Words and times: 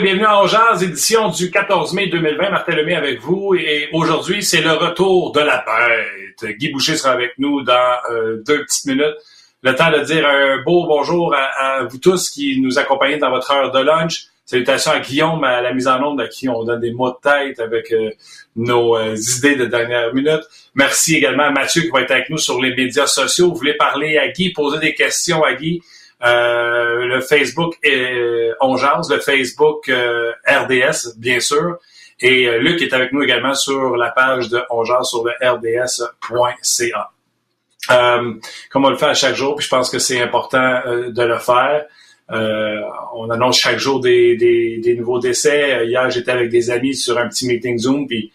bienvenue 0.00 0.26
à 0.26 0.42
Ongeance, 0.42 0.82
édition 0.82 1.30
du 1.30 1.50
14 1.50 1.94
mai 1.94 2.08
2020. 2.08 2.50
Martin 2.50 2.74
Lemay 2.74 2.94
avec 2.94 3.18
vous. 3.20 3.54
Et 3.54 3.88
aujourd'hui, 3.92 4.42
c'est 4.42 4.60
le 4.60 4.72
retour 4.72 5.32
de 5.32 5.40
la 5.40 5.64
bête. 5.64 6.58
Guy 6.58 6.70
Boucher 6.70 6.96
sera 6.96 7.12
avec 7.12 7.32
nous 7.38 7.62
dans 7.62 7.94
euh, 8.10 8.42
deux 8.46 8.62
petites 8.64 8.84
minutes. 8.84 9.16
Le 9.62 9.74
temps 9.74 9.90
de 9.90 10.00
dire 10.00 10.26
un 10.28 10.62
beau 10.62 10.86
bonjour 10.86 11.34
à, 11.34 11.84
vous 11.84 11.96
tous 11.96 12.28
qui 12.28 12.60
nous 12.60 12.78
accompagnez 12.78 13.16
dans 13.16 13.30
votre 13.30 13.50
heure 13.50 13.72
de 13.72 13.78
lunch. 13.78 14.26
Salutations 14.44 14.92
à 14.92 15.00
Guillaume 15.00 15.42
à 15.44 15.62
la 15.62 15.72
mise 15.72 15.88
en 15.88 16.02
onde 16.02 16.20
à 16.20 16.28
qui 16.28 16.46
on 16.48 16.62
donne 16.62 16.80
des 16.80 16.92
mots 16.92 17.10
de 17.10 17.16
tête 17.22 17.58
avec 17.58 17.90
euh, 17.92 18.10
nos 18.54 18.96
euh, 18.96 19.16
idées 19.38 19.56
de 19.56 19.64
dernière 19.64 20.12
minute. 20.12 20.42
Merci 20.74 21.16
également 21.16 21.44
à 21.44 21.50
Mathieu 21.50 21.82
qui 21.82 21.88
va 21.88 22.02
être 22.02 22.10
avec 22.10 22.28
nous 22.28 22.38
sur 22.38 22.60
les 22.60 22.74
médias 22.74 23.06
sociaux. 23.06 23.48
Vous 23.48 23.56
voulez 23.56 23.74
parler 23.74 24.18
à 24.18 24.28
Guy, 24.28 24.52
poser 24.52 24.78
des 24.78 24.92
questions 24.92 25.42
à 25.42 25.54
Guy. 25.54 25.80
Euh, 26.24 27.04
le 27.04 27.20
Facebook 27.20 27.74
est 27.82 28.52
Ongeance, 28.60 29.10
le 29.10 29.20
Facebook 29.20 29.88
euh, 29.88 30.32
RDS, 30.46 31.18
bien 31.18 31.40
sûr. 31.40 31.78
Et 32.20 32.46
euh, 32.46 32.58
Luc 32.58 32.80
est 32.80 32.94
avec 32.94 33.12
nous 33.12 33.22
également 33.22 33.54
sur 33.54 33.96
la 33.96 34.10
page 34.10 34.48
de 34.48 34.62
Ongeance 34.70 35.10
sur 35.10 35.24
le 35.24 35.32
rds.ca. 35.42 37.10
comme 38.70 38.84
on 38.84 38.90
le 38.90 38.96
fait 38.96 39.06
à 39.06 39.14
chaque 39.14 39.34
jour, 39.34 39.56
puis 39.56 39.64
je 39.64 39.70
pense 39.70 39.90
que 39.90 39.98
c'est 39.98 40.20
important 40.20 40.80
de 40.86 41.22
le 41.22 41.38
faire. 41.38 41.84
on 42.30 43.30
annonce 43.30 43.58
chaque 43.58 43.78
jour 43.78 44.00
des, 44.00 44.36
des, 44.36 44.96
nouveaux 44.96 45.18
décès. 45.18 45.86
Hier, 45.86 46.08
j'étais 46.10 46.32
avec 46.32 46.48
des 46.48 46.70
amis 46.70 46.96
sur 46.96 47.18
un 47.18 47.28
petit 47.28 47.46
meeting 47.46 47.78
Zoom, 47.78 48.06
puis 48.06 48.32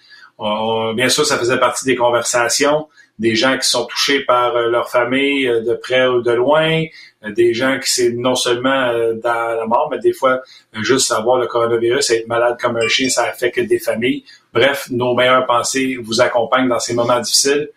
bien 0.95 1.09
sûr, 1.09 1.25
ça 1.25 1.39
faisait 1.39 1.59
partie 1.59 1.85
des 1.85 1.95
conversations 1.95 2.87
des 3.19 3.35
gens 3.35 3.55
qui 3.57 3.69
sont 3.69 3.85
touchés 3.85 4.21
par 4.21 4.55
leur 4.55 4.89
famille 4.89 5.45
de 5.45 5.73
près 5.75 6.07
ou 6.07 6.23
de 6.23 6.31
loin, 6.31 6.85
des 7.29 7.53
gens 7.53 7.79
qui 7.79 7.91
c'est 7.91 8.11
non 8.11 8.35
seulement 8.35 8.89
euh, 8.89 9.13
dans 9.13 9.55
la 9.55 9.65
mort, 9.65 9.89
mais 9.91 9.99
des 9.99 10.13
fois 10.13 10.41
juste 10.81 11.11
avoir 11.11 11.37
le 11.37 11.47
coronavirus, 11.47 12.09
être 12.11 12.27
malade 12.27 12.57
comme 12.59 12.77
un 12.77 12.87
chien, 12.87 13.09
ça 13.09 13.23
affecte 13.23 13.59
des 13.59 13.79
familles. 13.79 14.23
Bref, 14.53 14.87
nos 14.89 15.13
meilleures 15.13 15.45
pensées 15.45 15.97
vous 16.01 16.21
accompagnent 16.21 16.67
dans 16.67 16.79
ces 16.79 16.93
moments 16.93 17.19
difficiles. 17.19 17.69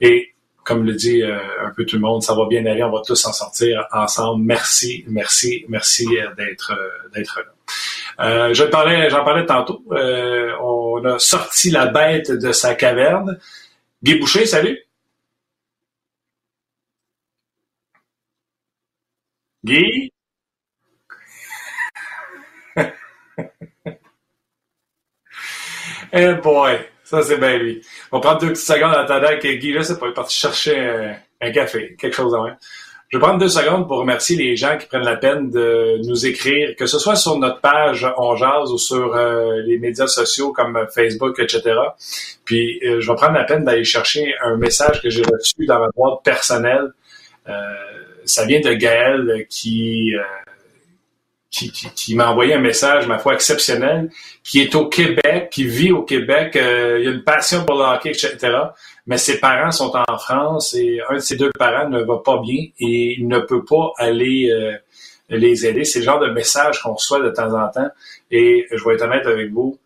Et 0.00 0.28
comme 0.64 0.84
le 0.84 0.94
dit 0.94 1.22
euh, 1.22 1.38
un 1.64 1.70
peu 1.70 1.84
tout 1.84 1.96
le 1.96 2.02
monde, 2.02 2.22
ça 2.22 2.34
va 2.34 2.46
bien 2.46 2.64
aller, 2.66 2.84
on 2.84 2.92
va 2.92 3.02
tous 3.04 3.16
s'en 3.16 3.32
sortir 3.32 3.86
ensemble. 3.90 4.44
Merci, 4.44 5.04
merci, 5.08 5.64
merci 5.68 6.06
euh, 6.16 6.32
d'être 6.36 6.72
d'être 7.12 7.40
là. 8.18 8.52
j'en 8.52 8.68
parlais 8.70 9.46
tantôt. 9.46 9.82
on 9.90 11.04
a 11.04 11.18
sorti 11.18 11.70
la 11.70 11.86
bête 11.86 12.30
de 12.30 12.52
sa 12.52 12.76
caverne. 12.76 13.38
Guy 14.02 14.16
Boucher, 14.16 14.46
salut. 14.46 14.78
Guy? 19.64 20.12
eh 26.12 26.34
boy, 26.42 26.78
ça 27.04 27.22
c'est 27.22 27.38
bien 27.38 27.58
lui. 27.58 27.80
On 28.10 28.16
va 28.16 28.22
prendre 28.22 28.40
deux 28.40 28.48
petites 28.48 28.66
secondes 28.66 28.94
en 28.94 28.98
attendant 28.98 29.38
que 29.40 29.52
Guy, 29.54 29.72
là, 29.72 29.84
c'est 29.84 30.00
pas 30.00 30.10
parti 30.10 30.36
chercher 30.36 31.14
un, 31.40 31.52
café, 31.52 31.94
quelque 31.96 32.14
chose 32.14 32.34
en 32.34 32.42
même. 32.44 32.56
Je 33.08 33.18
vais 33.18 33.22
prendre 33.22 33.38
deux 33.38 33.48
secondes 33.48 33.86
pour 33.86 33.98
remercier 33.98 34.36
les 34.36 34.56
gens 34.56 34.78
qui 34.78 34.86
prennent 34.86 35.04
la 35.04 35.16
peine 35.16 35.50
de 35.50 36.00
nous 36.08 36.26
écrire, 36.26 36.74
que 36.76 36.86
ce 36.86 36.98
soit 36.98 37.14
sur 37.14 37.38
notre 37.38 37.60
page 37.60 38.06
On 38.16 38.34
ou 38.34 38.78
sur 38.78 39.14
euh, 39.14 39.60
les 39.66 39.78
médias 39.78 40.06
sociaux 40.06 40.52
comme 40.52 40.86
Facebook, 40.92 41.38
etc. 41.38 41.76
Puis 42.44 42.80
euh, 42.82 43.00
je 43.00 43.10
vais 43.10 43.16
prendre 43.16 43.34
la 43.34 43.44
peine 43.44 43.64
d'aller 43.64 43.84
chercher 43.84 44.34
un 44.42 44.56
message 44.56 45.02
que 45.02 45.10
j'ai 45.10 45.22
reçu 45.22 45.66
dans 45.66 45.78
ma 45.78 45.88
boîte 45.94 46.24
personnelle. 46.24 46.94
Euh, 47.48 47.52
ça 48.32 48.46
vient 48.46 48.60
de 48.60 48.72
Gaël 48.72 49.28
euh, 49.28 49.44
qui, 49.48 50.14
qui, 51.50 52.14
m'a 52.14 52.30
envoyé 52.30 52.54
un 52.54 52.60
message, 52.60 53.06
ma 53.06 53.18
foi, 53.18 53.34
exceptionnel, 53.34 54.10
qui 54.42 54.62
est 54.62 54.74
au 54.74 54.88
Québec, 54.88 55.50
qui 55.50 55.64
vit 55.64 55.92
au 55.92 56.02
Québec, 56.02 56.56
euh, 56.56 56.98
il 57.00 57.08
a 57.08 57.10
une 57.10 57.24
passion 57.24 57.64
pour 57.66 57.76
le 57.76 57.84
hockey, 57.84 58.10
etc. 58.10 58.38
Mais 59.06 59.18
ses 59.18 59.38
parents 59.38 59.70
sont 59.70 59.92
en 59.94 60.18
France 60.18 60.74
et 60.74 61.00
un 61.10 61.16
de 61.16 61.18
ses 61.18 61.36
deux 61.36 61.50
parents 61.58 61.90
ne 61.90 62.02
va 62.02 62.18
pas 62.24 62.38
bien 62.40 62.68
et 62.78 63.16
il 63.18 63.28
ne 63.28 63.40
peut 63.40 63.64
pas 63.64 63.92
aller 63.98 64.50
euh, 64.50 64.78
les 65.28 65.66
aider. 65.66 65.84
C'est 65.84 65.98
le 65.98 66.06
genre 66.06 66.20
de 66.20 66.30
message 66.30 66.80
qu'on 66.80 66.94
reçoit 66.94 67.20
de 67.20 67.30
temps 67.30 67.52
en 67.52 67.68
temps. 67.68 67.90
Et 68.30 68.66
je 68.70 68.82
vais 68.84 68.94
être 68.94 69.02
honnête 69.02 69.26
avec 69.26 69.50
vous, 69.50 69.78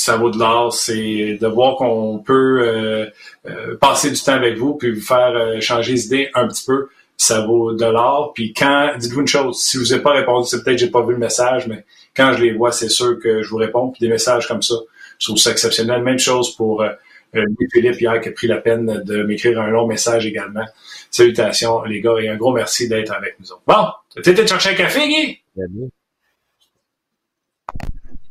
ça 0.00 0.16
vaut 0.16 0.30
de 0.30 0.38
l'or, 0.38 0.72
c'est 0.72 1.38
de 1.40 1.46
voir 1.46 1.76
qu'on 1.76 2.18
peut 2.18 2.62
euh, 2.62 3.06
euh, 3.46 3.76
passer 3.76 4.10
du 4.10 4.20
temps 4.20 4.32
avec 4.32 4.56
vous 4.56 4.74
puis 4.74 4.92
vous 4.92 5.00
faire 5.00 5.34
euh, 5.34 5.60
changer 5.60 5.94
d'idée 5.94 6.30
un 6.34 6.48
petit 6.48 6.64
peu. 6.66 6.88
Ça 7.16 7.42
vaut 7.42 7.74
de 7.74 7.84
l'or. 7.84 8.32
Puis 8.34 8.54
quand, 8.54 8.92
dites-vous 8.98 9.20
une 9.20 9.28
chose, 9.28 9.60
si 9.62 9.76
je 9.76 9.82
vous 9.82 9.94
ai 9.94 10.00
pas 10.00 10.12
répondu, 10.12 10.48
c'est 10.48 10.64
peut-être 10.64 10.76
que 10.76 10.80
j'ai 10.80 10.90
pas 10.90 11.04
vu 11.04 11.12
le 11.12 11.18
message, 11.18 11.66
mais 11.66 11.84
quand 12.16 12.32
je 12.32 12.42
les 12.44 12.52
vois, 12.52 12.72
c'est 12.72 12.88
sûr 12.88 13.18
que 13.22 13.42
je 13.42 13.50
vous 13.50 13.58
réponds. 13.58 13.90
Puis 13.90 14.00
des 14.00 14.08
messages 14.08 14.48
comme 14.48 14.62
ça, 14.62 14.76
je 15.18 15.26
trouve 15.26 15.36
ça 15.36 15.50
exceptionnel. 15.50 16.02
Même 16.02 16.18
chose 16.18 16.56
pour 16.56 16.82
euh, 16.82 17.44
Philippe 17.70 18.00
hier 18.00 18.20
qui 18.22 18.30
a 18.30 18.32
pris 18.32 18.46
la 18.46 18.56
peine 18.56 19.02
de 19.04 19.22
m'écrire 19.22 19.60
un 19.60 19.68
long 19.68 19.86
message 19.86 20.26
également. 20.26 20.64
Salutations 21.10 21.82
les 21.82 22.00
gars 22.00 22.16
et 22.20 22.28
un 22.28 22.36
gros 22.36 22.54
merci 22.54 22.88
d'être 22.88 23.12
avec 23.12 23.38
nous 23.38 23.52
autres. 23.52 23.62
Bon, 23.66 24.22
tu 24.22 24.30
étais 24.30 24.46
chercher 24.46 24.70
un 24.70 24.74
café, 24.74 25.06
Guy? 25.06 25.42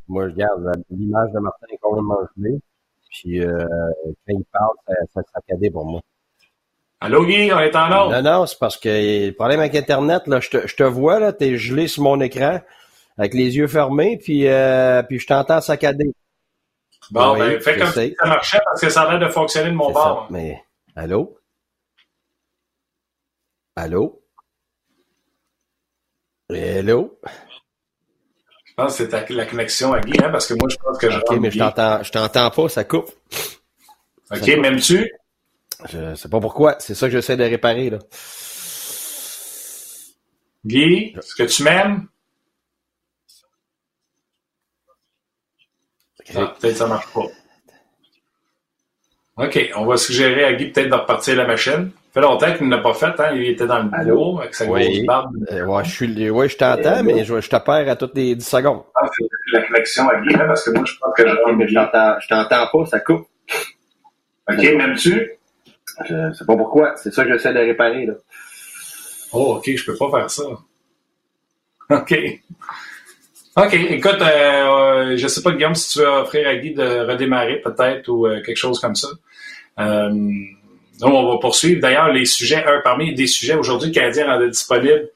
Moi, 0.10 0.30
je 0.30 0.36
garde 0.36 0.72
l'image 0.90 1.32
de 1.32 1.40
Martin 1.40 1.68
est 1.72 1.78
complètement 1.78 2.20
gelée. 2.36 2.60
Puis 3.10 3.42
euh, 3.42 3.66
quand 4.06 4.34
il 4.34 4.44
parle, 4.52 4.76
ça, 4.88 4.94
ça 5.14 5.22
saccadé 5.34 5.72
pour 5.72 5.86
moi. 5.86 6.02
Allô 7.00 7.26
Guy, 7.26 7.52
on 7.54 7.60
est 7.60 7.76
en 7.76 7.92
ordre? 7.92 8.22
Non, 8.22 8.22
non, 8.22 8.46
c'est 8.46 8.60
parce 8.60 8.76
que 8.78 8.90
le 9.28 9.32
problème 9.32 9.62
avec 9.62 9.76
Internet, 9.76 10.28
là, 10.28 10.42
je 10.42 10.50
te, 10.50 10.68
je 10.68 10.76
te 10.76 10.84
vois, 10.84 11.20
là, 11.20 11.32
t'es 11.32 11.56
gelé 11.56 11.88
sur 11.88 12.04
mon 12.04 12.20
écran, 12.20 12.60
avec 13.18 13.34
les 13.34 13.56
yeux 13.56 13.68
fermés, 13.68 14.18
puis, 14.18 14.48
euh, 14.48 15.02
puis 15.04 15.18
je 15.18 15.28
t'entends 15.28 15.62
saccader. 15.62 16.12
Bon, 17.12 17.38
ben, 17.38 17.60
fais 17.62 17.78
comme 17.78 17.88
si 17.88 18.16
ça 18.20 18.28
marchait 18.28 18.60
parce 18.66 18.82
que 18.82 18.90
ça 18.90 19.04
a 19.04 19.12
l'air 19.12 19.28
de 19.28 19.32
fonctionner 19.32 19.70
de 19.70 19.76
mon 19.76 19.92
bord. 19.92 20.28
mais, 20.30 20.62
allô? 20.96 21.38
Allô? 23.76 24.22
Hello? 26.50 27.18
Pense 28.80 28.98
que 28.98 29.10
c'est 29.10 29.30
la 29.30 29.46
connexion 29.46 29.94
à 29.94 30.00
Guy, 30.00 30.14
hein, 30.24 30.30
parce 30.30 30.48
que 30.48 30.54
moi, 30.54 30.70
je 30.70 30.78
pense 30.78 30.98
que 30.98 31.10
je 31.10 31.18
OK, 31.18 31.40
mais 31.40 31.52
je 31.52 31.60
t'entends, 31.60 32.02
je 32.04 32.12
t'entends 32.12 32.50
pas, 32.50 32.70
ça 32.70 32.84
coupe. 32.84 33.12
OK, 34.32 34.48
m'aimes-tu? 34.48 35.12
Je 35.90 36.16
sais 36.16 36.30
pas 36.30 36.40
pourquoi. 36.40 36.76
C'est 36.80 36.96
ça 36.96 37.08
que 37.08 37.14
j'essaie 37.14 37.38
de 37.38 37.44
réparer, 37.44 37.90
là. 37.90 38.00
Guy, 40.66 41.14
est-ce 41.18 41.36
que 41.36 41.44
tu 41.44 41.64
m'aimes? 41.64 42.08
Ah, 46.36 46.56
peut-être 46.60 46.74
que 46.74 46.80
ça 46.80 46.88
marche 46.88 47.08
pas. 47.14 47.26
OK, 49.38 49.72
on 49.76 49.86
va 49.86 49.98
suggérer 49.98 50.44
à 50.44 50.54
Guy 50.54 50.72
peut-être 50.72 50.90
de 50.90 50.96
repartir 50.96 51.36
la 51.36 51.48
machine. 51.48 51.92
Ça 52.12 52.22
fait 52.22 52.28
longtemps 52.28 52.54
qu'il 52.54 52.68
ne 52.68 52.76
l'a 52.76 52.82
pas 52.82 52.96
fait, 52.96 53.20
hein? 53.20 53.30
Il 53.36 53.50
était 53.50 53.68
dans 53.68 53.84
le 53.84 54.04
bureau 54.04 54.40
avec 54.40 54.56
sa 54.56 54.66
grosse 54.66 55.06
barbe. 55.06 55.36
Euh, 55.52 55.66
ouais, 55.66 55.84
je 55.86 55.92
suis, 55.92 56.30
ouais, 56.32 56.50
je 56.50 56.58
t'entends, 56.58 57.04
mais 57.04 57.24
je, 57.24 57.40
je 57.40 57.50
te 57.50 57.56
perds 57.56 57.88
à 57.88 57.96
toutes 57.96 58.16
les 58.16 58.34
10 58.34 58.44
secondes. 58.44 58.82
Ah, 58.96 59.08
la 59.54 59.62
connexion 59.62 60.10
à 60.10 60.20
Guy, 60.22 60.34
hein, 60.34 60.46
parce 60.48 60.64
que 60.64 60.72
moi, 60.72 60.86
je 60.86 60.94
pense 60.98 61.14
que 61.16 61.28
je 61.28 61.68
je 61.68 61.74
t'entends, 61.76 62.16
je 62.20 62.28
t'entends 62.28 62.68
pas, 62.72 62.86
ça 62.88 63.00
coupe. 63.00 63.28
OK, 64.50 64.58
m'aimes-tu? 64.58 65.32
Je 66.08 66.34
sais 66.34 66.46
pas 66.46 66.58
pourquoi. 66.58 66.96
C'est 66.96 67.14
ça 67.14 67.24
que 67.24 67.32
j'essaie 67.32 67.54
de 67.54 67.60
réparer, 67.60 68.08
là. 68.08 68.14
Oh, 69.32 69.58
OK, 69.58 69.70
je 69.76 69.86
peux 69.86 69.96
pas 69.96 70.10
faire 70.10 70.32
ça. 70.32 70.44
OK. 71.92 72.42
OK, 73.56 73.74
écoute, 73.74 74.22
euh, 74.22 75.18
je 75.18 75.28
sais 75.28 75.44
pas, 75.44 75.52
Guillaume, 75.52 75.76
si 75.76 75.92
tu 75.92 76.00
veux 76.00 76.08
offrir 76.08 76.48
à 76.48 76.56
Guy 76.56 76.74
de 76.74 77.02
redémarrer, 77.08 77.62
peut-être, 77.62 78.08
ou 78.08 78.26
euh, 78.26 78.42
quelque 78.42 78.58
chose 78.58 78.80
comme 78.80 78.96
ça. 78.96 79.10
Euh, 79.80 80.10
on 81.02 81.32
va 81.32 81.38
poursuivre. 81.40 81.82
D'ailleurs, 81.82 82.12
les 82.12 82.26
sujets, 82.26 82.64
un 82.66 82.82
parmi 82.84 83.14
des 83.14 83.28
sujets 83.28 83.56
aujourd'hui, 83.56 83.90
le 83.90 83.94
Canadien 83.94 84.28
rendait 84.28 84.50
disponible 84.50 85.10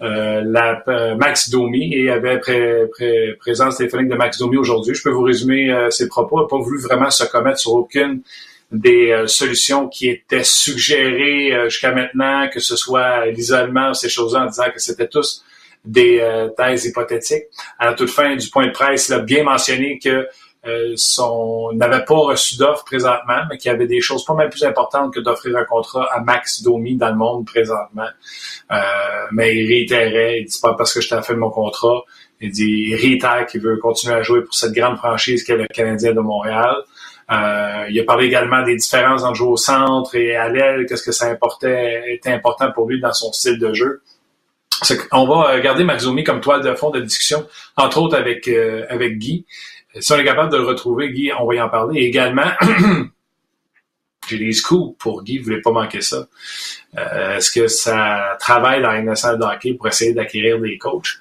euh, 0.00 0.42
la, 0.44 0.82
euh, 0.88 1.16
Max 1.16 1.50
Domi 1.50 1.92
et 1.92 2.10
avait 2.10 2.38
pré, 2.38 2.86
pré, 2.92 3.34
présence 3.38 3.78
téléphonique 3.78 4.08
de 4.08 4.14
Max 4.14 4.38
Domi 4.38 4.56
aujourd'hui. 4.56 4.94
Je 4.94 5.02
peux 5.02 5.10
vous 5.10 5.22
résumer 5.22 5.72
euh, 5.72 5.90
ses 5.90 6.08
propos. 6.08 6.38
Il 6.38 6.42
n'a 6.42 6.48
pas 6.48 6.58
voulu 6.58 6.80
vraiment 6.80 7.10
se 7.10 7.24
commettre 7.24 7.58
sur 7.58 7.74
aucune 7.74 8.22
des 8.70 9.24
solutions 9.28 9.88
qui 9.88 10.10
étaient 10.10 10.44
suggérées 10.44 11.70
jusqu'à 11.70 11.90
maintenant, 11.90 12.50
que 12.52 12.60
ce 12.60 12.76
soit 12.76 13.24
l'isolement 13.30 13.94
ces 13.94 14.10
choses-là, 14.10 14.42
en 14.42 14.46
disant 14.46 14.70
que 14.74 14.78
c'était 14.78 15.08
tous 15.08 15.42
des 15.86 16.22
thèses 16.54 16.84
hypothétiques. 16.84 17.44
À 17.78 17.86
la 17.86 17.94
toute 17.94 18.10
fin 18.10 18.36
du 18.36 18.50
point 18.50 18.66
de 18.66 18.72
presse, 18.72 19.08
il 19.08 19.14
a 19.14 19.20
bien 19.20 19.42
mentionné 19.42 19.98
que 19.98 20.10
euh, 20.10 20.24
son 20.96 21.72
n'avait 21.74 22.04
pas 22.04 22.16
reçu 22.16 22.56
d'offre 22.56 22.84
présentement, 22.84 23.42
mais 23.48 23.58
qu'il 23.58 23.70
y 23.70 23.74
avait 23.74 23.86
des 23.86 24.00
choses 24.00 24.24
pas 24.24 24.34
mal 24.34 24.50
plus 24.50 24.64
importantes 24.64 25.14
que 25.14 25.20
d'offrir 25.20 25.56
un 25.56 25.64
contrat 25.64 26.08
à 26.12 26.20
Max 26.20 26.62
Domi 26.62 26.96
dans 26.96 27.10
le 27.10 27.16
monde 27.16 27.46
présentement. 27.46 28.08
Euh, 28.70 28.76
mais 29.32 29.56
il 29.56 29.66
réitérait, 29.68 30.40
il 30.40 30.46
dit 30.46 30.58
pas 30.60 30.74
parce 30.74 30.92
que 30.92 31.00
je 31.00 31.08
t'ai 31.08 31.22
fait 31.22 31.34
mon 31.34 31.50
contrat. 31.50 32.02
Il 32.40 32.50
dit, 32.50 32.88
il 32.88 32.94
réitère 32.94 33.46
qu'il 33.46 33.60
veut 33.60 33.76
continuer 33.78 34.14
à 34.14 34.22
jouer 34.22 34.42
pour 34.42 34.54
cette 34.54 34.72
grande 34.72 34.96
franchise 34.96 35.42
qu'est 35.42 35.56
le 35.56 35.66
Canadien 35.66 36.12
de 36.12 36.20
Montréal. 36.20 36.76
Euh, 37.30 37.86
il 37.90 37.98
a 38.00 38.04
parlé 38.04 38.26
également 38.26 38.62
des 38.62 38.76
différences 38.76 39.22
entre 39.22 39.34
jouer 39.34 39.48
au 39.48 39.56
centre 39.56 40.14
et 40.14 40.34
à 40.34 40.48
l'aile, 40.48 40.86
qu'est-ce 40.86 41.02
que 41.02 41.12
ça 41.12 41.26
importait, 41.26 42.14
était 42.14 42.32
important 42.32 42.72
pour 42.72 42.88
lui 42.88 43.00
dans 43.00 43.12
son 43.12 43.32
style 43.32 43.58
de 43.58 43.74
jeu. 43.74 44.00
on 45.12 45.26
va 45.26 45.60
garder 45.60 45.84
Maxomi 45.84 46.24
comme 46.24 46.40
toile 46.40 46.62
de 46.62 46.74
fond 46.74 46.90
de 46.90 47.00
discussion, 47.00 47.46
entre 47.76 47.98
autres 47.98 48.16
avec, 48.16 48.48
avec 48.48 49.18
Guy. 49.18 49.44
Si 50.00 50.12
on 50.12 50.18
est 50.18 50.24
capable 50.24 50.52
de 50.52 50.56
le 50.56 50.64
retrouver, 50.64 51.10
Guy, 51.10 51.30
on 51.38 51.46
va 51.46 51.54
y 51.54 51.60
en 51.60 51.68
parler. 51.68 52.00
également, 52.00 52.50
j'ai 54.28 54.38
des 54.38 54.52
scoops 54.52 54.96
pour 54.98 55.22
Guy, 55.22 55.38
vous 55.38 55.44
voulez 55.44 55.60
pas 55.60 55.72
manquer 55.72 56.00
ça. 56.00 56.26
Est-ce 56.96 57.50
que 57.50 57.68
ça 57.68 58.36
travaille 58.40 58.82
dans 58.82 58.92
de 58.92 59.44
hockey 59.44 59.74
pour 59.74 59.88
essayer 59.88 60.12
d'acquérir 60.12 60.58
des 60.58 60.78
coachs? 60.78 61.18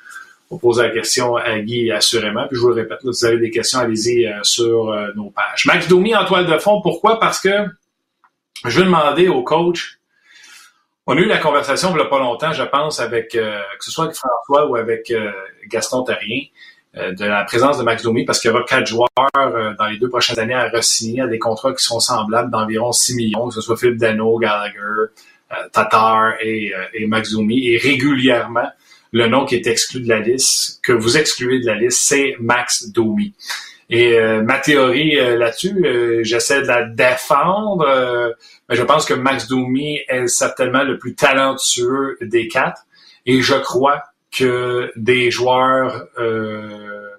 On 0.50 0.58
pose 0.58 0.80
la 0.80 0.90
question 0.90 1.36
à 1.36 1.60
Guy 1.60 1.92
assurément. 1.92 2.48
Puis 2.48 2.56
je 2.56 2.62
vous 2.62 2.70
le 2.70 2.76
répète, 2.76 3.00
si 3.02 3.08
vous 3.08 3.26
avez 3.26 3.38
des 3.38 3.52
questions, 3.52 3.80
allez-y 3.80 4.32
sur 4.44 4.96
nos 5.16 5.30
pages. 5.30 5.66
Max 5.66 5.88
Domi 5.88 6.16
en 6.16 6.26
toile 6.26 6.48
de 6.48 6.58
fond, 6.58 6.82
pourquoi? 6.82 7.20
Parce 7.20 7.40
que 7.40 7.68
je 8.66 8.80
vais 8.80 8.86
demander 8.86 9.28
au 9.28 9.44
coach. 9.44 10.00
On 11.06 11.16
a 11.16 11.20
eu 11.22 11.26
la 11.26 11.38
conversation 11.38 11.92
il 11.92 11.96
n'y 11.96 12.02
a 12.02 12.06
pas 12.06 12.20
longtemps, 12.20 12.52
je 12.52 12.64
pense, 12.64 13.00
avec 13.00 13.34
euh, 13.36 13.62
que 13.80 13.86
ce 13.86 13.92
soit 13.92 14.06
avec 14.06 14.18
François 14.18 14.68
ou 14.68 14.76
avec 14.76 15.10
euh, 15.10 15.32
Gaston 15.68 16.04
Tarien, 16.04 16.42
euh, 16.42 16.48
de 16.98 17.26
la 17.26 17.44
présence 17.44 17.78
de 17.78 17.84
Max 17.84 18.04
Domi, 18.04 18.26
parce 18.26 18.40
qu'il 18.40 18.50
y 18.50 18.54
aura 18.54 18.64
quatre 18.64 18.88
joueurs 18.88 19.08
dans 19.34 19.86
les 19.86 19.98
deux 19.98 20.10
prochaines 20.10 20.40
années 20.40 20.54
à 20.54 20.70
re-signer 20.70 21.22
à 21.22 21.28
des 21.28 21.40
contrats 21.40 21.74
qui 21.74 21.84
sont 21.84 22.00
semblables 22.00 22.50
d'environ 22.52 22.92
6 22.92 23.16
millions, 23.16 23.48
que 23.50 23.54
ce 23.54 23.62
soit 23.62 23.78
Philippe 23.78 23.98
Dano, 23.98 24.38
Gallagher, 24.40 25.12
Tatar 25.72 26.34
et, 26.42 26.74
et 26.94 27.06
Max 27.08 27.32
Domi. 27.32 27.68
Et 27.68 27.78
régulièrement, 27.78 28.70
le 29.12 29.28
nom 29.28 29.46
qui 29.46 29.56
est 29.56 29.68
exclu 29.68 30.02
de 30.02 30.10
la 30.10 30.20
liste, 30.20 30.80
que 30.84 30.94
vous 30.94 31.18
excluez 31.18 31.60
de 31.60 31.66
la 31.66 31.76
liste, 31.76 32.00
c'est 32.02 32.36
Max 32.40 32.90
Domi. 32.90 33.34
Et 33.90 34.18
euh, 34.18 34.42
ma 34.42 34.60
théorie 34.60 35.18
euh, 35.18 35.38
là-dessus, 35.38 35.86
euh, 35.86 36.20
j'essaie 36.24 36.62
de 36.62 36.68
la 36.68 36.84
défendre, 36.84 38.36
mais 38.70 38.76
je 38.76 38.84
pense 38.84 39.06
que 39.06 39.14
Max 39.14 39.48
Domi 39.48 40.00
est 40.10 40.28
certainement 40.28 40.84
le 40.84 40.98
plus 40.98 41.16
talentueux 41.16 42.18
des 42.22 42.48
quatre. 42.48 42.82
Et 43.26 43.42
je 43.42 43.56
crois 43.56 44.04
que 44.32 44.92
des 44.96 45.32
joueurs 45.32 46.08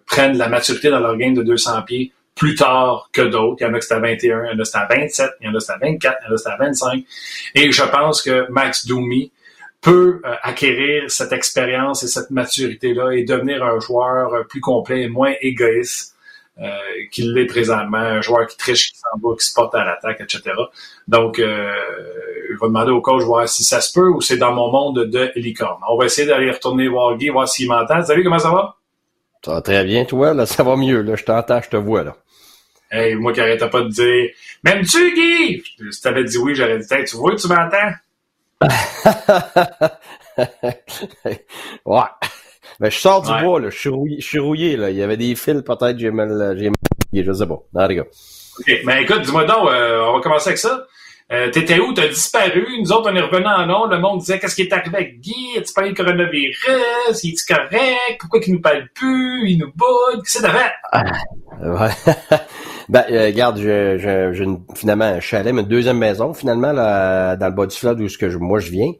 prennent 0.06 0.38
la 0.38 0.48
maturité 0.48 0.90
dans 0.90 1.00
leur 1.00 1.16
game 1.16 1.34
de 1.34 1.42
200 1.42 1.82
pieds 1.82 2.12
plus 2.34 2.54
tard 2.54 3.10
que 3.12 3.22
d'autres. 3.22 3.56
Il 3.60 3.64
y 3.64 3.66
en 3.66 3.74
a 3.74 3.80
qui 3.80 3.86
c'est 3.86 3.94
à 3.94 3.98
21, 3.98 4.44
il 4.44 4.52
y 4.52 4.56
en 4.56 4.60
a 4.60 4.64
c'est 4.64 4.78
à 4.78 4.86
27, 4.86 5.30
il 5.40 5.46
y 5.46 5.50
en 5.50 5.54
a 5.54 5.60
c'est 5.60 5.72
à 5.72 5.78
24, 5.78 6.16
il 6.20 6.28
y 6.28 6.30
en 6.30 6.34
a 6.34 6.36
c'est 6.36 6.48
à 6.48 6.56
25. 6.56 7.04
Et 7.54 7.72
je 7.72 7.82
pense 7.82 8.22
que 8.22 8.46
Max 8.50 8.86
Domi 8.86 9.32
peut 9.80 10.20
acquérir 10.42 11.10
cette 11.10 11.32
expérience 11.32 12.02
et 12.02 12.08
cette 12.08 12.30
maturité-là 12.30 13.12
et 13.12 13.24
devenir 13.24 13.64
un 13.64 13.78
joueur 13.80 14.46
plus 14.48 14.60
complet 14.60 15.02
et 15.02 15.08
moins 15.08 15.34
égoïste 15.40 16.14
euh, 16.14 16.17
qu'il 17.12 17.32
l'est 17.34 17.46
présentement, 17.46 17.98
un 17.98 18.20
joueur 18.20 18.46
qui 18.46 18.56
triche, 18.56 18.92
qui 18.92 18.98
s'en 18.98 19.18
va, 19.22 19.36
qui 19.36 19.46
se 19.46 19.54
porte 19.54 19.74
à 19.74 19.84
l'attaque, 19.84 20.20
etc. 20.20 20.54
Donc, 21.06 21.38
euh, 21.38 21.72
je 22.48 22.54
vais 22.54 22.66
demander 22.66 22.90
au 22.90 23.00
coach 23.00 23.22
voir 23.22 23.48
si 23.48 23.64
ça 23.64 23.80
se 23.80 23.92
peut 23.92 24.08
ou 24.08 24.20
c'est 24.20 24.36
dans 24.36 24.52
mon 24.52 24.70
monde 24.70 25.04
de 25.04 25.30
licorne. 25.36 25.80
On 25.88 25.96
va 25.96 26.06
essayer 26.06 26.26
d'aller 26.26 26.50
retourner 26.50 26.88
voir 26.88 27.16
Guy, 27.16 27.28
voir 27.28 27.48
s'il 27.48 27.68
m'entend. 27.68 28.02
Salut, 28.02 28.24
comment 28.24 28.38
ça 28.38 28.50
va? 28.50 28.76
Ça 29.44 29.54
va 29.54 29.62
très 29.62 29.84
bien, 29.84 30.04
toi, 30.04 30.34
là, 30.34 30.46
ça 30.46 30.64
va 30.64 30.76
mieux, 30.76 31.02
là. 31.02 31.14
Je 31.14 31.24
t'entends, 31.24 31.62
je 31.62 31.68
te 31.68 31.76
vois, 31.76 32.02
là. 32.02 32.16
Hey, 32.90 33.14
moi 33.14 33.34
qui 33.34 33.40
arrêtais 33.40 33.68
pas 33.68 33.82
de 33.82 33.88
dire 33.88 34.30
M'aimes-tu, 34.64 35.14
Guy? 35.14 35.62
Si 35.90 36.00
t'avais 36.00 36.24
dit 36.24 36.38
oui, 36.38 36.54
j'aurais 36.54 36.78
dit 36.78 36.86
Tu 37.06 37.16
vois, 37.16 37.36
tu 37.36 37.46
m'entends? 37.46 37.92
ouais. 41.84 42.00
Ben, 42.80 42.90
je 42.90 42.98
sors 42.98 43.22
du 43.22 43.32
bois, 43.44 43.60
là. 43.60 43.70
Je 43.70 43.78
suis 43.78 43.88
rouillé, 43.88 44.20
je 44.20 44.26
suis 44.26 44.38
rouillé, 44.38 44.76
là. 44.76 44.90
Il 44.90 44.96
y 44.96 45.02
avait 45.02 45.16
des 45.16 45.34
fils, 45.34 45.62
peut-être, 45.62 45.98
j'ai 45.98 46.10
mal, 46.10 46.56
j'ai 46.56 46.70
mal, 46.70 46.76
je 47.12 47.32
sais 47.32 47.46
pas. 47.46 47.58
Non, 47.74 47.86
les 47.86 47.96
gars. 47.96 48.04
OK. 48.60 48.84
Ben, 48.84 48.98
écoute, 48.98 49.22
dis-moi 49.22 49.44
donc, 49.44 49.68
euh, 49.68 50.04
on 50.08 50.14
va 50.14 50.20
commencer 50.20 50.50
avec 50.50 50.58
ça. 50.58 50.86
Euh, 51.30 51.50
T'étais 51.50 51.78
où? 51.78 51.92
T'as 51.92 52.08
disparu? 52.08 52.66
Nous 52.80 52.90
autres, 52.90 53.10
on 53.10 53.14
est 53.14 53.20
revenus 53.20 53.48
en 53.48 53.66
nom. 53.66 53.86
Le 53.86 53.98
monde 53.98 54.20
disait, 54.20 54.38
qu'est-ce 54.38 54.54
qui 54.54 54.62
est 54.62 54.72
arrivé 54.72 54.96
avec 54.96 55.20
Guy? 55.20 55.58
As-tu 55.58 55.74
parlé 55.74 55.90
de 55.90 55.96
coronavirus? 55.96 57.22
Il 57.22 57.34
est 57.34 57.46
correct? 57.46 58.16
Pourquoi 58.18 58.40
qu'il 58.40 58.54
nous 58.54 58.62
parle 58.62 58.88
plus? 58.94 59.50
Il 59.50 59.58
nous 59.58 59.72
boude? 59.74 60.22
Qu'est-ce 60.24 60.38
que 60.38 60.42
t'as 60.44 60.52
fait? 60.52 60.72
Ah, 60.92 61.04
ouais. 61.60 62.38
ben, 62.88 63.04
euh, 63.10 63.26
regarde, 63.26 63.58
j'ai 63.58 64.46
finalement 64.74 65.04
un 65.04 65.20
chalet, 65.20 65.52
mais 65.52 65.62
une 65.62 65.68
deuxième 65.68 65.98
maison, 65.98 66.32
finalement, 66.32 66.72
là, 66.72 67.36
dans 67.36 67.46
le 67.48 67.52
bas 67.52 67.66
du 67.66 67.76
fleuve 67.76 67.96
d'où 67.96 68.06
que 68.18 68.30
je, 68.30 68.38
moi 68.38 68.60
je 68.60 68.70
viens. 68.70 68.92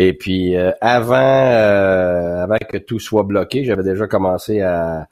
Et 0.00 0.12
puis 0.12 0.56
euh, 0.56 0.70
avant, 0.80 1.16
euh, 1.16 2.44
avant 2.44 2.58
que 2.70 2.78
tout 2.78 3.00
soit 3.00 3.24
bloqué, 3.24 3.64
j'avais 3.64 3.82
déjà 3.82 4.06
commencé 4.06 4.60
à 4.60 5.08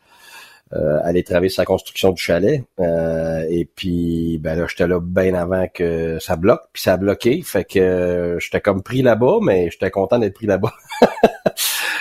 euh, 0.72 0.98
aller 1.02 1.24
travailler 1.24 1.48
sur 1.48 1.62
la 1.62 1.66
construction 1.66 2.12
du 2.12 2.22
chalet. 2.22 2.62
et 2.78 3.68
puis 3.74 4.38
ben 4.40 4.56
là, 4.56 4.66
j'étais 4.68 4.86
là 4.86 5.00
bien 5.00 5.34
avant 5.34 5.66
que 5.66 6.20
ça 6.20 6.36
bloque, 6.36 6.62
puis 6.72 6.82
ça 6.82 6.92
a 6.92 6.96
bloqué. 6.98 7.42
Fait 7.42 7.64
que 7.64 8.36
j'étais 8.40 8.60
comme 8.60 8.84
pris 8.84 9.02
là-bas, 9.02 9.38
mais 9.42 9.70
j'étais 9.72 9.90
content 9.90 10.20
d'être 10.20 10.34
pris 10.34 10.46
là-bas. 10.46 10.72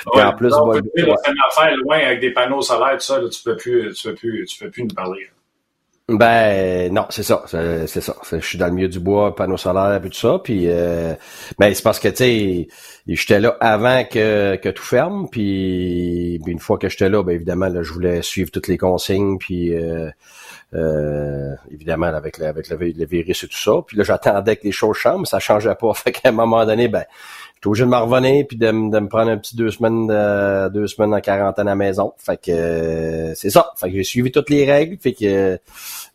en 0.06 0.34
plus, 0.34 0.50
non, 0.50 0.68
moi, 0.68 0.78
une 0.78 1.16
affaire 1.50 1.76
loin 1.78 1.98
avec 1.98 2.20
des 2.20 2.34
panneaux 2.34 2.62
solaires, 2.62 2.98
tout 2.98 3.02
ça, 3.02 3.20
là, 3.20 3.28
tu 3.30 3.42
peux 3.42 3.56
plus, 3.56 3.94
tu 3.96 4.10
peux 4.10 4.14
plus, 4.14 4.46
tu 4.46 4.64
peux 4.64 4.70
plus 4.70 4.84
nous 4.84 4.94
parler. 4.94 5.28
Ben 6.08 6.94
non, 6.94 7.08
c'est 7.10 7.24
ça, 7.24 7.44
c'est 7.48 8.00
ça. 8.02 8.16
Je 8.32 8.38
suis 8.38 8.60
dans 8.60 8.68
le 8.68 8.74
milieu 8.74 8.88
du 8.88 9.00
bois, 9.00 9.36
panneau 9.36 9.58
solaire 9.58 10.00
et 10.06 10.10
tout 10.10 10.16
ça. 10.16 10.38
Puis, 10.44 10.66
euh, 10.70 11.16
ben 11.58 11.74
c'est 11.74 11.82
parce 11.82 12.00
que 12.00 12.10
tu 12.10 12.16
sais, 12.18 12.68
j'étais 13.08 13.40
là 13.40 13.58
avant 13.60 14.04
que, 14.06 14.56
que 14.58 14.70
tout 14.70 14.84
ferme. 14.84 15.28
Puis, 15.32 16.36
une 16.46 16.60
fois 16.60 16.78
que 16.78 16.90
j'étais 16.90 17.10
là, 17.10 17.24
ben 17.24 17.32
évidemment, 17.34 17.70
là, 17.70 17.82
je 17.82 17.92
voulais 17.92 18.22
suivre 18.22 18.52
toutes 18.52 18.68
les 18.68 18.78
consignes. 18.78 19.40
Puis, 19.40 19.74
euh, 19.74 20.12
euh, 20.76 21.56
évidemment, 21.72 22.06
avec 22.06 22.38
le, 22.38 22.46
avec 22.46 22.70
le, 22.70 23.06
virus 23.06 23.44
et 23.44 23.48
tout 23.48 23.58
ça. 23.58 23.72
Puis 23.88 23.98
là, 23.98 24.04
j'attendais 24.04 24.58
que 24.58 24.64
les 24.64 24.72
choses 24.72 24.98
changent, 24.98 25.22
mais 25.22 25.26
ça 25.26 25.40
changeait 25.40 25.74
pas. 25.74 25.92
Fait 25.96 26.12
qu'à 26.12 26.30
un 26.30 26.34
moment 26.34 26.66
donné, 26.68 26.88
ben 26.88 27.06
j'étais 27.66 27.84
obligé 27.84 27.86
de 27.86 27.90
me 27.90 27.98
revenir 27.98 28.46
puis 28.48 28.58
de, 28.58 28.68
de, 28.68 29.00
me 29.00 29.08
prendre 29.08 29.32
un 29.32 29.38
petit 29.38 29.56
deux 29.56 29.72
semaines 29.72 30.08
de, 30.08 30.70
deux 30.70 30.88
semaines 30.88 31.14
en 31.14 31.22
quarantaine 31.22 31.68
à 31.68 31.72
la 31.72 31.76
maison. 31.76 32.14
Fait 32.18 32.38
que 32.38 32.52
euh, 32.52 33.34
c'est 33.36 33.50
ça. 33.50 33.72
Fait 33.80 33.90
que 33.90 33.96
j'ai 33.96 34.04
suivi 34.04 34.32
toutes 34.32 34.50
les 34.50 34.72
règles. 34.72 34.98
Fait 34.98 35.14
que 35.14 35.58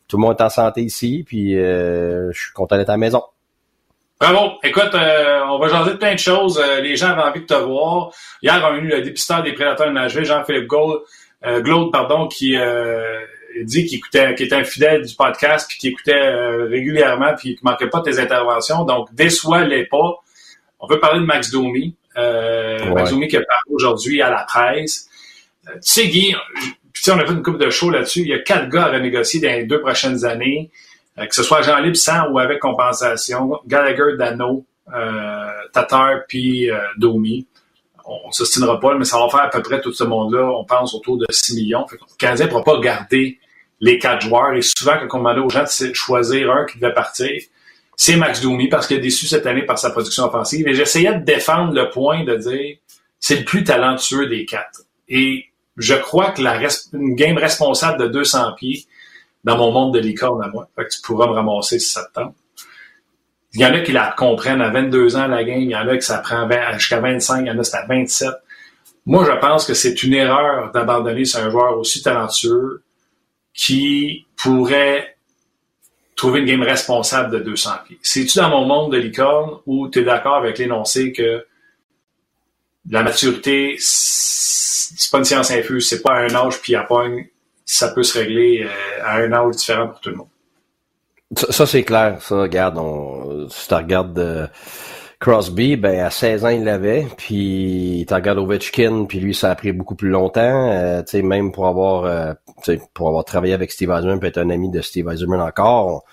tout 0.09 0.17
le 0.17 0.23
monde 0.23 0.37
est 0.39 0.43
en 0.43 0.49
santé 0.49 0.83
ici. 0.83 1.25
Puis 1.27 1.59
euh, 1.59 2.31
je 2.33 2.41
suis 2.41 2.53
content 2.53 2.77
d'être 2.77 2.91
à 2.91 2.93
la 2.93 2.99
maison. 2.99 3.23
Bravo. 4.21 4.53
Écoute, 4.63 4.95
euh, 4.95 5.41
on 5.49 5.59
va 5.59 5.69
jaser 5.69 5.93
de 5.93 5.97
plein 5.97 6.15
de 6.15 6.19
choses. 6.19 6.63
les 6.83 6.95
gens 6.97 7.09
avaient 7.09 7.23
envie 7.23 7.41
de 7.41 7.47
te 7.47 7.55
voir. 7.55 8.11
Hier, 8.43 8.61
on 8.63 8.75
a 8.75 8.77
eu 8.77 8.87
le 8.87 9.03
dépisteur 9.03 9.43
des 9.43 9.53
prédateurs 9.53 9.89
de 9.89 9.93
nageurs, 9.93 10.25
Jean-Philippe 10.25 10.69
Glaude, 10.69 11.91
pardon, 11.91 12.29
qui 12.29 12.55
dit 13.63 13.87
qu'il 13.87 13.99
écoutait, 13.99 14.35
qu'il 14.35 14.47
était 14.47 14.57
un 14.57 14.65
fidèle 14.65 15.07
du 15.07 15.15
podcast, 15.15 15.67
puis 15.69 15.79
qu'il 15.79 15.91
écoutait 15.91 16.35
régulièrement, 16.69 17.35
puis 17.35 17.57
qu'il 17.57 17.65
manquait 17.65 17.89
pas 17.89 18.03
tes 18.03 18.19
interventions. 18.21 18.85
Donc, 18.85 19.13
déçois-les 19.15 19.87
pas. 19.87 20.21
On 20.81 20.87
veut 20.87 20.99
parler 20.99 21.21
de 21.21 21.27
Max 21.27 21.51
Domi. 21.51 21.95
Euh, 22.17 22.95
Max 22.95 23.11
Domi 23.11 23.29
qui 23.29 23.37
a 23.37 23.41
parlé 23.41 23.75
aujourd'hui 23.75 24.21
à 24.23 24.31
la 24.31 24.45
presse. 24.45 25.09
Euh, 25.69 25.75
tu 25.75 25.79
sais, 25.83 26.09
Guy, 26.09 26.35
puis 26.93 27.11
on 27.11 27.19
a 27.19 27.27
fait 27.27 27.33
une 27.33 27.43
coupe 27.43 27.59
de 27.59 27.71
show 27.71 27.91
là-dessus. 27.91 28.21
Il 28.21 28.29
y 28.29 28.35
a 28.35 28.39
quatre 28.39 28.69
gars 28.69 28.87
à 28.87 28.93
renégocier 28.93 29.41
dans 29.41 29.53
les 29.53 29.65
deux 29.65 29.81
prochaines 29.81 30.25
années, 30.25 30.71
euh, 31.19 31.27
que 31.27 31.35
ce 31.35 31.43
soit 31.43 31.63
Jean 31.63 31.79
Libre 31.79 31.97
sans 31.97 32.29
ou 32.31 32.39
avec 32.39 32.59
compensation. 32.61 33.61
Gallagher, 33.67 34.17
Dano, 34.19 34.65
Tatar, 35.73 36.25
puis 36.27 36.69
Domi. 36.97 37.47
On 38.05 38.29
ne 38.29 38.33
s'ostinera 38.33 38.81
pas, 38.81 38.97
mais 38.97 39.05
ça 39.05 39.19
va 39.19 39.29
faire 39.29 39.43
à 39.43 39.51
peu 39.51 39.63
près 39.63 39.81
tout 39.81 39.93
ce 39.93 40.03
monde-là. 40.03 40.51
On 40.51 40.65
pense 40.65 40.95
autour 40.95 41.17
de 41.17 41.27
6 41.31 41.55
millions. 41.55 41.87
le 41.93 41.99
Canadien 42.19 42.47
ne 42.47 42.51
pourra 42.51 42.65
pas 42.65 42.81
garder 42.81 43.39
les 43.81 43.99
quatre 43.99 44.23
joueurs. 44.23 44.53
Et 44.55 44.63
souvent, 44.63 44.95
quand 44.99 45.19
on 45.19 45.19
demandait 45.19 45.41
aux 45.41 45.49
gens 45.49 45.63
de 45.63 45.95
choisir 45.95 46.51
un 46.51 46.65
qui 46.65 46.79
devait 46.79 46.93
partir, 46.95 47.41
c'est 48.03 48.17
Max 48.17 48.41
Domi 48.41 48.67
parce 48.69 48.87
qu'il 48.87 48.97
a 48.97 49.01
déçu 49.01 49.27
cette 49.27 49.45
année 49.45 49.67
par 49.67 49.79
sa 49.79 49.91
production 49.91 50.25
offensive. 50.25 50.67
Et 50.67 50.73
j'essayais 50.73 51.13
de 51.13 51.23
défendre 51.23 51.75
le 51.75 51.91
point 51.91 52.25
de 52.25 52.35
dire 52.35 52.79
c'est 53.19 53.37
le 53.37 53.45
plus 53.45 53.63
talentueux 53.63 54.27
des 54.27 54.47
quatre. 54.47 54.85
Et 55.07 55.45
je 55.77 55.93
crois 55.93 56.31
que 56.31 56.41
la 56.41 56.59
une 56.95 57.15
game 57.15 57.37
responsable 57.37 58.01
de 58.01 58.09
200 58.09 58.55
pieds 58.57 58.87
dans 59.45 59.59
mon 59.59 59.71
monde 59.71 59.93
de 59.93 59.99
licorne 59.99 60.43
à 60.43 60.49
moi. 60.49 60.67
Fait 60.75 60.85
que 60.85 60.95
tu 60.95 61.03
pourras 61.03 61.27
me 61.27 61.33
ramasser 61.33 61.79
si 61.79 61.91
ça 61.91 62.07
te 62.07 62.15
tente. 62.15 62.35
Il 63.53 63.61
y 63.61 63.67
en 63.67 63.75
a 63.75 63.81
qui 63.81 63.93
la 63.93 64.15
comprennent 64.17 64.63
à 64.63 64.71
22 64.71 65.17
ans 65.17 65.27
la 65.27 65.45
game, 65.45 65.61
il 65.61 65.71
y 65.71 65.77
en 65.77 65.87
a 65.87 65.95
qui 65.95 66.07
ça 66.07 66.19
prend 66.21 66.49
jusqu'à 66.79 67.01
25, 67.01 67.41
il 67.43 67.49
y 67.49 67.51
en 67.51 67.59
a 67.59 67.65
c'est 67.65 67.77
à 67.77 67.85
27. 67.85 68.31
Moi, 69.05 69.27
je 69.27 69.39
pense 69.39 69.67
que 69.67 69.75
c'est 69.75 70.03
une 70.03 70.15
erreur 70.15 70.73
d'abandonner 70.73 71.27
sur 71.27 71.41
un 71.41 71.51
joueur 71.51 71.77
aussi 71.77 72.01
talentueux 72.01 72.83
qui 73.53 74.25
pourrait 74.37 75.19
trouver 76.21 76.41
une 76.41 76.47
game 76.47 76.63
responsable 76.63 77.31
de 77.31 77.39
200 77.39 77.71
pieds. 77.87 77.99
C'est-tu 78.03 78.37
dans 78.39 78.51
mon 78.51 78.67
monde 78.67 78.93
de 78.93 78.99
licorne 78.99 79.59
où 79.65 79.89
tu 79.89 80.01
es 80.01 80.03
d'accord 80.03 80.35
avec 80.35 80.59
l'énoncé 80.59 81.13
que 81.13 81.47
la 82.91 83.03
maturité, 83.03 83.77
c'est 83.79 85.11
pas 85.11 85.17
une 85.17 85.25
science 85.25 85.51
infuse, 85.51 85.89
c'est 85.89 86.03
pas 86.03 86.13
un 86.13 86.35
âge 86.35 86.61
puis 86.61 86.75
à 86.75 86.83
pogne, 86.83 87.27
ça 87.65 87.89
peut 87.89 88.03
se 88.03 88.19
régler 88.19 88.65
euh, 88.65 89.03
à 89.03 89.17
un 89.17 89.33
âge 89.33 89.57
différent 89.57 89.89
pour 89.89 90.01
tout 90.01 90.11
le 90.11 90.17
monde? 90.17 90.29
Ça, 91.49 91.65
c'est 91.65 91.85
clair, 91.85 92.21
ça, 92.21 92.43
regarde, 92.43 92.77
on, 92.77 93.49
si 93.49 93.69
tu 93.69 93.75
regardes 93.75 94.19
euh, 94.19 94.47
Crosby, 95.21 95.77
ben 95.77 96.01
à 96.01 96.11
16 96.11 96.45
ans 96.47 96.49
il 96.49 96.65
l'avait, 96.65 97.07
puis 97.17 98.07
tu 98.09 98.15
regardes 98.15 98.39
Ovechkin, 98.39 99.05
puis 99.05 99.21
lui 99.21 99.35
ça 99.35 99.51
a 99.51 99.55
pris 99.55 99.73
beaucoup 99.73 99.95
plus 99.95 100.09
longtemps, 100.09 100.71
euh, 100.73 101.03
tu 101.03 101.11
sais 101.11 101.23
même 101.23 101.53
pour 101.53 101.67
avoir 101.67 102.37
pour 102.95 103.09
avoir 103.09 103.25
travaillé 103.25 103.53
avec 103.53 103.71
Steve 103.71 103.91
Eisenman, 103.91 104.19
peut 104.19 104.29
être 104.29 104.39
un 104.39 104.49
ami 104.49 104.71
de 104.71 104.81
Steve 104.81 105.09
Eisenman 105.09 105.43
encore, 105.43 106.05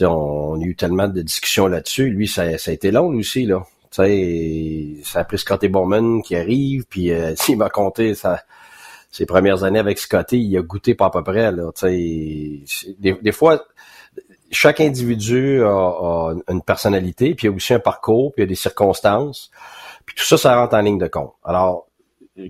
on, 0.00 0.06
on, 0.06 0.60
a 0.60 0.64
eu 0.64 0.76
tellement 0.76 1.08
de 1.08 1.22
discussions 1.22 1.66
là-dessus. 1.66 2.10
Lui, 2.10 2.26
ça, 2.28 2.58
ça, 2.58 2.70
a 2.70 2.74
été 2.74 2.90
long, 2.90 3.10
lui 3.10 3.20
aussi, 3.20 3.46
là. 3.46 3.64
Sais, 3.90 4.96
ça 5.04 5.20
a 5.20 5.24
pris 5.24 5.38
Scotty 5.38 5.68
Bowman 5.68 6.20
qui 6.22 6.34
arrive, 6.34 6.84
puis 6.88 7.12
euh, 7.12 7.34
s'il 7.36 7.56
m'a 7.56 7.70
compté 7.70 8.14
ses 9.10 9.26
premières 9.26 9.62
années 9.62 9.78
avec 9.78 9.98
Scotty, 9.98 10.38
il 10.38 10.58
a 10.58 10.62
goûté 10.62 10.94
pas 10.94 11.06
à 11.06 11.10
peu 11.10 11.22
près. 11.22 11.52
Là, 11.52 11.70
des, 11.82 12.64
des 12.98 13.32
fois, 13.32 13.64
chaque 14.50 14.80
individu 14.80 15.62
a, 15.64 16.34
une 16.48 16.62
personnalité, 16.62 17.34
puis 17.34 17.46
il 17.46 17.50
y 17.50 17.52
a 17.52 17.56
aussi 17.56 17.74
un 17.74 17.80
parcours, 17.80 18.32
puis 18.32 18.42
il 18.42 18.44
y 18.44 18.48
a 18.48 18.48
des 18.48 18.54
circonstances. 18.54 19.50
Puis 20.06 20.14
tout 20.14 20.24
ça, 20.24 20.36
ça 20.36 20.56
rentre 20.56 20.74
en 20.74 20.80
ligne 20.80 20.98
de 20.98 21.06
compte. 21.06 21.32
Alors, 21.44 21.86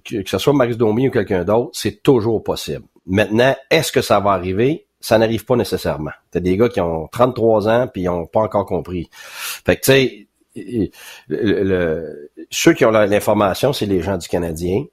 que, 0.05 0.23
ce 0.27 0.39
soit 0.39 0.53
Max 0.53 0.77
Domi 0.77 1.09
ou 1.09 1.11
quelqu'un 1.11 1.45
d'autre, 1.45 1.71
c'est 1.73 2.03
toujours 2.03 2.43
possible. 2.43 2.85
Maintenant, 3.07 3.55
est-ce 3.71 3.93
que 3.93 4.01
ça 4.01 4.21
va 4.21 4.31
arriver? 4.31 4.87
Ça 5.01 5.19
n'arrive 5.19 5.45
pas 5.45 5.57
nécessairement. 5.57 6.13
T'as 6.31 6.41
des 6.41 6.57
gars 6.57 6.69
qui 6.69 6.81
ont 6.81 7.09
33 7.09 7.69
ans 7.69 7.87
puis 7.93 8.03
ils 8.03 8.07
n'ont 8.07 8.27
pas 8.27 8.41
encore 8.41 8.65
compris. 8.65 9.09
Fait 9.13 9.77
que 9.77 9.83
tu 9.83 9.93
sais, 9.93 10.27
le, 11.29 12.31
ceux 12.51 12.73
qui 12.73 12.85
ont 12.85 12.91
l'information, 12.91 13.73
c'est 13.73 13.87
les 13.87 14.01
gens 14.01 14.17
du 14.17 14.29
Canadien, 14.29 14.85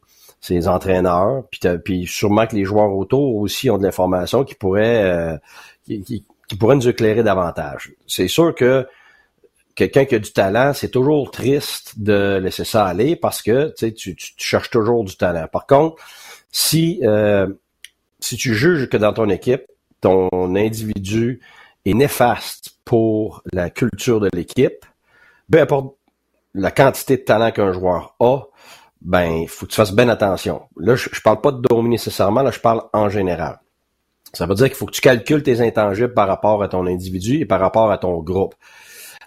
c'est 0.41 0.55
les 0.55 0.67
entraîneurs, 0.67 1.43
puis, 1.85 2.07
sûrement 2.07 2.47
que 2.47 2.55
les 2.55 2.65
joueurs 2.65 2.91
autour 2.93 3.35
aussi 3.35 3.69
ont 3.69 3.77
de 3.77 3.83
l'information 3.83 4.43
qui 4.43 4.55
pourrait 4.55 5.03
euh, 5.03 5.37
qui, 5.85 6.03
qui 6.03 6.25
pourrait 6.57 6.75
nous 6.75 6.89
éclairer 6.89 7.23
davantage. 7.23 7.91
C'est 8.07 8.27
sûr 8.27 8.53
que 8.55 8.87
quelqu'un 9.75 10.05
qui 10.05 10.15
a 10.15 10.19
du 10.19 10.31
talent, 10.31 10.73
c'est 10.73 10.89
toujours 10.89 11.31
triste 11.31 11.99
de 11.99 12.39
laisser 12.41 12.65
ça 12.65 12.85
aller 12.85 13.15
parce 13.15 13.41
que 13.41 13.73
tu, 13.77 13.93
tu, 13.93 14.15
tu 14.15 14.33
cherches 14.37 14.69
toujours 14.69 15.03
du 15.03 15.15
talent. 15.15 15.47
Par 15.51 15.65
contre, 15.65 16.01
si 16.51 16.99
euh, 17.03 17.47
si 18.19 18.37
tu 18.37 18.53
juges 18.53 18.87
que 18.87 18.97
dans 18.97 19.13
ton 19.13 19.29
équipe, 19.29 19.63
ton 19.99 20.29
individu 20.55 21.41
est 21.85 21.93
néfaste 21.93 22.77
pour 22.85 23.43
la 23.51 23.69
culture 23.69 24.19
de 24.19 24.29
l'équipe, 24.33 24.85
peu 25.51 25.59
importe 25.59 25.95
la 26.53 26.71
quantité 26.71 27.17
de 27.17 27.23
talent 27.23 27.51
qu'un 27.51 27.71
joueur 27.71 28.15
a, 28.19 28.41
ben, 29.01 29.41
il 29.41 29.47
faut 29.47 29.65
que 29.65 29.71
tu 29.71 29.75
fasses 29.75 29.93
bien 29.93 30.09
attention. 30.09 30.63
Là, 30.77 30.95
je, 30.95 31.09
je 31.11 31.21
parle 31.21 31.41
pas 31.41 31.51
de 31.51 31.61
Domi 31.61 31.89
nécessairement, 31.89 32.43
là, 32.43 32.51
je 32.51 32.59
parle 32.59 32.83
en 32.93 33.09
général. 33.09 33.59
Ça 34.33 34.45
veut 34.45 34.55
dire 34.55 34.67
qu'il 34.67 34.75
faut 34.75 34.85
que 34.85 34.91
tu 34.91 35.01
calcules 35.01 35.43
tes 35.43 35.61
intangibles 35.61 36.13
par 36.13 36.27
rapport 36.27 36.63
à 36.63 36.67
ton 36.67 36.87
individu 36.87 37.39
et 37.39 37.45
par 37.45 37.59
rapport 37.59 37.91
à 37.91 37.97
ton 37.97 38.19
groupe. 38.19 38.55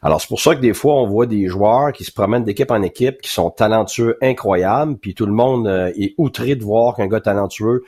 Alors, 0.05 0.21
c'est 0.21 0.29
pour 0.29 0.41
ça 0.41 0.55
que 0.55 0.61
des 0.61 0.75
fois, 0.75 0.97
on 0.97 1.07
voit 1.07 1.25
des 1.25 1.49
joueurs 1.49 1.91
qui 1.91 2.05
se 2.05 2.13
promènent 2.13 2.45
d'équipe 2.45 2.71
en 2.71 2.83
équipe, 2.83 3.23
qui 3.23 3.31
sont 3.31 3.49
talentueux, 3.49 4.19
incroyables, 4.21 4.99
puis 4.99 5.15
tout 5.15 5.25
le 5.25 5.33
monde 5.33 5.67
euh, 5.67 5.91
est 5.97 6.13
outré 6.19 6.57
de 6.57 6.63
voir 6.63 6.97
qu'un 6.97 7.07
gars 7.07 7.23
talentueux 7.23 7.85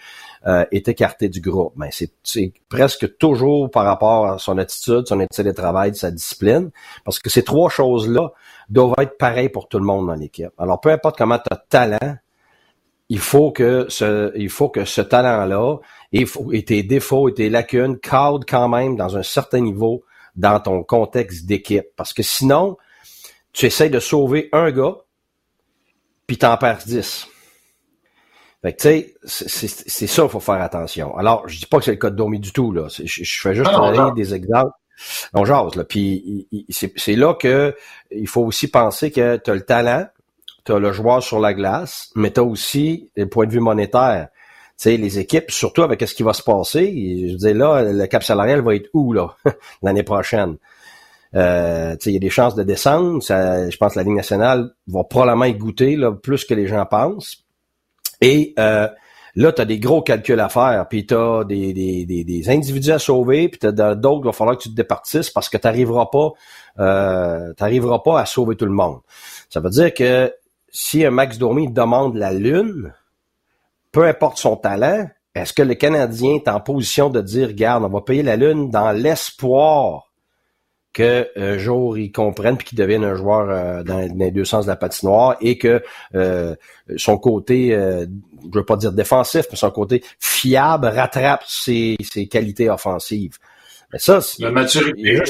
euh, 0.47 0.65
est 0.73 0.89
écarté 0.89 1.29
du 1.29 1.43
groupe. 1.43 1.75
Mais 1.77 1.91
ben, 2.01 2.09
c'est 2.23 2.53
presque 2.71 3.19
toujours 3.19 3.71
par 3.71 3.85
rapport 3.85 4.29
à 4.29 4.39
son 4.39 4.57
attitude, 4.57 5.07
son 5.07 5.21
attitude 5.21 5.45
de 5.45 5.53
travail, 5.53 5.95
sa 5.95 6.11
discipline, 6.11 6.71
parce 7.05 7.19
que 7.19 7.29
ces 7.29 7.43
trois 7.43 7.69
choses-là 7.69 8.33
doivent 8.71 8.95
être 8.99 9.19
pareilles 9.19 9.51
pour 9.51 9.69
tout 9.69 9.79
le 9.79 9.85
monde 9.85 10.07
dans 10.07 10.15
l'équipe. 10.15 10.53
Alors, 10.57 10.81
peu 10.81 10.89
importe 10.89 11.19
comment 11.19 11.39
tu 11.39 11.49
as 11.51 11.57
talent, 11.69 12.17
il 13.09 13.19
faut 13.19 13.53
que 13.53 13.87
ce, 13.89 14.33
il 14.37 14.51
faut 14.51 14.69
que 14.69 14.85
ce 14.85 15.01
talent-là 15.01 15.79
et, 16.13 16.25
et, 16.53 16.65
tes 16.65 16.83
défauts 16.83 17.29
et 17.29 17.35
tes 17.35 17.49
lacunes 17.49 17.99
cadrent 17.99 18.45
quand 18.47 18.69
même 18.69 18.97
dans 18.97 19.17
un 19.17 19.23
certain 19.23 19.61
niveau 19.61 20.03
dans 20.35 20.61
ton 20.61 20.83
contexte 20.83 21.47
d'équipe. 21.47 21.87
Parce 21.97 22.13
que 22.13 22.23
sinon, 22.23 22.77
tu 23.53 23.67
essaies 23.67 23.91
de 23.91 24.01
sauver 24.01 24.49
un 24.53 24.71
gars, 24.71 24.97
puis 26.27 26.37
t'en 26.39 26.57
perds 26.57 26.83
dix. 26.87 27.29
Fait 28.63 28.73
que, 28.73 28.83
tu 28.83 29.29
sais, 29.29 29.79
c'est 29.87 30.07
ça, 30.07 30.25
il 30.25 30.29
faut 30.29 30.41
faire 30.41 30.61
attention. 30.61 31.17
Alors, 31.17 31.49
je 31.49 31.59
dis 31.59 31.67
pas 31.67 31.79
que 31.79 31.85
c'est 31.85 31.93
le 31.93 31.99
cas 31.99 32.11
de 32.11 32.17
Domi 32.17 32.41
du 32.41 32.53
tout, 32.53 32.73
là. 32.73 32.89
Je, 32.89 33.05
je 33.07 33.41
fais 33.41 33.55
juste 33.55 33.71
donner 33.71 34.13
des 34.17 34.35
exemples. 34.35 34.73
On 35.35 35.45
jase, 35.45 35.75
là. 35.77 35.85
Puis, 35.85 36.49
c'est 36.71 37.17
là 37.17 37.35
que 37.35 37.77
il 38.11 38.27
faut 38.27 38.43
aussi 38.43 38.69
penser 38.69 39.11
que 39.11 39.37
tu 39.37 39.51
as 39.51 39.55
le 39.55 39.61
talent, 39.61 40.07
tu 40.67 40.73
as 40.73 40.79
le 40.79 40.93
joueur 40.93 41.23
sur 41.23 41.39
la 41.39 41.55
glace, 41.55 42.11
mais 42.17 42.33
tu 42.33 42.41
as 42.41 42.45
aussi 42.45 43.11
le 43.17 43.29
point 43.29 43.47
de 43.47 43.53
vue 43.53 43.61
monétaire. 43.61 44.29
Tu 44.77 44.83
sais, 44.83 44.97
les 44.97 45.19
équipes, 45.19 45.51
surtout 45.51 45.83
avec 45.83 46.03
ce 46.03 46.15
qui 46.15 46.23
va 46.23 46.35
se 46.35 46.43
passer, 46.43 47.27
je 47.29 47.33
veux 47.33 47.39
dire, 47.39 47.55
là, 47.55 47.83
le 47.83 48.07
cap 48.07 48.23
salarial 48.23 48.61
va 48.61 48.75
être 48.75 48.91
où, 48.93 49.13
là, 49.13 49.35
l'année 49.83 50.03
prochaine? 50.03 50.57
Euh, 51.35 51.97
il 52.05 52.13
y 52.13 52.17
a 52.17 52.19
des 52.19 52.31
chances 52.31 52.55
de 52.55 52.63
descendre. 52.63 53.21
je 53.23 53.77
pense 53.77 53.95
que 53.95 53.99
la 53.99 54.03
Ligue 54.03 54.17
nationale 54.17 54.71
va 54.89 55.05
probablement 55.05 55.45
y 55.45 55.55
goûter 55.55 55.97
là, 55.97 56.13
plus 56.13 56.45
que 56.45 56.55
les 56.55 56.67
gens 56.67 56.85
pensent. 56.85 57.45
Et 58.21 58.55
euh, 58.59 58.89
là, 59.35 59.53
tu 59.53 59.61
as 59.61 59.65
des 59.65 59.79
gros 59.79 60.03
calculs 60.03 60.41
à 60.41 60.49
faire, 60.49 60.87
puis 60.89 61.07
tu 61.07 61.15
as 61.15 61.45
des, 61.45 61.73
des, 61.73 62.05
des, 62.05 62.51
individus 62.51 62.91
à 62.91 62.99
sauver, 62.99 63.49
puis 63.49 63.61
tu 63.61 63.67
as 63.67 63.95
d'autres, 63.95 64.23
il 64.25 64.27
va 64.27 64.33
falloir 64.33 64.57
que 64.57 64.63
tu 64.63 64.71
te 64.71 64.75
départisses 64.75 65.31
parce 65.31 65.49
que 65.49 65.59
tu 65.59 65.67
n'arriveras 65.67 66.07
pas, 66.07 66.33
euh, 66.81 67.53
pas 67.55 68.21
à 68.21 68.27
sauver 68.27 68.57
tout 68.57 68.67
le 68.67 68.73
monde. 68.73 69.01
Ça 69.49 69.61
veut 69.61 69.71
dire 69.71 69.93
que 69.95 70.33
si 70.71 71.05
un 71.05 71.11
Max 71.11 71.39
Domi 71.39 71.71
demande 71.71 72.17
la 72.17 72.33
Lune, 72.33 72.93
peu 73.93 74.05
importe 74.05 74.39
son 74.39 74.57
talent, 74.57 75.09
est-ce 75.35 75.53
que 75.53 75.63
le 75.63 75.75
Canadien 75.75 76.35
est 76.35 76.49
en 76.49 76.61
position 76.61 77.11
de 77.11 77.21
dire, 77.21 77.49
regarde, 77.49 77.85
on 77.85 77.89
va 77.89 78.01
payer 78.01 78.23
la 78.23 78.37
Lune 78.37 78.71
dans 78.71 78.91
l'espoir 78.93 80.11
que 80.95 81.29
un 81.37 81.59
jour 81.59 81.99
il 81.99 82.11
comprenne 82.11 82.57
puis 82.57 82.69
qu'il 82.69 82.79
devienne 82.79 83.05
un 83.05 83.17
joueur 83.17 83.51
euh, 83.51 83.83
dans, 83.83 83.99
les 83.99 84.31
deux 84.31 84.47
sens 84.47 84.65
de 84.65 84.71
la 84.71 84.77
patinoire 84.77 85.37
et 85.43 85.59
que 85.59 85.83
euh, 86.15 86.55
son 86.97 87.19
côté, 87.19 87.75
euh, 87.75 88.07
je 88.51 88.59
veux 88.59 88.65
pas 88.65 88.77
dire 88.77 88.93
défensif, 88.93 89.45
mais 89.51 89.59
son 89.59 89.71
côté 89.71 90.03
fiable 90.19 90.87
rattrape 90.87 91.45
ses, 91.47 91.99
ses 92.01 92.29
qualités 92.29 92.71
offensives. 92.71 93.37
Mais 93.93 93.99
ça, 93.99 94.23
c'est... 94.23 94.43
La 94.43 94.51
maturité. 94.51 95.21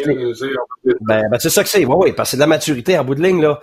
Ben, 1.01 1.29
ben, 1.31 1.39
c'est 1.41 1.51
ça 1.51 1.65
que 1.65 1.69
c'est. 1.69 1.85
Oui, 1.85 1.95
oui, 1.99 2.13
parce 2.13 2.29
que 2.29 2.31
c'est 2.31 2.37
de 2.37 2.43
la 2.43 2.47
maturité 2.47 2.97
en 2.97 3.05
bout 3.05 3.17
de 3.17 3.23
ligne, 3.23 3.43
là 3.43 3.61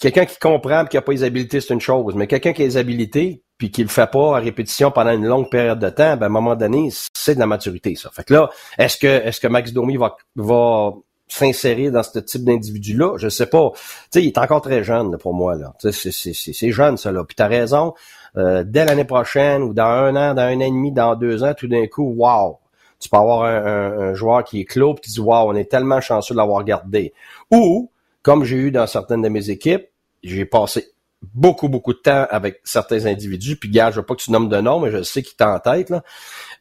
quelqu'un 0.00 0.24
qui 0.24 0.38
comprend 0.38 0.84
et 0.84 0.88
qui 0.88 0.96
a 0.96 1.02
pas 1.02 1.12
les 1.12 1.24
habilités, 1.24 1.60
c'est 1.60 1.74
une 1.74 1.80
chose. 1.80 2.14
Mais 2.14 2.26
quelqu'un 2.26 2.52
qui 2.52 2.62
a 2.62 2.64
les 2.64 2.76
habilités 2.76 3.42
puis 3.58 3.70
qui 3.70 3.82
le 3.82 3.88
fait 3.88 4.10
pas 4.10 4.38
à 4.38 4.40
répétition 4.40 4.90
pendant 4.90 5.12
une 5.12 5.26
longue 5.26 5.50
période 5.50 5.78
de 5.78 5.90
temps, 5.90 6.16
ben, 6.16 6.22
à 6.22 6.26
un 6.26 6.30
moment 6.30 6.56
donné, 6.56 6.88
c'est 7.12 7.34
de 7.34 7.40
la 7.40 7.46
maturité, 7.46 7.94
ça. 7.94 8.10
Fait 8.10 8.24
que 8.24 8.32
là, 8.32 8.48
est-ce 8.78 8.96
que, 8.96 9.06
est-ce 9.06 9.38
que 9.38 9.48
Max 9.48 9.72
Domi 9.72 9.98
va, 9.98 10.16
va 10.36 10.94
s'insérer 11.28 11.90
dans 11.90 12.02
ce 12.02 12.18
type 12.20 12.44
d'individu-là? 12.44 13.18
Je 13.18 13.28
sais 13.28 13.46
pas. 13.46 13.70
Tu 13.74 13.80
sais, 14.12 14.22
il 14.22 14.28
est 14.28 14.38
encore 14.38 14.62
très 14.62 14.82
jeune, 14.82 15.18
pour 15.18 15.34
moi, 15.34 15.56
là. 15.56 15.74
c'est, 15.78 15.92
c'est, 15.92 16.70
jeune, 16.70 16.96
ça, 16.96 17.12
là. 17.12 17.22
Puis 17.24 17.36
t'as 17.36 17.48
raison. 17.48 17.92
Euh, 18.36 18.64
dès 18.66 18.86
l'année 18.86 19.04
prochaine, 19.04 19.62
ou 19.62 19.74
dans 19.74 19.84
un 19.84 20.16
an, 20.16 20.34
dans 20.34 20.42
un 20.42 20.56
an 20.56 20.60
et 20.60 20.70
demi, 20.70 20.90
dans 20.90 21.14
deux 21.14 21.44
ans, 21.44 21.52
tout 21.52 21.68
d'un 21.68 21.86
coup, 21.86 22.14
wow! 22.16 22.58
Tu 22.98 23.08
peux 23.08 23.16
avoir 23.16 23.44
un, 23.44 24.12
joueur 24.12 24.44
qui 24.44 24.60
est 24.60 24.64
clos 24.66 24.92
puis 24.92 25.02
tu 25.02 25.10
dis, 25.10 25.20
wow, 25.20 25.48
on 25.48 25.54
est 25.54 25.70
tellement 25.70 26.02
chanceux 26.02 26.34
de 26.34 26.38
l'avoir 26.38 26.64
gardé. 26.64 27.14
Ou, 27.50 27.90
comme 28.22 28.44
j'ai 28.44 28.56
eu 28.56 28.70
dans 28.70 28.86
certaines 28.86 29.22
de 29.22 29.28
mes 29.28 29.50
équipes, 29.50 29.86
j'ai 30.22 30.44
passé 30.44 30.86
beaucoup, 31.34 31.68
beaucoup 31.68 31.92
de 31.92 31.98
temps 31.98 32.26
avec 32.30 32.60
certains 32.64 33.06
individus. 33.06 33.56
Puis 33.56 33.68
garde, 33.68 33.94
je 33.94 34.00
veux 34.00 34.06
pas 34.06 34.14
que 34.14 34.22
tu 34.22 34.32
nommes 34.32 34.48
de 34.48 34.60
nom, 34.60 34.80
mais 34.80 34.90
je 34.90 35.02
sais 35.02 35.22
qu'il 35.22 35.34
est 35.38 35.44
en 35.44 35.58
tête. 35.58 35.90
Là. 35.90 36.02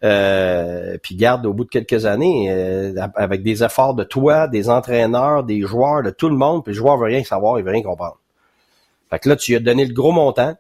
Euh, 0.04 0.98
puis 1.02 1.16
garde, 1.16 1.46
au 1.46 1.54
bout 1.54 1.64
de 1.64 1.70
quelques 1.70 2.06
années, 2.06 2.52
euh, 2.52 2.94
avec 3.16 3.44
des 3.44 3.64
efforts 3.64 3.94
de 3.94 4.04
toi, 4.04 4.48
des 4.48 4.70
entraîneurs, 4.70 5.44
des 5.44 5.62
joueurs, 5.62 6.04
de 6.04 6.10
tout 6.10 6.30
le 6.30 6.36
monde, 6.36 6.64
puis 6.64 6.74
le 6.74 6.78
joueur 6.78 6.98
veut 6.98 7.08
rien 7.08 7.24
savoir, 7.24 7.60
il 7.60 7.66
veut 7.66 7.72
rien 7.72 7.84
comprendre. 7.84 8.20
Fait 9.10 9.20
que 9.20 9.30
là, 9.30 9.36
tu 9.36 9.52
lui 9.52 9.58
as 9.58 9.60
donné 9.62 9.86
le 9.86 9.94
gros 9.94 10.12
montant, 10.12 10.56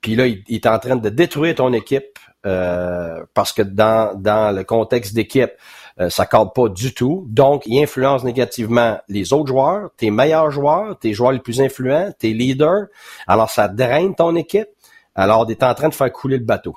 puis 0.00 0.16
là, 0.16 0.26
il, 0.26 0.42
est 0.48 0.66
en 0.66 0.78
train 0.78 0.96
de 0.96 1.08
détruire 1.08 1.56
ton 1.56 1.72
équipe 1.72 2.18
euh, 2.46 3.24
parce 3.34 3.52
que 3.52 3.62
dans, 3.62 4.14
dans 4.18 4.54
le 4.54 4.64
contexte 4.64 5.14
d'équipe, 5.14 5.50
euh, 6.00 6.10
ça 6.10 6.26
cadre 6.26 6.52
pas 6.52 6.68
du 6.68 6.94
tout. 6.94 7.26
Donc, 7.28 7.64
il 7.66 7.82
influence 7.82 8.24
négativement 8.24 8.98
les 9.08 9.32
autres 9.32 9.48
joueurs, 9.48 9.90
tes 9.96 10.10
meilleurs 10.10 10.50
joueurs, 10.50 10.98
tes 10.98 11.12
joueurs 11.12 11.32
les 11.32 11.40
plus 11.40 11.60
influents, 11.60 12.12
tes 12.18 12.32
leaders. 12.32 12.86
Alors, 13.26 13.50
ça 13.50 13.68
draine 13.68 14.14
ton 14.14 14.36
équipe. 14.36 14.68
Alors, 15.14 15.46
tu 15.46 15.52
es 15.52 15.64
en 15.64 15.74
train 15.74 15.88
de 15.88 15.94
faire 15.94 16.12
couler 16.12 16.38
le 16.38 16.44
bateau. 16.44 16.76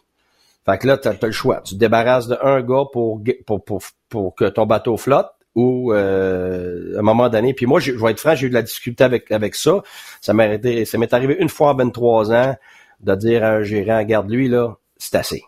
Fait 0.66 0.78
que 0.78 0.88
là, 0.88 0.98
tu 0.98 1.08
as, 1.08 1.16
le 1.22 1.32
choix. 1.32 1.62
Tu 1.62 1.76
te 1.76 1.80
débarrasses 1.80 2.28
de 2.28 2.38
un 2.42 2.62
gars 2.62 2.86
pour, 2.92 3.22
pour, 3.46 3.64
pour, 3.64 3.82
pour 4.10 4.36
que 4.36 4.46
ton 4.46 4.66
bateau 4.66 4.98
flotte 4.98 5.30
ou 5.56 5.92
euh, 5.92 6.96
à 6.96 7.00
un 7.00 7.02
moment 7.02 7.30
donné. 7.30 7.54
Puis 7.54 7.66
moi, 7.66 7.80
je, 7.80 7.92
vais 7.92 8.12
être 8.12 8.20
franc, 8.20 8.36
j'ai 8.36 8.48
eu 8.48 8.50
de 8.50 8.56
la 8.56 8.62
difficulté 8.62 9.04
avec, 9.04 9.32
avec 9.32 9.56
ça. 9.56 9.82
Ça 10.22 10.34
m'est 10.34 10.86
ça 10.86 10.98
m'est 10.98 11.14
arrivé 11.14 11.36
une 11.40 11.50
fois 11.50 11.72
en 11.72 11.76
23 11.76 12.32
ans 12.32 12.56
de 13.02 13.16
dire 13.16 13.44
à 13.44 13.50
un 13.50 13.64
gérant, 13.64 14.04
garde 14.04 14.30
lui, 14.30 14.48
là, 14.48 14.76
c'est 14.98 15.16
assez. 15.16 15.44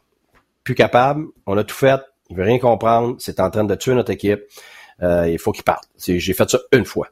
Plus 0.63 0.75
capable, 0.75 1.25
on 1.45 1.57
a 1.57 1.63
tout 1.63 1.75
fait, 1.75 2.01
il 2.33 2.37
veut 2.37 2.43
rien 2.43 2.57
comprendre, 2.57 3.15
c'est 3.19 3.39
en 3.39 3.51
train 3.51 3.63
de 3.63 3.75
tuer 3.75 3.93
notre 3.93 4.11
équipe. 4.11 4.41
Euh, 5.01 5.29
il 5.29 5.37
faut 5.37 5.51
qu'il 5.51 5.63
parte. 5.63 5.87
J'ai 5.97 6.33
fait 6.33 6.49
ça 6.49 6.59
une 6.71 6.85
fois. 6.85 7.07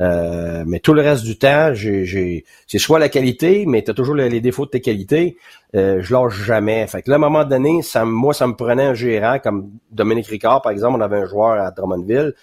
Euh, 0.00 0.64
mais 0.66 0.80
tout 0.80 0.92
le 0.92 1.00
reste 1.00 1.24
du 1.24 1.38
temps, 1.38 1.72
j'ai, 1.72 2.44
c'est 2.66 2.78
soit 2.78 2.98
la 2.98 3.08
qualité, 3.08 3.64
mais 3.66 3.82
tu 3.82 3.90
as 3.90 3.94
toujours 3.94 4.14
les, 4.14 4.40
défauts 4.40 4.66
de 4.66 4.70
tes 4.70 4.80
qualités. 4.82 5.38
Euh, 5.74 6.02
je 6.02 6.12
lâche 6.12 6.34
jamais. 6.44 6.86
Fait 6.86 7.00
que 7.00 7.10
là, 7.10 7.14
à 7.14 7.18
un 7.18 7.20
moment 7.20 7.44
donné, 7.44 7.80
ça, 7.80 8.04
moi, 8.04 8.34
ça 8.34 8.46
me 8.46 8.54
prenait 8.54 8.84
un 8.84 8.94
gérant 8.94 9.38
comme 9.38 9.70
Dominique 9.90 10.26
Ricard, 10.26 10.60
par 10.60 10.72
exemple. 10.72 10.98
On 10.98 11.00
avait 11.00 11.18
un 11.18 11.26
joueur 11.26 11.60
à 11.60 11.70
Drummondville. 11.70 12.34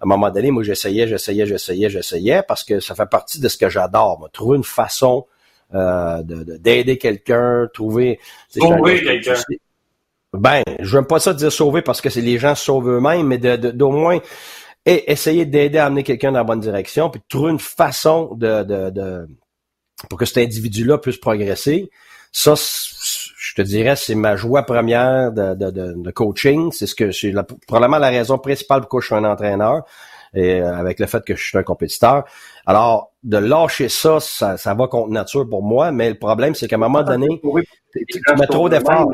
À 0.00 0.04
un 0.04 0.06
moment 0.06 0.30
donné, 0.30 0.52
moi, 0.52 0.62
j'essayais, 0.62 1.08
j'essayais, 1.08 1.46
j'essayais, 1.46 1.90
j'essayais, 1.90 2.42
parce 2.46 2.62
que 2.62 2.78
ça 2.78 2.94
fait 2.94 3.10
partie 3.10 3.40
de 3.40 3.48
ce 3.48 3.56
que 3.56 3.68
j'adore. 3.68 4.28
Trouver 4.32 4.58
une 4.58 4.64
façon 4.64 5.26
euh, 5.74 6.22
d'aider 6.22 6.96
quelqu'un, 6.96 7.68
trouver... 7.72 8.20
Trouver 8.56 9.02
quelqu'un. 9.02 9.34
Ben, 10.32 10.62
je 10.78 10.96
n'aime 10.96 11.06
pas 11.06 11.18
ça 11.18 11.34
dire 11.34 11.50
sauver 11.50 11.82
parce 11.82 12.00
que 12.00 12.08
c'est 12.08 12.20
les 12.20 12.38
gens 12.38 12.54
sauvent 12.54 12.88
eux-mêmes, 12.88 13.26
mais 13.26 13.38
d'au 13.38 13.90
moins 13.90 14.18
et 14.86 15.10
essayer 15.10 15.44
d'aider 15.44 15.78
à 15.78 15.86
amener 15.86 16.02
quelqu'un 16.02 16.32
dans 16.32 16.38
la 16.38 16.44
bonne 16.44 16.60
direction, 16.60 17.10
puis 17.10 17.20
trouver 17.28 17.52
une 17.52 17.58
façon 17.58 18.34
de, 18.34 18.62
de, 18.62 18.90
de 18.90 19.28
pour 20.08 20.18
que 20.18 20.24
cet 20.24 20.38
individu-là 20.38 20.98
puisse 20.98 21.18
progresser. 21.18 21.90
Ça, 22.32 22.54
je 22.56 23.54
te 23.54 23.62
dirais, 23.62 23.96
c'est 23.96 24.14
ma 24.14 24.36
joie 24.36 24.62
première 24.62 25.32
de, 25.32 25.54
de, 25.54 25.70
de 25.70 26.10
coaching. 26.10 26.70
C'est 26.72 26.86
ce 26.86 26.94
que 26.94 27.10
c'est 27.10 27.34
probablement 27.66 27.98
la 27.98 28.08
raison 28.08 28.38
principale 28.38 28.80
pourquoi 28.82 29.00
je 29.00 29.06
suis 29.06 29.14
un 29.16 29.24
entraîneur 29.24 29.84
et 30.32 30.60
euh, 30.60 30.76
avec 30.76 31.00
le 31.00 31.06
fait 31.06 31.24
que 31.24 31.34
je 31.34 31.42
suis 31.42 31.58
un 31.58 31.64
compétiteur. 31.64 32.24
Alors, 32.64 33.12
de 33.24 33.36
lâcher 33.36 33.88
ça, 33.88 34.20
ça, 34.20 34.56
ça 34.56 34.74
va 34.74 34.86
contre 34.86 35.10
nature 35.10 35.48
pour 35.48 35.62
moi, 35.62 35.90
mais 35.90 36.08
le 36.08 36.18
problème, 36.18 36.54
c'est 36.54 36.68
qu'à 36.68 36.76
un 36.76 36.78
moment 36.78 37.02
donné, 37.02 37.40
tu, 37.92 38.20
mets 38.38 38.46
trop 38.46 38.68
d'efforts. 38.68 39.10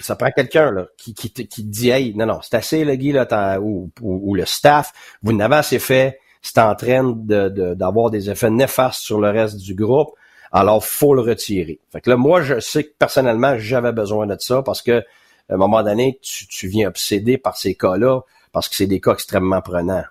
Ça, 0.00 0.16
prend 0.16 0.30
quelqu'un 0.30 0.70
là 0.70 0.86
qui, 0.96 1.14
qui, 1.14 1.30
qui 1.32 1.64
dit 1.64 1.90
Hey, 1.90 2.14
non, 2.14 2.26
non, 2.26 2.40
c'est 2.42 2.54
assez 2.54 2.84
le 2.84 2.94
Guy 2.94 3.12
là, 3.12 3.58
ou, 3.60 3.90
ou, 4.00 4.34
le 4.34 4.44
staff, 4.44 4.92
vous 5.22 5.32
n'avez 5.32 5.56
assez 5.56 5.78
fait, 5.78 6.20
c'est 6.42 6.58
en 6.58 6.74
train 6.74 7.04
de, 7.04 7.74
d'avoir 7.74 8.10
des 8.10 8.30
effets 8.30 8.50
néfastes 8.50 9.00
sur 9.00 9.20
le 9.20 9.30
reste 9.30 9.56
du 9.56 9.74
groupe, 9.74 10.10
alors 10.52 10.84
faut 10.84 11.14
le 11.14 11.20
retirer. 11.20 11.80
Fait 11.90 12.00
que 12.00 12.10
là, 12.10 12.16
moi, 12.16 12.42
je 12.42 12.60
sais 12.60 12.84
que 12.84 12.92
personnellement, 12.98 13.58
j'avais 13.58 13.92
besoin 13.92 14.26
de 14.26 14.36
ça 14.38 14.62
parce 14.62 14.82
que 14.82 15.02
à 15.50 15.54
un 15.54 15.56
moment 15.56 15.82
donné, 15.82 16.18
tu, 16.22 16.46
tu 16.46 16.68
viens 16.68 16.88
obsédé 16.88 17.36
par 17.38 17.56
ces 17.56 17.74
cas-là 17.74 18.20
parce 18.52 18.68
que 18.68 18.76
c'est 18.76 18.86
des 18.86 19.00
cas 19.00 19.12
extrêmement 19.12 19.60
prenants. 19.60 20.04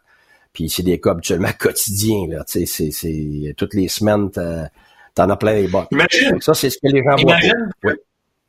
Puis 0.54 0.70
c'est 0.70 0.84
des 0.84 1.00
cas 1.00 1.12
habituellement 1.12 1.52
quotidiens, 1.60 2.28
là. 2.30 2.44
Tu 2.44 2.66
sais, 2.68 2.92
c'est, 2.92 3.54
toutes 3.58 3.74
les 3.74 3.88
semaines, 3.88 4.30
t'en 4.30 5.30
as 5.30 5.38
plein 5.38 5.54
les 5.54 5.68
bottes. 5.68 5.88
Imagine. 5.92 6.40
Ça, 6.42 6.54
c'est 6.54 6.70
ce 6.70 6.78
que 6.78 6.88
les 6.94 7.04
gens 7.04 7.16
imagine, 7.18 7.70
voient. 7.82 7.94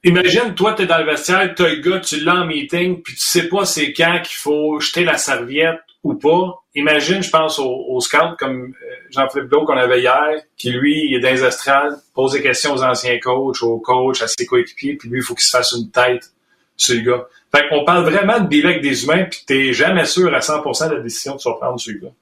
Imagine, 0.06 0.54
toi, 0.54 0.75
t'es 0.75 0.84
dans 0.84 0.99
le 0.99 1.06
vestiaire, 1.06 1.54
t'as 1.56 1.66
le 1.66 1.80
gars, 1.80 1.99
tu 1.99 2.20
l'as 2.20 2.34
en 2.34 2.46
meeting, 2.46 3.02
puis 3.02 3.14
tu 3.14 3.20
sais 3.20 3.49
pas 3.49 3.64
c'est 3.64 3.94
quand 3.94 4.20
qu'il 4.23 4.37
faut 4.37 4.78
jeter 4.78 5.02
la 5.02 5.16
serviette 5.16 5.80
ou 6.02 6.14
pas. 6.14 6.62
Imagine, 6.75 7.23
je 7.23 7.30
pense 7.30 7.58
au, 7.58 7.87
au 7.88 8.00
scout 8.00 8.37
comme 8.38 8.75
euh, 8.82 8.94
Jean-Philippe 9.11 9.49
Blau 9.49 9.64
qu'on 9.64 9.78
avait 9.78 10.02
hier, 10.02 10.42
qui 10.58 10.73
lui, 10.73 11.06
il 11.08 11.16
est 11.16 11.20
dans 11.20 11.30
les 11.30 11.42
astrales, 11.42 11.96
pose 12.14 12.32
des 12.32 12.42
questions 12.42 12.75
aux 12.75 12.82
anciens 12.82 13.18
coachs, 13.18 13.62
aux 13.62 13.78
coachs, 13.78 14.20
à 14.20 14.28
ses 14.28 14.44
coéquipiers, 14.44 14.96
puis 14.96 15.08
lui, 15.08 15.20
il 15.20 15.23
faut 15.23 15.34
qu'il 15.34 15.44
se 15.44 15.56
fasse 15.56 15.73
une 15.73 15.90
tête 15.90 16.32
sur 16.76 16.96
le 16.96 17.00
gars. 17.00 17.25
Fait 17.54 17.66
qu'on 17.68 17.84
parle 17.84 18.04
vraiment 18.04 18.40
de 18.40 18.64
avec 18.66 18.82
des 18.82 19.04
humains, 19.04 19.25
puis 19.30 19.42
t'es 19.46 19.73
jamais 19.73 20.04
sûr 20.04 20.34
à 20.34 20.40
100% 20.40 20.90
de 20.90 20.96
la 20.96 21.00
décision 21.00 21.37
que 21.37 21.42
tu 21.42 21.49
vas 21.49 21.54
prendre 21.54 21.80
sur 21.80 21.94
le 21.94 22.00
gars. 22.00 22.12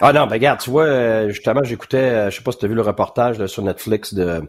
Ah 0.00 0.12
non, 0.12 0.26
ben 0.26 0.34
regarde, 0.34 0.60
tu 0.60 0.70
vois, 0.70 0.84
euh, 0.84 1.28
justement, 1.28 1.64
j'écoutais, 1.64 1.96
euh, 1.96 2.30
je 2.30 2.36
sais 2.36 2.42
pas 2.42 2.52
si 2.52 2.58
tu 2.58 2.66
as 2.66 2.68
vu 2.68 2.74
le 2.74 2.82
reportage 2.82 3.44
sur 3.46 3.62
Netflix 3.62 4.14
de 4.14 4.42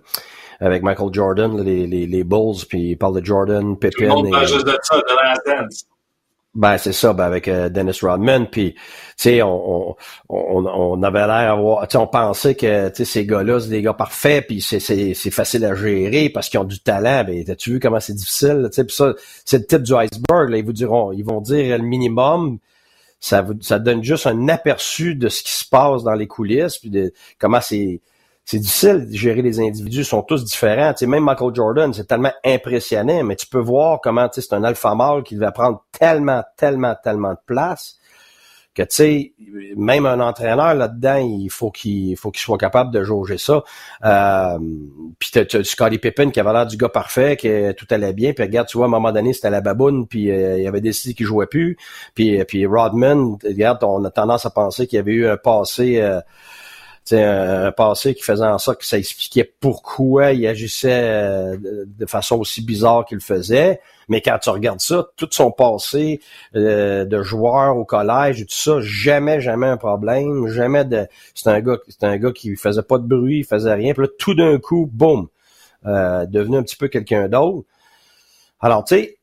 avec 0.60 0.84
Michael 0.84 1.10
Jordan, 1.12 1.62
les, 1.62 1.88
les, 1.88 2.08
les 2.08 2.24
Bulls, 2.24 2.66
puis 2.68 2.92
il 2.92 2.98
parle 2.98 3.20
de 3.22 3.26
Jordan, 3.26 3.78
Pippen. 3.78 3.92
Tout 3.92 4.24
le 4.24 4.30
monde 4.30 4.46
juste 4.46 4.66
de 4.66 4.78
ça, 4.82 4.96
de 4.96 5.54
la 5.54 5.68
Ben 6.54 6.78
c'est 6.78 6.94
ça, 6.94 7.14
ben 7.14 7.26
avec 7.26 7.48
euh, 7.48 7.70
Dennis 7.70 8.00
Rodman, 8.02 8.48
puis 8.48 8.74
tu 8.74 8.82
sais 9.18 9.42
on, 9.42 9.96
on, 10.30 10.66
on, 10.66 11.04
avait 11.04 11.28
l'air 11.28 11.52
avoir, 11.52 11.88
tu 11.88 11.94
sais 11.94 11.98
on 11.98 12.08
pensait 12.08 12.56
que 12.56 12.90
tu 12.90 12.96
sais 12.98 13.06
ces 13.06 13.26
gars-là 13.26 13.60
c'est 13.60 13.70
des 13.70 13.82
gars 13.82 13.94
parfaits, 13.94 14.48
puis 14.48 14.62
c'est 14.62 14.80
c'est 14.80 15.14
c'est 15.14 15.32
facile 15.32 15.66
à 15.66 15.76
gérer 15.76 16.30
parce 16.30 16.48
qu'ils 16.50 16.60
ont 16.60 16.66
du 16.66 16.80
talent. 16.80 17.24
Ben 17.26 17.44
t'as-tu 17.44 17.72
vu 17.74 17.80
comment 17.80 18.00
c'est 18.00 18.14
difficile, 18.14 18.68
tu 18.72 18.76
sais 18.76 18.86
puis 18.86 18.96
ça 18.96 19.14
c'est 19.44 19.58
le 19.58 19.66
type 19.66 19.84
du 19.84 19.94
iceberg. 19.94 20.50
Là, 20.50 20.58
ils 20.58 20.66
vous 20.66 20.74
diront, 20.74 21.12
ils 21.12 21.26
vont 21.26 21.42
dire 21.42 21.78
le 21.78 21.84
minimum. 21.84 22.60
Ça 23.20 23.42
vous, 23.42 23.56
ça 23.62 23.80
donne 23.80 24.04
juste 24.04 24.28
un 24.28 24.50
aperçu 24.50 25.16
de 25.16 25.30
ce 25.30 25.42
qui 25.42 25.54
se 25.54 25.68
passe 25.68 26.04
dans 26.04 26.14
les 26.14 26.28
coulisses, 26.28 26.78
puis 26.78 26.90
de 26.92 27.12
comment 27.40 27.60
c'est 27.60 28.02
c'est 28.46 28.60
difficile 28.60 29.08
de 29.10 29.16
gérer 29.16 29.42
les 29.42 29.60
individus, 29.60 30.02
ils 30.02 30.06
sont 30.06 30.22
tous 30.22 30.44
différents. 30.46 30.94
Tu 30.94 31.08
même 31.08 31.24
Michael 31.24 31.54
Jordan, 31.54 31.94
c'est 31.94 32.06
tellement 32.06 32.34
impressionnant, 32.44 33.24
mais 33.24 33.36
tu 33.36 33.48
peux 33.48 33.60
voir 33.60 34.00
comment 34.02 34.30
tu 34.30 34.42
c'est 34.42 34.54
un 34.54 34.64
alpha 34.64 34.94
mâle 34.94 35.24
qui 35.24 35.36
va 35.36 35.52
prendre 35.52 35.84
tellement, 35.92 36.44
tellement, 36.56 36.96
tellement 37.04 37.32
de 37.32 37.40
place 37.46 38.00
que 38.76 38.84
tu 38.84 38.88
sais, 38.90 39.34
même 39.78 40.06
un 40.06 40.20
entraîneur 40.20 40.76
là-dedans, 40.76 41.16
il 41.16 41.50
faut 41.50 41.72
qu'il 41.72 42.18
faut 42.18 42.30
qu'il 42.30 42.42
soit 42.42 42.58
capable 42.58 42.92
de 42.92 43.04
jauger 43.06 43.38
ça. 43.38 43.64
Euh, 44.04 44.60
puis 45.18 45.32
tu 45.32 45.58
as 45.58 45.64
Scottie 45.64 45.98
Pippen 45.98 46.30
qui 46.30 46.42
avait 46.42 46.52
l'air 46.52 46.68
du 46.68 46.76
gars 46.76 46.90
parfait, 46.90 47.38
que 47.38 47.72
tout 47.72 47.88
allait 47.90 48.12
bien. 48.12 48.34
Puis 48.34 48.44
regarde, 48.44 48.68
tu 48.68 48.78
vois, 48.78 48.88
à 48.88 48.90
un 48.90 48.92
moment 48.92 49.14
donné, 49.14 49.32
c'était 49.32 49.50
la 49.50 49.62
baboune, 49.62 50.08
puis 50.08 50.30
euh, 50.30 50.60
il 50.60 50.68
avait 50.68 50.82
décidé 50.82 51.14
qu'il 51.14 51.26
jouait 51.26 51.48
plus. 51.48 51.78
Puis, 52.16 52.44
puis 52.44 52.66
Rodman, 52.66 53.38
regarde, 53.46 53.82
on 53.86 54.04
a 54.04 54.12
tendance 54.12 54.46
à 54.46 54.50
penser 54.50 54.88
qu'il 54.88 55.00
avait 55.00 55.14
eu 55.14 55.26
un 55.26 55.38
passé. 55.38 56.02
Euh, 56.02 56.20
un, 57.14 57.66
un, 57.66 57.72
passé 57.72 58.16
qui 58.16 58.24
faisait 58.24 58.46
en 58.46 58.58
sorte 58.58 58.80
que 58.80 58.86
ça 58.86 58.98
expliquait 58.98 59.44
pourquoi 59.60 60.32
il 60.32 60.48
agissait 60.48 61.02
euh, 61.04 61.58
de, 61.86 62.06
façon 62.06 62.38
aussi 62.38 62.64
bizarre 62.64 63.06
qu'il 63.06 63.20
faisait. 63.20 63.80
Mais 64.08 64.22
quand 64.22 64.38
tu 64.40 64.50
regardes 64.50 64.82
ça, 64.82 65.08
tout 65.16 65.28
son 65.32 65.52
passé 65.52 66.20
euh, 66.56 67.06
de 67.06 67.22
joueur 67.22 67.78
au 67.78 67.86
collège 67.86 68.42
et 68.42 68.46
tout 68.46 68.56
ça, 68.56 68.78
jamais, 68.82 69.42
jamais 69.42 69.68
un 69.68 69.78
problème, 69.78 70.48
jamais 70.48 70.86
de. 70.86 71.08
C'est 71.34 71.50
un 71.50 71.60
gars, 71.62 71.78
c'est 71.88 72.04
un 72.04 72.18
gars 72.18 72.32
qui 72.32 72.56
faisait 72.56 72.84
pas 72.84 72.98
de 72.98 73.08
bruit, 73.08 73.40
il 73.40 73.46
faisait 73.46 73.74
rien. 73.74 73.94
Puis 73.94 74.04
là, 74.04 74.10
tout 74.18 74.34
d'un 74.34 74.58
coup, 74.60 74.90
boum, 74.92 75.28
euh, 75.86 76.26
devenu 76.26 76.58
un 76.58 76.64
petit 76.64 76.78
peu 76.78 76.88
quelqu'un 76.88 77.28
d'autre. 77.28 77.68
Alors, 78.60 78.84
tu 78.84 78.96
sais, 78.96 79.18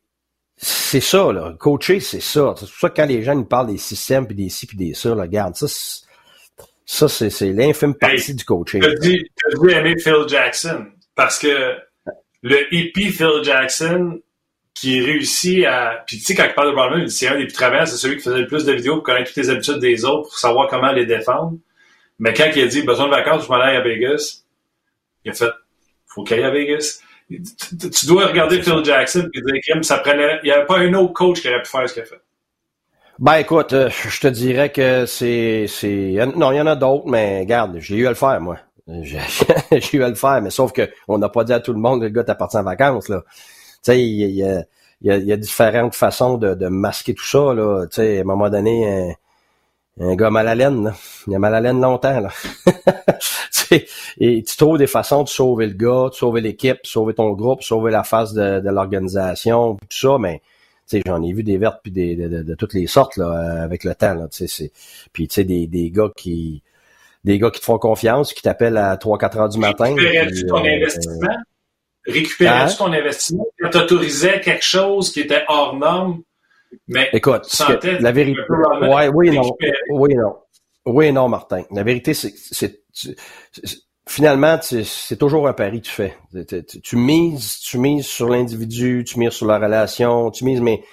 c'est 0.57 1.01
ça, 1.01 1.33
là. 1.33 1.53
Coacher, 1.59 1.99
c'est 1.99 2.21
ça. 2.21 2.53
C'est 2.57 2.69
pour 2.69 2.79
ça 2.79 2.89
que 2.89 2.95
quand 2.95 3.05
les 3.05 3.23
gens 3.23 3.35
nous 3.35 3.45
parlent 3.45 3.67
des 3.67 3.77
systèmes, 3.77 4.25
puis 4.25 4.35
des 4.35 4.49
ci, 4.49 4.65
puis 4.65 4.77
des 4.77 4.93
ça, 4.93 5.13
là, 5.15 5.23
regarde, 5.23 5.55
ça, 5.55 5.67
ça, 6.85 7.07
c'est 7.07 7.29
l'infime 7.51 7.95
partie 7.95 8.35
du 8.35 8.43
coaching. 8.43 8.81
Tu 8.81 8.87
as 8.87 8.95
dit, 8.95 9.19
aimer 9.69 9.97
Phil 9.97 10.25
Jackson 10.27 10.87
parce 11.15 11.39
que 11.39 11.75
le 12.41 12.73
hippie 12.73 13.11
Phil 13.11 13.41
Jackson 13.43 14.19
qui 14.73 15.01
réussit 15.01 15.65
à. 15.65 16.03
Puis 16.07 16.17
tu 16.17 16.25
sais, 16.25 16.35
quand 16.35 16.45
il 16.45 16.53
parle 16.53 16.69
de 16.69 16.73
Brownman, 16.73 17.07
c'est 17.07 17.27
un 17.27 17.37
des 17.37 17.45
plus 17.45 17.53
travaillants, 17.53 17.85
c'est 17.85 17.97
celui 17.97 18.17
qui 18.17 18.23
faisait 18.23 18.39
le 18.39 18.47
plus 18.47 18.65
de 18.65 18.73
vidéos 18.73 18.95
pour 18.95 19.03
connaître 19.03 19.27
toutes 19.27 19.37
les 19.37 19.49
habitudes 19.49 19.79
des 19.79 20.03
autres, 20.03 20.29
pour 20.29 20.37
savoir 20.37 20.67
comment 20.67 20.91
les 20.91 21.05
défendre. 21.05 21.57
Mais 22.19 22.33
quand 22.33 22.49
il 22.55 22.63
a 22.63 22.67
dit 22.67 22.81
besoin 22.81 23.05
de 23.05 23.11
vacances, 23.11 23.45
je 23.45 23.49
m'en 23.49 23.59
à 23.59 23.79
Vegas, 23.81 24.43
il 25.23 25.31
a 25.31 25.33
fait 25.33 25.51
faut 26.07 26.23
qu'il 26.23 26.37
aille 26.37 26.43
à 26.43 26.51
Vegas. 26.51 26.99
Tu, 27.29 28.05
dois 28.05 28.27
regarder 28.27 28.61
Phil 28.61 28.83
Jackson 28.83 29.29
et 29.33 29.41
dire 29.41 29.83
ça 29.83 29.97
prenait. 29.99 30.39
Il 30.43 30.47
n'y 30.47 30.51
avait 30.51 30.65
pas 30.65 30.79
un 30.79 30.93
autre 30.93 31.13
coach 31.13 31.41
qui 31.41 31.47
aurait 31.47 31.61
pu 31.61 31.69
faire 31.69 31.87
ce 31.87 31.93
qu'il 31.93 32.03
a 32.03 32.05
fait. 32.05 32.21
Ben 33.19 33.35
écoute, 33.35 33.73
euh, 33.73 33.89
je 34.09 34.19
te 34.19 34.27
dirais 34.27 34.71
que 34.71 35.05
c'est 35.05 35.67
non, 36.35 36.51
il 36.51 36.57
y 36.57 36.61
en 36.61 36.67
a 36.67 36.75
d'autres, 36.75 37.07
mais 37.07 37.41
regarde, 37.41 37.77
j'ai 37.79 37.95
eu 37.95 38.07
à 38.07 38.09
le 38.09 38.15
faire 38.15 38.39
moi. 38.41 38.57
J'ai 38.87 39.97
eu 39.97 40.03
à 40.03 40.09
le 40.09 40.15
faire, 40.15 40.41
mais 40.41 40.49
sauf 40.49 40.73
que 40.73 40.89
on 41.07 41.17
n'a 41.17 41.29
pas 41.29 41.45
dit 41.45 41.53
à 41.53 41.61
tout 41.61 41.71
le 41.71 41.79
monde 41.79 42.01
que 42.01 42.05
le 42.05 42.11
gars 42.11 42.25
t'appartient 42.25 42.57
en 42.57 42.63
vacances 42.63 43.07
là. 43.07 43.23
Tu 43.25 43.31
sais, 43.83 44.03
il 44.03 44.35
y 44.35 44.43
a, 44.43 44.65
y, 45.01 45.09
a, 45.09 45.17
y 45.17 45.31
a, 45.31 45.37
différentes 45.37 45.95
façons 45.95 46.37
de, 46.37 46.53
de 46.53 46.67
masquer 46.67 47.13
tout 47.13 47.25
ça 47.25 47.53
là. 47.53 47.85
Tu 47.85 47.95
sais, 47.95 48.17
à 48.17 48.21
un 48.21 48.23
moment 48.25 48.49
donné, 48.49 49.15
un, 49.99 50.05
un 50.05 50.15
gars 50.15 50.29
mal 50.29 50.49
à 50.49 50.55
laine, 50.55 50.83
là. 50.83 50.93
il 51.27 51.35
a 51.35 51.39
mal 51.39 51.55
à 51.55 51.61
laine 51.61 51.79
longtemps 51.79 52.19
là. 52.19 52.29
et 54.19 54.43
tu 54.43 54.57
trouves 54.57 54.77
des 54.77 54.87
façons 54.87 55.23
de 55.23 55.29
sauver 55.29 55.67
le 55.67 55.75
gars, 55.75 56.09
de 56.09 56.15
sauver 56.15 56.41
l'équipe, 56.41 56.79
sauver 56.83 57.13
ton 57.13 57.31
groupe, 57.31 57.61
sauver 57.61 57.89
la 57.89 58.03
face 58.03 58.33
de, 58.33 58.59
de 58.59 58.69
l'organisation, 58.69 59.75
tout 59.75 59.87
ça, 59.89 60.17
mais 60.19 60.41
j'en 61.05 61.21
ai 61.23 61.33
vu 61.33 61.43
des 61.43 61.57
vertes 61.57 61.79
puis 61.81 61.91
des, 61.91 62.15
de, 62.15 62.55
toutes 62.55 62.73
les 62.73 62.87
sortes 62.87 63.17
là, 63.17 63.25
euh, 63.25 63.63
avec 63.63 63.83
le 63.83 63.95
temps. 63.95 64.13
Là, 64.13 64.27
c'est, 64.31 64.71
puis 65.11 65.27
tu 65.27 65.35
sais, 65.35 65.43
des, 65.43 65.67
des 65.67 65.91
gars 65.91 66.09
qui 66.15 66.63
des 67.23 67.39
gars 67.39 67.51
qui 67.51 67.59
te 67.59 67.65
font 67.65 67.77
confiance, 67.77 68.33
qui 68.33 68.41
t'appellent 68.41 68.77
à 68.77 68.95
3-4 68.95 69.37
heures 69.37 69.49
du 69.49 69.57
matin. 69.57 69.95
Récupérais-tu 69.95 70.45
ton 70.45 70.57
euh, 70.57 70.67
investissement? 70.67 71.37
Récupérais-tu 72.05 72.73
hein? 72.73 72.75
ton 72.77 72.93
investissement? 72.93 73.45
T'autorisais 73.71 74.41
quelque 74.41 74.65
chose 74.65 75.11
qui 75.11 75.21
était 75.21 75.43
hors 75.47 75.75
norme, 75.77 76.21
mais 76.87 77.09
Écoute, 77.13 77.47
la 77.99 78.11
vérité. 78.11 78.41
Ouais, 78.81 79.09
oui, 79.13 79.31
non. 79.31 79.55
Oui, 79.89 80.15
non. 80.15 80.35
Oui, 80.85 81.11
non, 81.13 81.29
Martin. 81.29 81.63
La 81.71 81.83
vérité, 81.83 82.13
c'est, 82.13 82.33
c'est, 82.35 82.83
finalement, 84.05 84.59
c'est 84.61 85.17
toujours 85.17 85.47
un 85.47 85.53
pari 85.53 85.81
que 85.81 85.87
tu 85.87 85.91
fais. 85.91 86.17
Tu, 86.83 86.95
mises, 86.95 87.59
tu 87.59 87.77
mises 87.77 88.05
sur 88.05 88.29
l'individu, 88.29 89.03
tu 89.07 89.19
mises 89.19 89.31
sur 89.31 89.47
la 89.47 89.57
relation, 89.57 90.31
tu 90.31 90.45
mises, 90.45 90.61
mais 90.61 90.83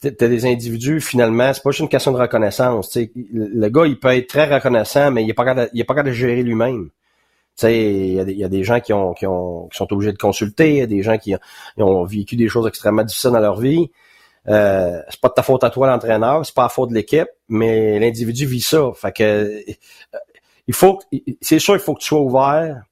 t'as 0.00 0.28
des 0.28 0.46
individus, 0.46 1.00
finalement, 1.00 1.52
c'est 1.52 1.62
pas 1.62 1.70
juste 1.70 1.80
une 1.80 1.88
question 1.88 2.12
de 2.12 2.18
reconnaissance. 2.18 2.96
le 3.14 3.68
gars, 3.68 3.86
il 3.86 3.98
peut 3.98 4.14
être 4.14 4.28
très 4.28 4.52
reconnaissant, 4.52 5.10
mais 5.10 5.24
il 5.24 5.30
est 5.30 5.34
pas 5.34 5.44
capable, 5.44 6.08
de 6.08 6.12
gérer 6.12 6.42
lui-même. 6.42 6.90
Il 7.64 8.12
y, 8.12 8.20
a 8.20 8.24
des, 8.24 8.34
y 8.34 8.44
a 8.44 8.48
des 8.48 8.62
gens 8.62 8.78
qui, 8.78 8.92
ont, 8.92 9.14
qui, 9.14 9.26
ont, 9.26 9.66
qui 9.68 9.76
sont 9.76 9.92
obligés 9.92 10.12
de 10.12 10.18
consulter, 10.18 10.70
il 10.70 10.76
y 10.76 10.82
a 10.82 10.86
des 10.86 11.02
gens 11.02 11.18
qui 11.18 11.34
ont, 11.76 12.04
vécu 12.04 12.36
des 12.36 12.48
choses 12.48 12.68
extrêmement 12.68 13.02
difficiles 13.02 13.32
dans 13.32 13.40
leur 13.40 13.58
vie. 13.58 13.90
Euh, 14.46 15.02
c'est 15.10 15.20
pas 15.20 15.28
de 15.28 15.34
ta 15.34 15.42
faute 15.42 15.64
à 15.64 15.70
toi 15.70 15.88
l'entraîneur, 15.88 16.46
c'est 16.46 16.54
pas 16.54 16.62
la 16.62 16.68
faute 16.68 16.90
de 16.90 16.94
l'équipe, 16.94 17.28
mais 17.48 17.98
l'individu 17.98 18.46
vit 18.46 18.60
ça. 18.60 18.92
Fait 18.94 19.12
que 19.12 19.64
il 20.68 20.74
faut, 20.74 21.00
c'est 21.40 21.58
sûr, 21.58 21.74
il 21.74 21.80
faut 21.80 21.94
que 21.94 22.00
tu 22.00 22.08
sois 22.08 22.20
ouvert 22.20 22.82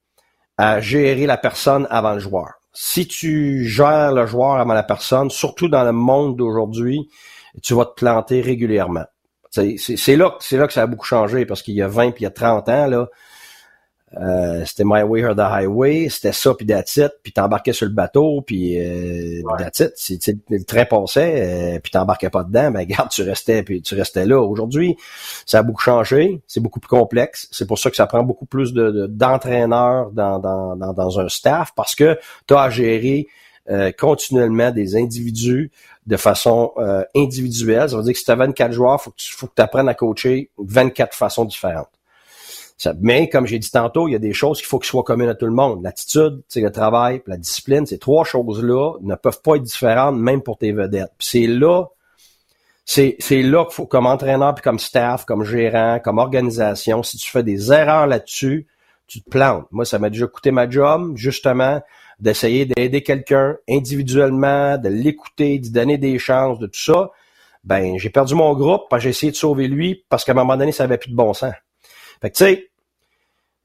à 0.59 0.81
gérer 0.81 1.27
la 1.27 1.37
personne 1.37 1.87
avant 1.91 2.15
le 2.15 2.19
joueur. 2.19 2.55
Si 2.73 3.07
tu 3.07 3.65
gères 3.65 4.13
le 4.13 4.27
joueur 4.27 4.57
avant 4.57 4.73
la 4.73 4.83
personne, 4.83 5.31
surtout 5.31 5.69
dans 5.69 5.85
le 5.85 5.93
monde 5.93 6.37
d'aujourd'hui, 6.37 7.09
tu 7.63 7.75
vas 7.75 7.85
te 7.85 7.95
planter 7.95 8.41
régulièrement. 8.41 9.05
C'est 9.51 10.17
là, 10.17 10.37
là 10.53 10.67
que 10.67 10.73
ça 10.73 10.83
a 10.83 10.87
beaucoup 10.87 11.07
changé 11.07 11.47
parce 11.47 11.63
qu'il 11.63 11.75
y 11.75 11.83
a 11.83 11.89
20 11.89 12.11
puis 12.13 12.23
il 12.23 12.25
y 12.25 12.27
a 12.27 12.31
30 12.31 12.69
ans 12.69 12.87
là, 12.87 13.09
Euh, 14.15 14.65
c'était 14.65 14.85
My 14.87 15.03
Way 15.03 15.25
or 15.25 15.35
the 15.35 15.41
Highway, 15.41 16.09
c'était 16.09 16.33
ça 16.33 16.55
puis 16.55 16.65
that's 16.65 16.97
it, 16.97 17.11
puis 17.25 17.33
t'embarquais 17.33 17.73
sur 17.73 17.87
le 17.87 17.93
bateau 17.93 18.41
puis 18.41 18.79
euh, 18.79 19.43
that's 19.59 19.81
it. 19.81 19.93
Si, 19.97 20.19
le 20.49 20.65
train 20.65 20.85
passait 20.85 21.75
euh, 21.75 21.81
puis 21.81 21.91
t'embarquais 21.91 22.31
pas 22.31 22.45
dedans, 22.45 22.71
ben 22.71 22.85
garde, 22.85 23.11
tu 23.11 23.23
restais 23.23 23.65
puis 23.65 23.83
tu 23.83 23.97
restais 23.97 24.25
là. 24.25 24.41
Aujourd'hui, 24.41 24.97
ça 25.45 25.59
a 25.59 25.63
beaucoup 25.65 25.83
changé, 25.83 26.41
c'est 26.47 26.61
beaucoup 26.61 26.79
plus 26.79 26.89
complexe. 26.89 27.49
C'est 27.51 27.67
pour 27.67 27.81
ça 27.81 27.91
que 27.91 27.97
ça 27.97 28.07
prend 28.07 28.23
beaucoup 28.23 28.47
plus 28.47 28.73
de, 28.73 29.07
d'entraîneurs 29.09 30.11
dans, 30.13 30.39
dans, 30.39 30.77
dans, 30.77 30.93
dans, 30.93 31.21
un 31.21 31.29
staff 31.29 31.73
parce 31.75 31.97
que 31.97 32.17
tu 32.47 32.55
as 32.55 32.61
à 32.61 32.71
gérer 32.71 33.27
euh, 33.69 33.91
continuellement 33.91 34.71
des 34.71 34.95
individus 34.95 35.73
de 36.07 36.17
façon 36.17 36.73
euh, 36.79 37.03
individuelle. 37.17 37.91
Ça 37.91 37.97
veut 37.97 38.05
dire 38.05 38.13
que 38.13 38.19
si 38.21 38.25
tu 38.25 38.31
as 38.31 38.37
24 38.37 38.71
joueurs, 38.71 39.03
faut 39.03 39.11
que 39.11 39.17
tu 39.17 39.33
faut 39.33 39.49
que 39.49 39.61
apprennes 39.61 39.89
à 39.89 39.95
coacher 39.95 40.51
24 40.59 41.17
façons 41.17 41.45
différentes. 41.45 41.91
Mais 43.01 43.29
comme 43.29 43.47
j'ai 43.47 43.59
dit 43.59 43.71
tantôt, 43.71 44.09
il 44.09 44.13
y 44.13 44.15
a 44.17 44.19
des 44.19 44.33
choses 44.33 44.59
qu'il 44.59 44.67
faut 44.67 44.79
qu'ils 44.79 44.89
soient 44.89 45.03
communes 45.03 45.29
à 45.29 45.35
tout 45.35 45.47
le 45.47 45.53
monde. 45.53 45.83
L'attitude, 45.83 46.43
le 46.55 46.69
travail, 46.71 47.23
la 47.27 47.37
discipline, 47.37 47.87
ces 47.87 47.99
trois 47.99 48.25
choses-là 48.25 48.95
ne 49.01 49.15
peuvent 49.15 49.41
pas 49.43 49.57
être 49.57 49.63
différentes 49.63 50.17
même 50.17 50.43
pour 50.43 50.59
tes 50.59 50.73
vedettes. 50.73 51.13
c'est 51.19 51.47
là 51.47 51.87
c'est, 52.87 53.17
là 53.43 53.65
qu'il 53.65 53.75
faut, 53.75 53.87
comme 53.87 54.07
entraîneur, 54.07 54.55
puis 54.55 54.63
comme 54.63 54.79
staff, 54.79 55.25
comme 55.25 55.45
gérant, 55.45 55.99
comme 55.99 56.19
organisation, 56.19 57.03
si 57.03 57.19
tu 57.19 57.29
fais 57.29 57.43
des 57.43 57.73
erreurs 57.73 58.07
là-dessus, 58.07 58.69
tu 59.09 59.23
te 59.23 59.29
plantes. 59.29 59.67
Moi, 59.73 59.85
ça 59.85 59.99
m'a 59.99 60.09
déjà 60.09 60.29
coûté 60.29 60.53
ma 60.53 60.71
job, 60.71 61.17
justement, 61.17 61.83
d'essayer 62.21 62.65
d'aider 62.65 63.03
quelqu'un 63.03 63.57
individuellement, 63.69 64.79
de 64.79 64.89
l'écouter, 64.89 65.59
d'y 65.59 65.71
donner 65.71 65.99
des 65.99 66.19
chances, 66.19 66.61
de 66.61 66.67
tout 66.67 66.81
ça, 66.81 67.11
ben 67.65 67.99
j'ai 67.99 68.11
perdu 68.11 68.37
mon 68.37 68.55
groupe 68.55 68.85
j'ai 68.99 69.09
essayé 69.09 69.33
de 69.33 69.37
sauver 69.37 69.67
lui 69.67 70.05
parce 70.09 70.25
qu'à 70.25 70.33
un 70.33 70.37
moment 70.37 70.57
donné, 70.57 70.71
ça 70.71 70.85
avait 70.85 70.99
plus 70.99 71.11
de 71.11 71.17
bon 71.17 71.35
sens. 71.35 71.53
Fait 72.21 72.31
que 72.31 72.37
tu 72.37 72.45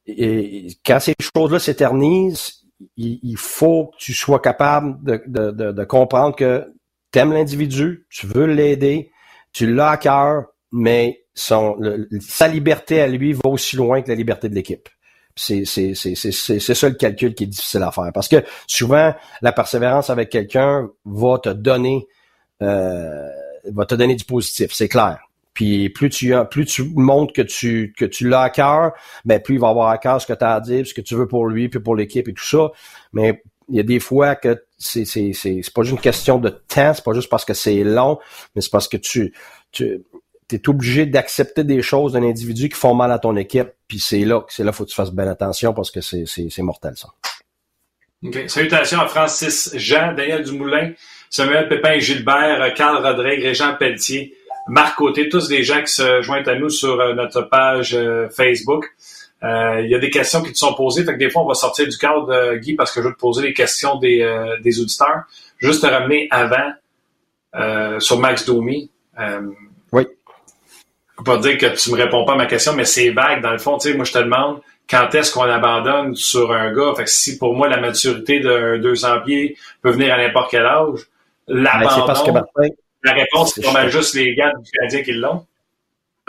sais, 0.08 0.78
quand 0.86 1.00
ces 1.00 1.14
choses-là 1.36 1.60
s'éternisent, 1.60 2.66
il, 2.98 3.38
faut 3.38 3.88
que 3.88 3.98
tu 3.98 4.14
sois 4.14 4.40
capable 4.40 4.98
de, 5.04 5.52
de, 5.52 5.84
comprendre 5.84 6.36
que 6.36 6.74
tu 7.12 7.20
aimes 7.20 7.34
l'individu, 7.34 8.08
tu 8.10 8.26
veux 8.26 8.46
l'aider, 8.46 9.12
tu 9.54 9.72
l'as 9.72 9.92
à 9.92 9.98
cœur, 9.98 10.46
mais 10.72 11.26
son, 11.34 11.78
sa 12.20 12.48
liberté 12.48 13.02
à 13.02 13.08
lui 13.08 13.34
va 13.34 13.50
aussi 13.50 13.76
loin 13.76 14.02
que 14.02 14.10
la 14.10 14.16
liberté 14.16 14.50
de 14.50 14.56
l'équipe. 14.56 14.90
C'est 15.36 15.66
ça 15.66 16.90
le 16.90 16.96
calcul 16.96 17.36
qui 17.36 17.44
est 17.44 17.48
difficile 17.48 17.84
à 17.84 17.92
faire. 17.92 18.12
Parce 18.14 18.28
que 18.28 18.44
souvent, 18.68 19.14
la 19.42 19.52
persévérance 19.52 20.10
avec 20.10 20.30
quelqu'un 20.30 20.90
va 21.06 21.40
te 21.40 21.50
donner 21.50 22.08
euh, 22.62 23.30
va 23.66 23.86
te 23.86 23.96
donner 23.96 24.16
du 24.16 24.26
positif, 24.26 24.72
c'est 24.74 24.90
clair. 24.90 25.20
Puis 25.54 25.90
plus 25.90 26.10
tu 26.10 26.34
plus 26.50 26.66
tu 26.66 26.84
montres 26.96 27.34
que 27.34 27.42
tu 27.42 27.94
que 27.98 28.06
tu 28.06 28.30
l'as 28.30 28.44
à 28.44 28.50
cœur, 28.50 28.94
ben 29.26 29.40
plus 29.42 29.56
il 29.56 29.62
va 29.62 29.70
avoir 29.70 29.90
à 29.90 29.98
cœur 29.98 30.22
ce 30.22 30.28
que 30.28 30.34
tu 30.34 30.44
as 30.44 30.54
à 30.54 30.60
dire, 30.62 30.88
ce 30.88 30.94
que 30.94 31.02
tu 31.02 31.16
veux 31.16 31.28
pour 31.28 31.46
lui, 31.46 31.68
puis 31.68 31.80
pour 31.80 31.96
l'équipe 31.96 32.28
et 32.28 32.34
tout 32.34 32.46
ça. 32.46 32.72
Mais 33.12 33.42
il 33.68 33.76
y 33.76 33.80
a 33.80 33.84
des 33.84 34.00
fois 34.00 34.36
que 34.36 34.64
c'est 34.78 35.06
c'est 35.06 35.34
c'est 35.34 35.62
pas 35.74 35.84
juste 35.84 35.96
une 35.96 36.02
question 36.02 36.40
de 36.40 36.50
temps, 36.50 36.94
c'est 36.94 37.04
pas 37.04 37.14
juste 37.14 37.30
parce 37.30 37.46
que 37.46 37.54
c'est 37.54 37.84
long, 37.84 38.18
mais 38.56 38.62
c'est 38.62 38.72
parce 38.72 38.88
que 38.88 38.98
tu 38.98 39.34
tu 39.72 40.02
es 40.52 40.70
obligé 40.70 41.06
d'accepter 41.06 41.64
des 41.64 41.82
choses 41.82 42.14
d'un 42.14 42.24
individu 42.24 42.70
qui 42.70 42.76
font 42.76 42.94
mal 42.94 43.12
à 43.12 43.20
ton 43.20 43.36
équipe, 43.36 43.70
puis 43.88 44.00
c'est 44.00 44.24
là 44.24 44.46
c'est 44.48 44.64
là 44.64 44.72
faut 44.72 44.86
que 44.86 44.90
tu 44.90 44.96
fasses 44.96 45.12
bien 45.12 45.28
attention 45.28 45.74
parce 45.74 45.92
que 45.92 46.00
c'est 46.02 46.62
mortel 46.62 46.94
ça. 46.96 47.10
OK. 48.24 48.38
Salutations 48.48 49.00
à 49.00 49.08
Francis 49.08 49.72
Jean, 49.76 50.14
Daniel 50.14 50.44
Dumoulin, 50.44 50.94
Samuel 51.30 51.68
Pépin 51.68 51.98
Gilbert, 51.98 52.74
Carl 52.76 53.04
Rodrigue, 53.04 53.42
Régent 53.42 53.76
Pelletier, 53.78 54.36
Marc 54.68 54.96
Côté, 54.96 55.30
tous 55.30 55.48
des 55.48 55.64
gens 55.64 55.82
qui 55.82 55.92
se 55.92 56.22
joignent 56.22 56.48
à 56.48 56.56
nous 56.56 56.70
sur 56.70 57.00
euh, 57.00 57.14
notre 57.14 57.42
page 57.42 57.96
euh, 57.96 58.30
Facebook. 58.30 58.86
Euh, 59.44 59.82
il 59.82 59.90
y 59.90 59.96
a 59.96 60.00
des 60.00 60.10
questions 60.10 60.44
qui 60.44 60.52
te 60.52 60.58
sont 60.58 60.74
posées, 60.76 61.04
fait 61.04 61.14
que 61.14 61.18
des 61.18 61.30
fois 61.30 61.42
on 61.42 61.48
va 61.48 61.56
sortir 61.56 61.88
du 61.88 61.98
cadre, 61.98 62.56
Guy, 62.58 62.76
parce 62.76 62.92
que 62.92 63.02
je 63.02 63.08
veux 63.08 63.14
te 63.14 63.20
poser 63.20 63.42
les 63.42 63.54
questions 63.54 63.98
des, 63.98 64.24
des 64.64 64.80
auditeurs. 64.80 65.24
Juste 65.58 65.82
te 65.82 65.88
ramener 65.88 66.28
avant 66.30 68.00
sur 68.00 68.20
Max 68.20 68.46
Domi. 68.46 68.92
oui 69.92 70.06
pas 71.24 71.38
dire 71.38 71.58
que 71.58 71.68
tu 71.76 71.92
me 71.92 71.98
réponds 71.98 72.26
pas 72.26 72.34
à 72.34 72.36
ma 72.36 72.46
question, 72.46 72.74
mais 72.74 72.86
c'est 72.86 73.12
vague. 73.12 73.42
Dans 73.42 73.52
le 73.52 73.58
fond, 73.58 73.78
tu 73.78 73.90
sais, 73.90 73.96
moi, 73.96 74.06
je 74.06 74.14
te 74.14 74.20
demande 74.20 74.62
quand 74.90 75.14
est-ce 75.16 75.32
qu'on 75.32 75.44
abandonne 75.44 76.16
sur 76.16 76.52
un 76.52 76.74
gars? 76.74 76.94
Fait 76.96 77.06
que 77.06 77.10
si 77.10 77.38
pour 77.38 77.56
moi, 77.56 77.68
la 77.68 77.80
maturité 77.80 78.40
d'un 78.40 78.78
200 78.80 79.22
pieds 79.26 79.58
peut 79.82 79.92
venir 79.92 80.14
à 80.14 80.18
n'importe 80.18 80.52
quel 80.52 80.66
âge, 80.66 81.08
l'abandon, 81.48 82.06
parce 82.06 82.24
que 82.24 82.32
la 83.04 83.14
réponse, 83.14 83.54
c'est 83.56 83.64
pas 83.64 83.72
mal 83.72 83.90
juste 83.90 84.14
les 84.14 84.36
gars 84.36 84.52
du 84.62 84.72
Canadien 84.72 85.04
qui 85.04 85.14
l'ont. 85.14 85.46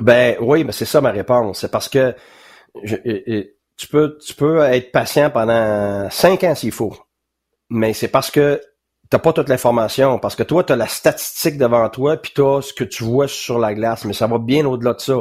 Ben 0.01 0.37
oui, 0.41 0.65
mais 0.65 0.73
c'est 0.73 0.85
ça 0.85 1.01
ma 1.01 1.11
réponse. 1.11 1.61
C'est 1.61 1.71
parce 1.71 1.89
que 1.89 2.15
tu 3.77 3.87
peux 3.89 4.19
tu 4.19 4.35
peux 4.35 4.61
être 4.61 4.91
patient 4.93 5.31
pendant 5.31 6.09
cinq 6.11 6.45
ans 6.45 6.55
s'il 6.55 6.73
faut. 6.73 6.97
Mais 7.69 7.93
c'est 7.93 8.09
parce 8.09 8.31
que 8.31 8.61
t'as 9.11 9.19
pas 9.19 9.33
toute 9.33 9.49
l'information 9.49 10.19
parce 10.19 10.37
que 10.37 10.43
toi, 10.43 10.65
tu 10.65 10.73
as 10.73 10.77
la 10.77 10.87
statistique 10.87 11.59
devant 11.59 11.89
toi, 11.91 12.17
puis 12.17 12.33
tu 12.35 12.43
as 12.43 12.63
ce 12.63 12.73
que 12.73 12.85
tu 12.85 13.05
vois 13.05 13.29
sur 13.29 13.59
la 13.59 13.75
glace, 13.75 14.05
mais 14.05 14.15
ça 14.15 14.27
va 14.27 14.39
bien 14.39 14.65
au-delà 14.65 14.95
de 14.95 15.01
ça. 15.01 15.21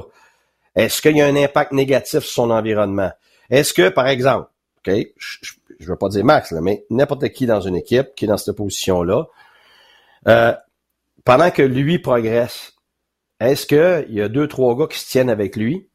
Est-ce 0.76 1.02
qu'il 1.02 1.18
y 1.18 1.22
a 1.22 1.26
un 1.26 1.36
impact 1.36 1.74
négatif 1.74 2.20
sur 2.20 2.32
son 2.32 2.52
environnement? 2.52 3.12
Est-ce 3.50 3.74
que, 3.74 3.90
par 3.90 4.08
exemple, 4.08 4.50
OK, 4.78 4.94
je 5.18 5.54
ne 5.82 5.86
veux 5.86 5.98
pas 5.98 6.08
dire 6.10 6.24
Max, 6.24 6.52
là, 6.52 6.62
mais 6.62 6.86
n'importe 6.90 7.28
qui 7.30 7.46
dans 7.46 7.60
une 7.60 7.76
équipe 7.76 8.16
qui 8.16 8.26
est 8.26 8.28
dans 8.28 8.38
cette 8.38 8.56
position-là, 8.56 9.26
euh, 10.28 10.54
pendant 11.24 11.52
que 11.52 11.62
lui 11.62 12.00
progresse, 12.00 12.74
est-ce 13.40 13.66
qu'il 13.66 14.14
y 14.14 14.22
a 14.22 14.30
deux, 14.30 14.48
trois 14.48 14.78
gars 14.78 14.88
qui 14.88 15.00
se 15.00 15.10
tiennent 15.10 15.30
avec 15.30 15.56
lui, 15.56 15.88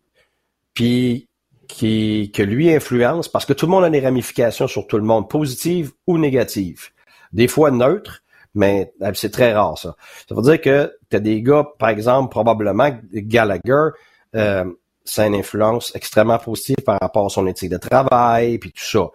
puis 0.75 1.29
qui, 1.69 2.33
que 2.35 2.43
lui 2.43 2.73
influence, 2.73 3.29
parce 3.29 3.47
que 3.47 3.53
tout 3.53 3.67
le 3.67 3.71
monde 3.71 3.85
a 3.85 3.91
des 3.91 4.01
ramifications 4.01 4.69
sur 4.69 4.87
tout 4.87 4.99
le 4.99 5.05
monde, 5.05 5.29
positives 5.29 5.93
ou 6.07 6.19
négatives 6.19 6.91
des 7.33 7.49
fois 7.49 7.71
neutre, 7.71 8.23
mais 8.55 8.93
c'est 9.15 9.31
très 9.31 9.53
rare 9.53 9.77
ça. 9.79 9.95
Ça 10.29 10.35
veut 10.35 10.43
dire 10.43 10.61
que 10.61 10.93
tu 11.11 11.17
as 11.17 11.21
des 11.21 11.43
gars, 11.43 11.67
par 11.79 11.91
exemple, 11.91 12.31
probablement 12.31 12.91
Gallagher, 13.13 13.91
euh, 14.35 14.65
c'est 15.05 15.27
une 15.27 15.35
influence 15.35 15.95
extrêmement 15.95 16.39
positive 16.39 16.83
par 16.85 16.99
rapport 17.01 17.27
à 17.27 17.29
son 17.29 17.47
éthique 17.47 17.71
de 17.71 17.77
travail, 17.77 18.59
puis 18.59 18.73
tout 18.73 18.83
ça. 18.83 19.11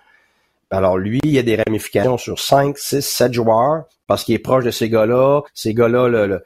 Alors 0.72 0.98
lui, 0.98 1.20
il 1.24 1.32
y 1.32 1.40
a 1.40 1.44
des 1.44 1.58
ramifications 1.58 2.18
sur 2.18 2.40
5, 2.40 2.78
6, 2.78 3.02
7 3.02 3.34
joueurs, 3.34 3.84
parce 4.08 4.24
qu'il 4.24 4.36
est 4.36 4.40
proche 4.40 4.64
de 4.64 4.72
ces 4.72 4.90
gars-là, 4.90 5.42
ces 5.54 5.74
gars-là 5.74 6.08
le, 6.08 6.44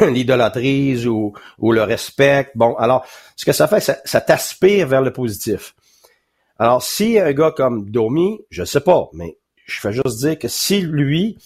l'idolâtrise 0.10 1.06
ou, 1.06 1.34
le 1.60 1.82
respect. 1.82 2.50
Bon, 2.54 2.74
alors, 2.76 3.06
ce 3.36 3.44
que 3.44 3.52
ça 3.52 3.68
fait, 3.68 3.80
ça, 3.80 3.98
ça 4.04 4.20
t'aspire 4.20 4.86
vers 4.88 5.02
le 5.02 5.12
positif. 5.12 5.74
Alors, 6.58 6.82
si 6.82 7.18
un 7.18 7.32
gars 7.32 7.52
comme 7.52 7.90
Domi, 7.90 8.40
je 8.50 8.64
sais 8.64 8.80
pas, 8.80 9.08
mais 9.12 9.36
je 9.66 9.80
fais 9.80 9.92
juste 9.92 10.18
dire 10.18 10.38
que 10.38 10.48
si 10.48 10.80
lui, 10.80 11.38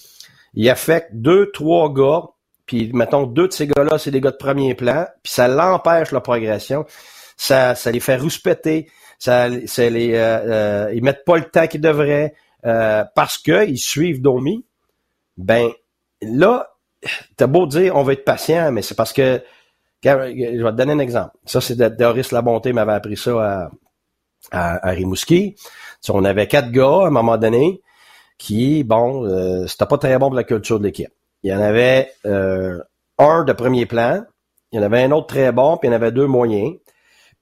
il 0.54 0.70
affecte 0.70 1.10
deux, 1.12 1.50
trois 1.50 1.92
gars, 1.92 2.22
puis 2.66 2.90
mettons 2.94 3.26
deux 3.26 3.48
de 3.48 3.52
ces 3.52 3.66
gars-là, 3.66 3.98
c'est 3.98 4.10
des 4.10 4.20
gars 4.20 4.30
de 4.30 4.36
premier 4.36 4.74
plan, 4.74 5.06
puis 5.22 5.32
ça 5.32 5.48
l'empêche 5.48 6.12
la 6.12 6.20
progression, 6.20 6.86
ça, 7.36 7.74
ça 7.74 7.90
les 7.90 8.00
fait 8.00 8.16
rouspéter, 8.16 8.88
ça, 9.22 9.48
ça 9.66 9.88
les, 9.88 10.14
euh, 10.14 10.18
euh, 10.18 10.92
ils 10.92 11.04
mettent 11.04 11.24
pas 11.24 11.36
le 11.36 11.44
temps 11.44 11.68
qu'ils 11.68 11.80
devraient 11.80 12.34
euh, 12.66 13.04
parce 13.14 13.38
qu'ils 13.38 13.78
suivent 13.78 14.20
Domi. 14.20 14.64
Ben 15.36 15.70
là, 16.22 16.72
t'as 17.36 17.46
beau 17.46 17.66
dire 17.66 17.94
on 17.94 18.02
va 18.02 18.14
être 18.14 18.24
patient, 18.24 18.72
mais 18.72 18.82
c'est 18.82 18.96
parce 18.96 19.12
que 19.12 19.40
je 20.02 20.10
vais 20.10 20.70
te 20.72 20.76
donner 20.76 20.94
un 20.94 20.98
exemple. 20.98 21.36
Ça, 21.44 21.60
c'est 21.60 21.76
Doris 21.76 22.32
Labonté 22.32 22.72
m'avait 22.72 22.94
appris 22.94 23.16
ça 23.16 23.70
à, 24.50 24.88
à, 24.88 24.90
Rimouski. 24.90 25.54
on 26.08 26.24
avait 26.24 26.48
quatre 26.48 26.72
gars 26.72 27.04
à 27.04 27.06
un 27.06 27.10
moment 27.10 27.38
donné 27.38 27.80
qui, 28.38 28.82
bon, 28.82 29.24
euh, 29.24 29.68
c'était 29.68 29.86
pas 29.86 29.98
très 29.98 30.18
bon 30.18 30.30
pour 30.30 30.34
la 30.34 30.42
culture 30.42 30.80
de 30.80 30.84
l'équipe. 30.84 31.12
Il 31.44 31.52
y 31.52 31.54
en 31.54 31.60
avait 31.60 32.10
euh, 32.26 32.80
un 33.18 33.44
de 33.44 33.52
premier 33.52 33.86
plan, 33.86 34.24
il 34.72 34.80
y 34.80 34.82
en 34.82 34.82
avait 34.84 35.04
un 35.04 35.12
autre 35.12 35.28
très 35.28 35.52
bon, 35.52 35.76
puis 35.76 35.88
il 35.88 35.92
y 35.92 35.94
en 35.94 35.96
avait 35.96 36.10
deux 36.10 36.26
moyens. 36.26 36.74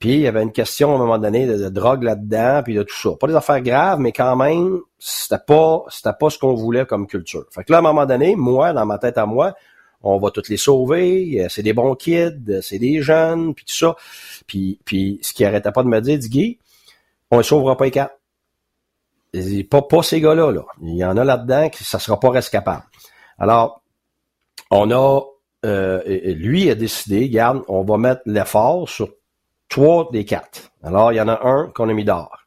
Puis 0.00 0.14
il 0.14 0.20
y 0.20 0.26
avait 0.26 0.42
une 0.42 0.50
question 0.50 0.92
à 0.92 0.94
un 0.94 0.98
moment 0.98 1.18
donné 1.18 1.46
de, 1.46 1.68
drogue 1.68 2.02
là-dedans, 2.02 2.62
puis 2.64 2.74
de 2.74 2.82
tout 2.82 2.96
ça. 2.96 3.10
Pas 3.20 3.26
des 3.26 3.34
affaires 3.34 3.60
graves, 3.60 4.00
mais 4.00 4.12
quand 4.12 4.34
même, 4.34 4.80
c'était 4.98 5.42
pas 5.46 5.84
c'était 5.90 6.14
pas 6.18 6.30
ce 6.30 6.38
qu'on 6.38 6.54
voulait 6.54 6.86
comme 6.86 7.06
culture. 7.06 7.44
Fait 7.50 7.62
que 7.64 7.70
là, 7.70 7.78
à 7.78 7.80
un 7.80 7.82
moment 7.82 8.06
donné, 8.06 8.34
moi, 8.34 8.72
dans 8.72 8.86
ma 8.86 8.96
tête 8.96 9.18
à 9.18 9.26
moi, 9.26 9.54
on 10.02 10.18
va 10.18 10.30
toutes 10.30 10.48
les 10.48 10.56
sauver, 10.56 11.46
c'est 11.50 11.62
des 11.62 11.74
bons 11.74 11.94
kids, 11.94 12.60
c'est 12.62 12.78
des 12.78 13.02
jeunes, 13.02 13.54
puis 13.54 13.66
tout 13.66 13.74
ça. 13.74 13.94
Puis, 14.46 14.80
puis 14.86 15.18
ce 15.20 15.34
qui 15.34 15.44
arrêtait 15.44 15.70
pas 15.70 15.82
de 15.82 15.88
me 15.88 16.00
dire, 16.00 16.18
dit 16.18 16.30
Guy, 16.30 16.58
on 17.30 17.36
ne 17.36 17.42
sauvera 17.42 17.76
pas 17.76 17.84
les 17.84 17.90
quatre. 17.90 18.16
Pas, 19.70 19.82
pas 19.82 20.02
ces 20.02 20.22
gars-là. 20.22 20.50
Là. 20.50 20.62
Il 20.80 20.96
y 20.96 21.04
en 21.04 21.18
a 21.18 21.24
là-dedans 21.24 21.68
qui 21.68 21.84
ça 21.84 21.98
sera 21.98 22.18
pas 22.18 22.30
rescapable. 22.30 22.84
Alors, 23.38 23.82
on 24.70 24.90
a 24.90 25.20
euh, 25.66 26.02
lui 26.06 26.70
a 26.70 26.74
décidé, 26.74 27.26
regarde, 27.26 27.62
on 27.68 27.84
va 27.84 27.98
mettre 27.98 28.22
l'effort 28.24 28.88
sur 28.88 29.10
trois 29.70 30.10
des 30.12 30.26
quatre. 30.26 30.70
Alors, 30.82 31.12
il 31.12 31.16
y 31.16 31.20
en 31.20 31.28
a 31.28 31.46
un 31.46 31.68
qu'on 31.68 31.88
a 31.88 31.94
mis 31.94 32.04
d'or. 32.04 32.44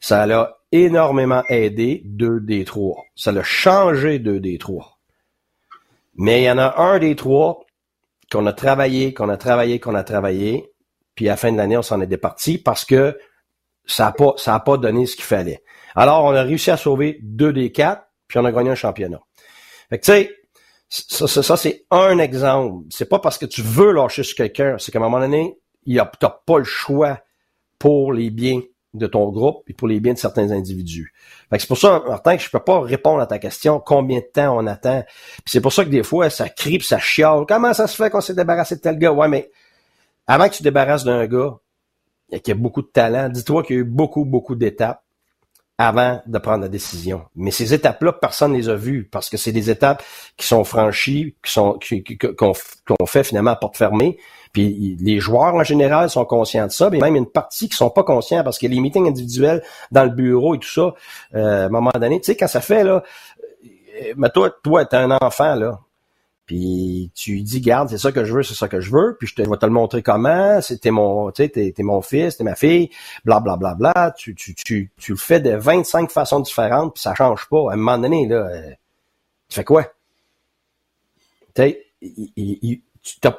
Ça 0.00 0.26
l'a 0.26 0.58
énormément 0.72 1.44
aidé 1.48 2.02
deux 2.04 2.40
des 2.40 2.64
trois. 2.64 3.04
Ça 3.14 3.30
l'a 3.30 3.44
changé 3.44 4.18
deux 4.18 4.40
des 4.40 4.58
trois. 4.58 4.98
Mais 6.14 6.42
il 6.42 6.44
y 6.44 6.50
en 6.50 6.58
a 6.58 6.80
un 6.80 6.98
des 6.98 7.14
trois 7.14 7.60
qu'on 8.30 8.46
a 8.46 8.52
travaillé, 8.52 9.14
qu'on 9.14 9.28
a 9.28 9.36
travaillé, 9.36 9.78
qu'on 9.78 9.94
a 9.94 10.02
travaillé, 10.02 10.72
puis 11.14 11.28
à 11.28 11.32
la 11.32 11.36
fin 11.36 11.52
de 11.52 11.58
l'année, 11.58 11.76
on 11.76 11.82
s'en 11.82 12.00
est 12.00 12.06
départi 12.06 12.58
parce 12.58 12.84
que 12.84 13.18
ça 13.84 14.06
n'a 14.06 14.12
pas, 14.12 14.32
ça 14.36 14.54
a 14.54 14.60
pas 14.60 14.78
donné 14.78 15.06
ce 15.06 15.16
qu'il 15.16 15.24
fallait. 15.24 15.62
Alors, 15.94 16.24
on 16.24 16.34
a 16.34 16.42
réussi 16.42 16.70
à 16.70 16.76
sauver 16.76 17.18
deux 17.22 17.52
des 17.52 17.70
quatre, 17.70 18.06
puis 18.26 18.38
on 18.38 18.44
a 18.44 18.52
gagné 18.52 18.70
un 18.70 18.74
championnat. 18.74 19.20
Fait 19.90 19.98
que, 19.98 20.04
tu 20.04 20.12
sais, 20.12 20.30
ça, 20.88 21.26
ça, 21.26 21.42
ça 21.42 21.56
c'est 21.56 21.84
un 21.90 22.18
exemple. 22.18 22.86
C'est 22.90 23.08
pas 23.08 23.18
parce 23.18 23.36
que 23.36 23.46
tu 23.46 23.60
veux 23.60 23.92
lâcher 23.92 24.22
sur 24.22 24.36
quelqu'un, 24.36 24.76
c'est 24.78 24.92
qu'à 24.92 24.98
un 24.98 25.02
moment 25.02 25.20
donné, 25.20 25.58
tu 25.84 25.94
n'as 25.94 26.06
pas 26.46 26.58
le 26.58 26.64
choix 26.64 27.20
pour 27.78 28.12
les 28.12 28.30
biens 28.30 28.60
de 28.94 29.06
ton 29.06 29.30
groupe 29.30 29.62
et 29.68 29.72
pour 29.72 29.88
les 29.88 30.00
biens 30.00 30.12
de 30.12 30.18
certains 30.18 30.50
individus. 30.50 31.14
c'est 31.50 31.66
pour 31.66 31.78
ça, 31.78 32.02
Martin, 32.06 32.36
que 32.36 32.42
je 32.42 32.50
peux 32.50 32.60
pas 32.60 32.80
répondre 32.80 33.20
à 33.20 33.26
ta 33.26 33.38
question 33.38 33.80
combien 33.80 34.18
de 34.18 34.26
temps 34.32 34.56
on 34.56 34.66
attend. 34.66 35.02
c'est 35.46 35.60
pour 35.60 35.72
ça 35.72 35.84
que 35.84 35.90
des 35.90 36.02
fois, 36.02 36.28
ça 36.28 36.48
crie 36.48 36.80
ça 36.82 36.98
chiale. 36.98 37.44
Comment 37.48 37.72
ça 37.72 37.86
se 37.86 37.96
fait 37.96 38.10
qu'on 38.10 38.20
s'est 38.20 38.34
débarrassé 38.34 38.76
de 38.76 38.80
tel 38.80 38.98
gars? 38.98 39.12
Ouais, 39.12 39.28
mais 39.28 39.50
avant 40.26 40.44
que 40.44 40.52
tu 40.52 40.58
te 40.58 40.64
débarrasses 40.64 41.04
d'un 41.04 41.26
gars 41.26 41.58
qui 42.42 42.50
a 42.50 42.54
beaucoup 42.54 42.82
de 42.82 42.88
talent, 42.88 43.28
dis-toi 43.28 43.62
qu'il 43.62 43.76
y 43.76 43.78
a 43.78 43.82
eu 43.82 43.84
beaucoup, 43.84 44.24
beaucoup 44.24 44.54
d'étapes 44.54 45.02
avant 45.78 46.22
de 46.26 46.38
prendre 46.38 46.62
la 46.62 46.68
décision. 46.68 47.24
Mais 47.34 47.50
ces 47.50 47.74
étapes-là, 47.74 48.12
personne 48.12 48.52
ne 48.52 48.58
les 48.58 48.68
a 48.68 48.74
vues 48.74 49.08
parce 49.10 49.28
que 49.28 49.36
c'est 49.36 49.52
des 49.52 49.70
étapes 49.70 50.02
qui 50.36 50.46
sont 50.46 50.64
franchies, 50.64 51.34
qui 51.42 51.50
sont 51.50 51.78
qu'on 52.36 53.06
fait 53.06 53.24
finalement 53.24 53.50
à 53.52 53.56
porte 53.56 53.76
fermée. 53.76 54.18
Puis 54.52 54.98
les 55.00 55.18
joueurs 55.18 55.54
en 55.54 55.64
général 55.64 56.10
sont 56.10 56.24
conscients 56.26 56.66
de 56.66 56.72
ça, 56.72 56.90
mais 56.90 56.98
même 56.98 57.16
une 57.16 57.26
partie 57.26 57.68
qui 57.68 57.76
sont 57.76 57.90
pas 57.90 58.04
conscients 58.04 58.44
parce 58.44 58.58
que 58.58 58.66
les 58.66 58.80
meetings 58.80 59.08
individuels 59.08 59.62
dans 59.90 60.04
le 60.04 60.10
bureau 60.10 60.54
et 60.54 60.58
tout 60.58 60.68
ça, 60.68 60.94
euh, 61.34 61.62
à 61.62 61.66
un 61.66 61.68
moment 61.70 61.90
donné, 61.94 62.20
tu 62.20 62.26
sais, 62.26 62.36
quand 62.36 62.48
ça 62.48 62.60
fait 62.60 62.84
là, 62.84 63.02
euh, 63.64 64.12
mais 64.16 64.28
toi, 64.30 64.50
toi, 64.62 64.84
t'es 64.84 64.96
un 64.96 65.10
enfant 65.10 65.54
là. 65.54 65.80
Puis 66.44 67.10
tu 67.14 67.40
dis, 67.40 67.60
garde, 67.60 67.88
c'est 67.88 67.98
ça 67.98 68.12
que 68.12 68.24
je 68.24 68.34
veux, 68.34 68.42
c'est 68.42 68.54
ça 68.54 68.68
que 68.68 68.80
je 68.80 68.90
veux, 68.90 69.16
puis 69.18 69.26
je, 69.28 69.34
te, 69.34 69.42
vais 69.48 69.56
te 69.56 69.64
le 69.64 69.72
montrer 69.72 70.02
comment, 70.02 70.60
c'était 70.60 70.90
mon, 70.90 71.30
t'es, 71.30 71.72
mon 71.78 72.02
fils, 72.02 72.36
t'es 72.36 72.44
ma 72.44 72.56
fille, 72.56 72.90
bla 73.24 73.40
bla 73.40 73.56
bla 73.56 73.74
bla. 73.74 74.12
Tu, 74.18 74.34
tu, 74.34 74.54
tu, 74.54 74.90
tu 74.98 75.12
le 75.12 75.18
fais 75.18 75.40
de 75.40 75.54
25 75.54 76.10
façons 76.10 76.40
différentes, 76.40 76.94
puis 76.94 77.02
ça 77.02 77.14
change 77.14 77.48
pas. 77.48 77.70
À 77.70 77.74
un 77.74 77.76
moment 77.76 77.96
donné, 77.96 78.26
là, 78.26 78.48
euh, 78.48 78.70
tu 79.48 79.54
fais 79.54 79.64
quoi? 79.64 79.86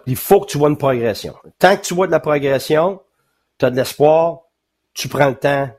Il 0.08 0.16
faut 0.16 0.42
que 0.42 0.48
tu 0.48 0.58
vois 0.58 0.70
une 0.70 0.78
progression. 0.78 1.36
Tant 1.60 1.78
que 1.78 1.82
tu 1.82 1.94
vois 1.94 2.08
de 2.08 2.12
la 2.12 2.20
progression, 2.20 3.02
tu 3.58 3.66
as 3.66 3.70
de 3.70 3.76
l'espoir, 3.76 4.42
tu 4.94 5.08
prends 5.08 5.30
le 5.30 5.36
temps 5.36 5.70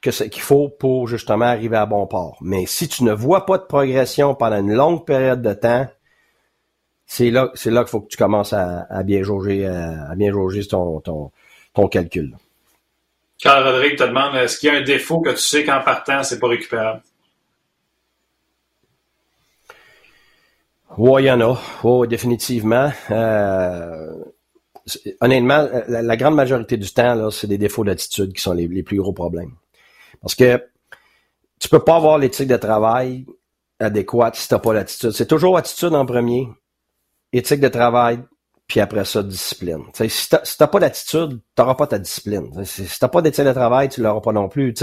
qu'il 0.00 0.42
faut 0.42 0.68
pour 0.68 1.08
justement 1.08 1.46
arriver 1.46 1.76
à 1.76 1.86
bon 1.86 2.06
port. 2.06 2.38
Mais 2.40 2.66
si 2.66 2.88
tu 2.88 3.04
ne 3.04 3.12
vois 3.12 3.44
pas 3.44 3.58
de 3.58 3.64
progression 3.64 4.34
pendant 4.34 4.58
une 4.58 4.72
longue 4.72 5.04
période 5.04 5.42
de 5.42 5.52
temps, 5.52 5.88
c'est 7.06 7.30
là, 7.30 7.50
qu'il 7.54 7.86
faut 7.86 8.00
que 8.00 8.08
tu 8.08 8.16
commences 8.16 8.52
à, 8.52 9.02
bien 9.04 9.22
jauger, 9.22 9.66
à, 9.66 10.14
bien 10.16 10.32
ton, 10.68 11.88
calcul. 11.90 12.36
Carl 13.38 13.64
Rodrigue 13.64 13.96
te 13.96 14.04
demande 14.04 14.34
est-ce 14.36 14.58
qu'il 14.58 14.72
y 14.72 14.76
a 14.76 14.78
un 14.78 14.82
défaut 14.82 15.20
que 15.20 15.30
tu 15.30 15.38
sais 15.38 15.64
qu'en 15.64 15.82
partant, 15.82 16.22
c'est 16.22 16.38
pas 16.38 16.48
récupérable? 16.48 17.02
Oui, 20.98 21.22
il 21.22 21.26
y 21.26 21.30
en 21.30 21.40
a. 21.40 21.58
Oui, 21.84 22.08
définitivement. 22.08 22.90
Euh, 23.10 24.14
honnêtement, 25.20 25.68
la, 25.88 26.16
grande 26.16 26.34
majorité 26.34 26.76
du 26.76 26.90
temps, 26.90 27.14
là, 27.14 27.30
c'est 27.30 27.46
des 27.46 27.58
défauts 27.58 27.84
d'attitude 27.84 28.32
qui 28.32 28.40
sont 28.40 28.54
les, 28.54 28.82
plus 28.82 28.98
gros 28.98 29.12
problèmes. 29.12 29.52
Parce 30.22 30.34
que 30.34 30.62
tu 31.58 31.68
peux 31.68 31.80
pas 31.80 31.96
avoir 31.96 32.18
l'éthique 32.18 32.48
de 32.48 32.56
travail 32.56 33.26
adéquate 33.78 34.36
si 34.36 34.48
t'as 34.48 34.58
pas 34.58 34.72
l'attitude. 34.72 35.10
C'est 35.10 35.26
toujours 35.26 35.58
attitude 35.58 35.94
en 35.94 36.06
premier, 36.06 36.48
éthique 37.32 37.60
de 37.60 37.68
travail, 37.68 38.20
puis 38.66 38.80
après 38.80 39.04
ça, 39.04 39.22
discipline. 39.22 39.82
T'sais, 39.92 40.08
si 40.08 40.30
t'as 40.30 40.44
si 40.44 40.56
pas 40.56 40.80
d'attitude, 40.80 41.40
tu 41.40 41.62
n'auras 41.62 41.74
pas 41.74 41.86
ta 41.86 41.98
discipline. 41.98 42.64
Si 42.64 42.98
t'as 42.98 43.08
pas 43.08 43.20
d'éthique 43.20 43.44
de 43.44 43.52
travail, 43.52 43.90
tu 43.90 44.00
l'auras 44.00 44.22
pas 44.22 44.32
non 44.32 44.48
plus. 44.48 44.74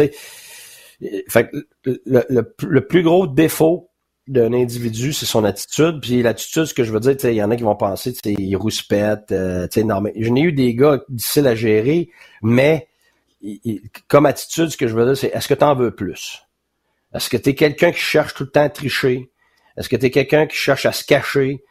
Fait 1.28 1.49
le, 1.86 2.23
le, 2.30 2.88
plus 2.88 3.04
gros 3.04 3.26
défaut 3.26 3.89
d'un 4.27 4.53
individu, 4.53 5.13
c'est 5.13 5.25
son 5.25 5.43
attitude. 5.43 5.99
Puis 6.01 6.21
l'attitude, 6.21 6.65
ce 6.65 6.73
que 6.73 6.83
je 6.83 6.91
veux 6.91 6.99
dire, 6.99 7.15
il 7.23 7.36
y 7.36 7.43
en 7.43 7.51
a 7.51 7.55
qui 7.55 7.63
vont 7.63 7.75
penser, 7.75 8.13
tu 8.13 8.33
il 8.33 8.55
rouspète, 8.55 9.31
euh, 9.31 9.67
tu 9.67 9.81
sais, 9.81 9.88
Je 10.15 10.29
n'ai 10.29 10.41
eu 10.41 10.53
des 10.53 10.75
gars 10.75 11.01
difficiles 11.09 11.47
à 11.47 11.55
gérer, 11.55 12.09
mais 12.41 12.88
comme 14.07 14.25
attitude, 14.25 14.69
ce 14.69 14.77
que 14.77 14.88
je 14.88 14.95
veux 14.95 15.05
dire, 15.05 15.17
c'est 15.17 15.27
est-ce 15.27 15.47
que 15.47 15.53
tu 15.53 15.63
en 15.63 15.75
veux 15.75 15.91
plus? 15.91 16.43
Est-ce 17.13 17.29
que 17.29 17.38
tu 17.38 17.49
es 17.49 17.55
quelqu'un 17.55 17.91
qui 17.91 17.99
cherche 17.99 18.33
tout 18.33 18.43
le 18.43 18.49
temps 18.49 18.63
à 18.63 18.69
tricher? 18.69 19.29
Est-ce 19.77 19.89
que 19.89 19.95
tu 19.95 20.05
es 20.05 20.12
quelqu'un 20.12 20.47
qui 20.47 20.55
cherche 20.55 20.86
à 20.86 20.91
se 20.91 21.03
cacher, 21.03 21.63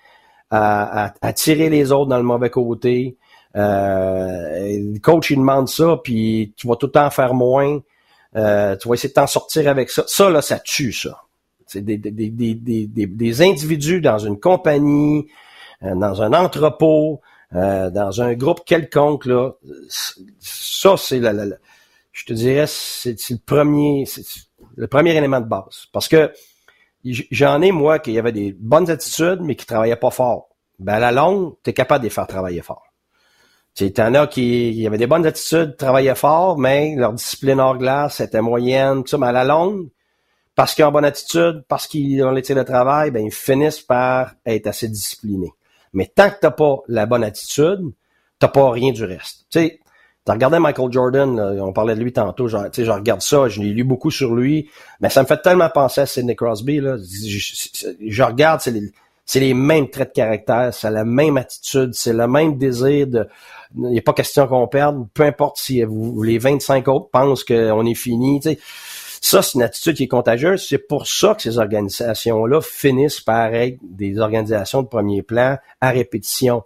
à, 0.50 1.14
à, 1.20 1.32
tirer 1.32 1.70
les 1.70 1.92
autres 1.92 2.08
dans 2.08 2.18
le 2.18 2.22
mauvais 2.22 2.50
côté? 2.50 3.16
Euh, 3.56 4.78
le 4.92 4.98
coach, 4.98 5.30
il 5.30 5.38
demande 5.38 5.68
ça, 5.68 5.98
puis 6.02 6.52
tu 6.56 6.66
vas 6.66 6.76
tout 6.76 6.86
le 6.86 6.92
temps 6.92 7.10
faire 7.10 7.34
moins. 7.34 7.80
Euh, 8.36 8.76
tu 8.76 8.88
vas 8.88 8.94
essayer 8.94 9.08
de 9.08 9.14
t'en 9.14 9.26
sortir 9.26 9.68
avec 9.68 9.90
ça. 9.90 10.04
Ça, 10.06 10.30
là, 10.30 10.42
ça 10.42 10.58
tue, 10.58 10.92
ça. 10.92 11.22
C'est 11.72 11.80
des, 11.80 11.96
des, 11.96 12.10
des, 12.10 12.86
des, 12.86 13.42
individus 13.42 14.02
dans 14.02 14.18
une 14.18 14.38
compagnie, 14.38 15.26
euh, 15.82 15.94
dans 15.94 16.20
un 16.20 16.34
entrepôt, 16.34 17.22
euh, 17.54 17.88
dans 17.90 18.20
un 18.20 18.34
groupe 18.34 18.64
quelconque. 18.66 19.24
Là, 19.24 19.52
ça, 20.38 20.96
c'est 20.98 21.18
la, 21.18 21.32
je 22.12 22.24
te 22.26 22.34
dirais, 22.34 22.66
c'est 22.66 23.16
le 23.30 23.38
premier, 23.38 24.04
le 24.76 24.86
premier 24.86 25.16
élément 25.16 25.40
de 25.40 25.46
base. 25.46 25.86
Parce 25.92 26.08
que 26.08 26.30
j'en 27.04 27.62
ai, 27.62 27.72
moi, 27.72 27.98
qui 27.98 28.18
avait 28.18 28.32
des 28.32 28.52
bonnes 28.52 28.90
attitudes, 28.90 29.40
mais 29.40 29.56
qui 29.56 29.64
travaillaient 29.64 29.96
pas 29.96 30.10
fort. 30.10 30.50
Ben, 30.78 30.94
à 30.94 30.98
la 30.98 31.12
longue, 31.12 31.54
tu 31.64 31.70
es 31.70 31.72
capable 31.72 32.02
de 32.02 32.06
les 32.06 32.10
faire 32.10 32.26
travailler 32.26 32.60
fort. 32.60 32.84
Tu 33.74 33.90
en 33.98 34.14
as 34.14 34.26
qui, 34.26 34.72
qui 34.74 34.86
avaient 34.86 34.98
des 34.98 35.06
bonnes 35.06 35.24
attitudes, 35.24 35.76
travaillaient 35.78 36.14
fort, 36.14 36.58
mais 36.58 36.94
leur 36.94 37.14
discipline 37.14 37.58
hors 37.60 37.78
glace 37.78 38.20
était 38.20 38.42
moyenne, 38.42 39.02
tout 39.02 39.08
ça, 39.08 39.18
mais 39.18 39.28
à 39.28 39.32
la 39.32 39.44
longue, 39.44 39.88
parce 40.54 40.74
qu'ils 40.74 40.84
ont 40.84 40.92
bonne 40.92 41.04
attitude, 41.04 41.64
parce 41.68 41.86
qu'ils 41.86 42.22
ont 42.24 42.30
l'éthique 42.30 42.56
de 42.56 42.62
travail, 42.62 43.10
ben, 43.10 43.24
ils 43.24 43.32
finissent 43.32 43.80
par 43.80 44.34
être 44.44 44.66
assez 44.66 44.88
disciplinés. 44.88 45.52
Mais 45.92 46.10
tant 46.14 46.30
que 46.30 46.36
t'as 46.40 46.50
pas 46.50 46.78
la 46.88 47.06
bonne 47.06 47.24
attitude, 47.24 47.80
t'as 48.38 48.48
pas 48.48 48.70
rien 48.70 48.92
du 48.92 49.04
reste. 49.04 49.46
Tu 49.50 49.60
sais, 49.60 49.80
t'as 50.24 50.34
regardé 50.34 50.58
Michael 50.58 50.92
Jordan, 50.92 51.40
on 51.60 51.72
parlait 51.72 51.94
de 51.94 52.00
lui 52.00 52.12
tantôt, 52.12 52.48
tu 52.48 52.56
sais, 52.72 52.84
je 52.84 52.90
regarde 52.90 53.22
ça, 53.22 53.48
je 53.48 53.60
l'ai 53.60 53.70
lu 53.70 53.84
beaucoup 53.84 54.10
sur 54.10 54.34
lui, 54.34 54.68
mais 55.00 55.10
ça 55.10 55.22
me 55.22 55.26
fait 55.26 55.40
tellement 55.40 55.68
penser 55.70 56.02
à 56.02 56.06
Sidney 56.06 56.36
Crosby, 56.36 56.80
là. 56.80 56.96
Je, 56.98 58.22
regarde, 58.22 58.60
c'est 58.60 59.40
les, 59.40 59.54
mêmes 59.54 59.90
traits 59.90 60.10
de 60.10 60.14
caractère, 60.14 60.72
c'est 60.72 60.90
la 60.90 61.04
même 61.04 61.38
attitude, 61.38 61.94
c'est 61.94 62.12
le 62.12 62.28
même 62.28 62.56
désir 62.56 63.06
de, 63.06 63.28
il 63.76 63.98
a 63.98 64.02
pas 64.02 64.12
question 64.12 64.46
qu'on 64.46 64.68
perde, 64.68 65.06
peu 65.12 65.24
importe 65.24 65.56
si 65.58 65.82
les 66.22 66.38
25 66.38 66.86
autres 66.88 67.08
pensent 67.10 67.42
qu'on 67.42 67.86
est 67.86 67.94
fini, 67.94 68.40
tu 68.40 68.56
ça, 69.22 69.40
c'est 69.40 69.54
une 69.54 69.62
attitude 69.62 69.96
qui 69.96 70.02
est 70.02 70.08
contagieuse. 70.08 70.66
C'est 70.68 70.78
pour 70.78 71.06
ça 71.06 71.34
que 71.36 71.42
ces 71.42 71.58
organisations-là 71.58 72.60
finissent 72.60 73.20
par 73.20 73.54
être 73.54 73.78
des 73.82 74.18
organisations 74.18 74.82
de 74.82 74.88
premier 74.88 75.22
plan 75.22 75.58
à 75.80 75.90
répétition. 75.90 76.64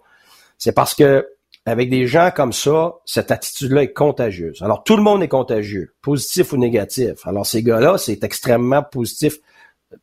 C'est 0.57 0.71
parce 0.71 0.95
que 0.95 1.27
avec 1.67 1.91
des 1.91 2.07
gens 2.07 2.31
comme 2.35 2.53
ça, 2.53 2.95
cette 3.05 3.29
attitude-là 3.29 3.83
est 3.83 3.93
contagieuse. 3.93 4.61
Alors, 4.63 4.83
tout 4.83 4.97
le 4.97 5.03
monde 5.03 5.21
est 5.21 5.27
contagieux, 5.27 5.93
positif 6.01 6.51
ou 6.51 6.57
négatif. 6.57 7.27
Alors, 7.27 7.45
ces 7.45 7.61
gars-là, 7.61 7.99
c'est 7.99 8.23
extrêmement 8.23 8.81
positif 8.81 9.35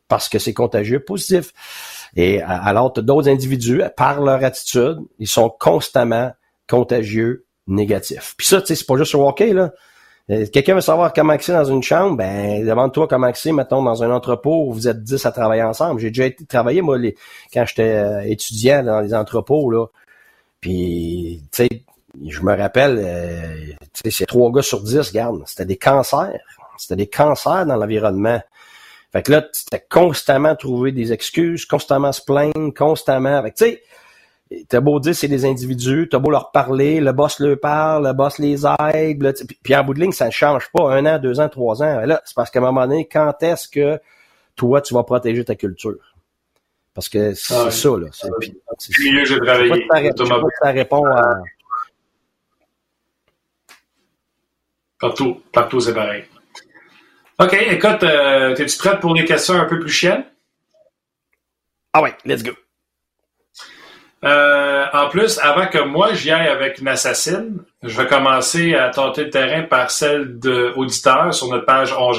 parce 0.07 0.29
que 0.29 0.39
c'est 0.39 0.53
contagieux, 0.53 1.03
positif. 1.03 1.51
Et 2.15 2.41
alors, 2.41 2.93
d'autres 2.93 3.27
individus, 3.27 3.81
par 3.97 4.21
leur 4.21 4.43
attitude, 4.43 4.99
ils 5.19 5.27
sont 5.27 5.49
constamment 5.49 6.31
contagieux, 6.69 7.45
négatifs. 7.67 8.35
Puis 8.37 8.47
ça, 8.47 8.61
tu 8.61 8.67
sais, 8.67 8.75
c'est 8.75 8.85
pas 8.85 8.95
juste 8.97 9.15
au 9.15 9.27
hockey, 9.27 9.51
là. 9.51 9.73
Euh, 10.31 10.47
quelqu'un 10.51 10.73
veut 10.73 10.81
savoir 10.81 11.13
comment 11.13 11.35
c'est 11.39 11.53
dans 11.53 11.65
une 11.65 11.83
chambre, 11.83 12.17
ben 12.17 12.65
demande-toi 12.65 13.07
comment 13.07 13.31
c'est, 13.35 13.51
mettons, 13.51 13.83
dans 13.83 14.03
un 14.03 14.09
entrepôt 14.09 14.65
où 14.67 14.73
vous 14.73 14.87
êtes 14.87 15.03
10 15.03 15.23
à 15.25 15.31
travailler 15.31 15.61
ensemble. 15.61 15.99
J'ai 15.99 16.09
déjà 16.09 16.25
été 16.25 16.45
travailler, 16.45 16.81
moi, 16.81 16.97
quand 17.53 17.65
j'étais 17.65 17.83
euh, 17.83 18.21
étudiant 18.21 18.83
dans 18.83 19.01
les 19.01 19.13
entrepôts, 19.13 19.69
là. 19.69 19.85
Puis, 20.61 21.43
tu 21.51 21.67
sais, 21.67 21.83
je 22.27 22.41
me 22.41 22.57
rappelle, 22.57 22.97
euh, 22.99 23.73
tu 23.93 24.01
sais, 24.05 24.11
c'est 24.11 24.25
trois 24.25 24.51
gars 24.51 24.63
sur 24.63 24.81
10, 24.81 25.09
regarde, 25.09 25.43
c'était 25.45 25.65
des 25.65 25.77
cancers. 25.77 26.39
C'était 26.77 26.95
des 26.95 27.07
cancers 27.07 27.65
dans 27.65 27.75
l'environnement. 27.77 28.41
Fait 29.11 29.21
que 29.21 29.31
là, 29.31 29.45
c'était 29.53 29.85
constamment 29.87 30.55
trouver 30.55 30.91
des 30.91 31.13
excuses, 31.13 31.65
constamment 31.65 32.11
se 32.11 32.21
plaindre, 32.21 32.73
constamment. 32.75 33.41
Fait 33.43 33.51
tu 33.51 33.65
sais, 33.65 33.83
T'as 34.69 34.79
beau 34.79 34.99
dire 34.99 35.15
c'est 35.15 35.27
des 35.27 35.43
individus, 35.43 36.07
t'as 36.09 36.19
beau 36.19 36.29
leur 36.29 36.51
parler, 36.51 36.99
le 36.99 37.11
boss 37.13 37.39
leur 37.39 37.59
parle, 37.59 38.05
le 38.05 38.13
boss 38.13 38.37
les 38.37 38.63
aide, 38.93 39.35
puis 39.63 39.75
en 39.75 39.83
bout 39.83 39.95
de 39.95 39.99
ligne, 39.99 40.11
ça 40.11 40.27
ne 40.27 40.31
change 40.31 40.69
pas 40.71 40.93
un 40.93 41.03
an, 41.07 41.17
deux 41.17 41.39
ans, 41.39 41.49
trois 41.49 41.81
ans. 41.81 42.01
Là, 42.01 42.21
c'est 42.25 42.35
parce 42.35 42.51
qu'à 42.51 42.59
un 42.59 42.61
moment 42.61 42.85
donné, 42.85 43.07
quand 43.07 43.41
est-ce 43.41 43.67
que 43.67 43.99
toi, 44.55 44.81
tu 44.81 44.93
vas 44.93 45.03
protéger 45.03 45.43
ta 45.43 45.55
culture? 45.55 46.15
Parce 46.93 47.09
que 47.09 47.33
c'est 47.33 47.55
ah 47.55 47.71
ça, 47.71 47.89
là. 47.89 48.07
C'est, 48.11 48.29
puis, 48.39 49.25
j'ai 49.25 49.39
travaillé. 49.39 49.85
Ça 50.61 50.71
répond 50.71 51.05
à... 51.05 51.41
Partout, 54.99 55.41
partout, 55.51 55.79
c'est 55.79 55.93
pareil. 55.93 56.23
OK, 57.39 57.53
écoute, 57.53 58.03
euh, 58.03 58.55
es-tu 58.55 58.77
prête 58.77 59.01
pour 59.01 59.13
les 59.13 59.25
questions 59.25 59.55
un 59.55 59.65
peu 59.65 59.79
plus 59.79 59.89
chiennes? 59.89 60.23
Ah 61.91 62.01
ouais, 62.01 62.15
let's 62.25 62.43
go. 62.43 62.51
Euh, 64.25 64.85
en 64.91 65.07
plus, 65.09 65.39
avant 65.39 65.67
que 65.67 65.77
moi 65.77 66.13
j'y 66.13 66.31
aille 66.31 66.47
avec 66.47 66.79
une 66.79 66.87
assassine, 66.87 67.59
je 67.83 67.95
vais 67.95 68.07
commencer 68.07 68.73
à 68.73 68.89
tenter 68.89 69.25
le 69.25 69.29
terrain 69.29 69.63
par 69.63 69.91
celle 69.91 70.39
d'auditeurs 70.39 71.33
sur 71.33 71.47
notre 71.49 71.65
page 71.65 71.93
On. 71.93 72.11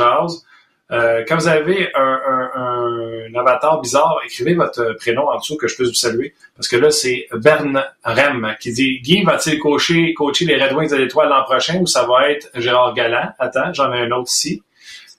Euh, 0.92 1.24
quand 1.26 1.36
vous 1.36 1.48
avez 1.48 1.90
un, 1.94 2.20
un, 2.54 3.34
avatar 3.34 3.80
bizarre, 3.80 4.20
écrivez 4.24 4.54
votre 4.54 4.94
prénom 4.98 5.28
en 5.28 5.38
dessous 5.38 5.56
que 5.56 5.66
je 5.66 5.74
puisse 5.74 5.88
vous 5.88 5.94
saluer. 5.94 6.32
Parce 6.54 6.68
que 6.68 6.76
là, 6.76 6.92
c'est 6.92 7.26
Bern 7.32 7.84
Rem 8.04 8.54
qui 8.60 8.72
dit 8.72 9.00
Guy 9.00 9.24
va-t-il 9.24 9.58
coacher, 9.58 10.14
coacher 10.14 10.44
les 10.44 10.62
Red 10.62 10.74
Wings 10.74 10.90
de 10.90 10.96
l'Étoile 10.96 11.28
l'an 11.28 11.42
prochain 11.42 11.80
ou 11.80 11.86
ça 11.86 12.06
va 12.06 12.30
être 12.30 12.48
Gérard 12.54 12.94
Galland? 12.94 13.30
Attends, 13.40 13.72
j'en 13.72 13.92
ai 13.92 14.02
un 14.02 14.12
autre 14.12 14.30
ici. 14.30 14.62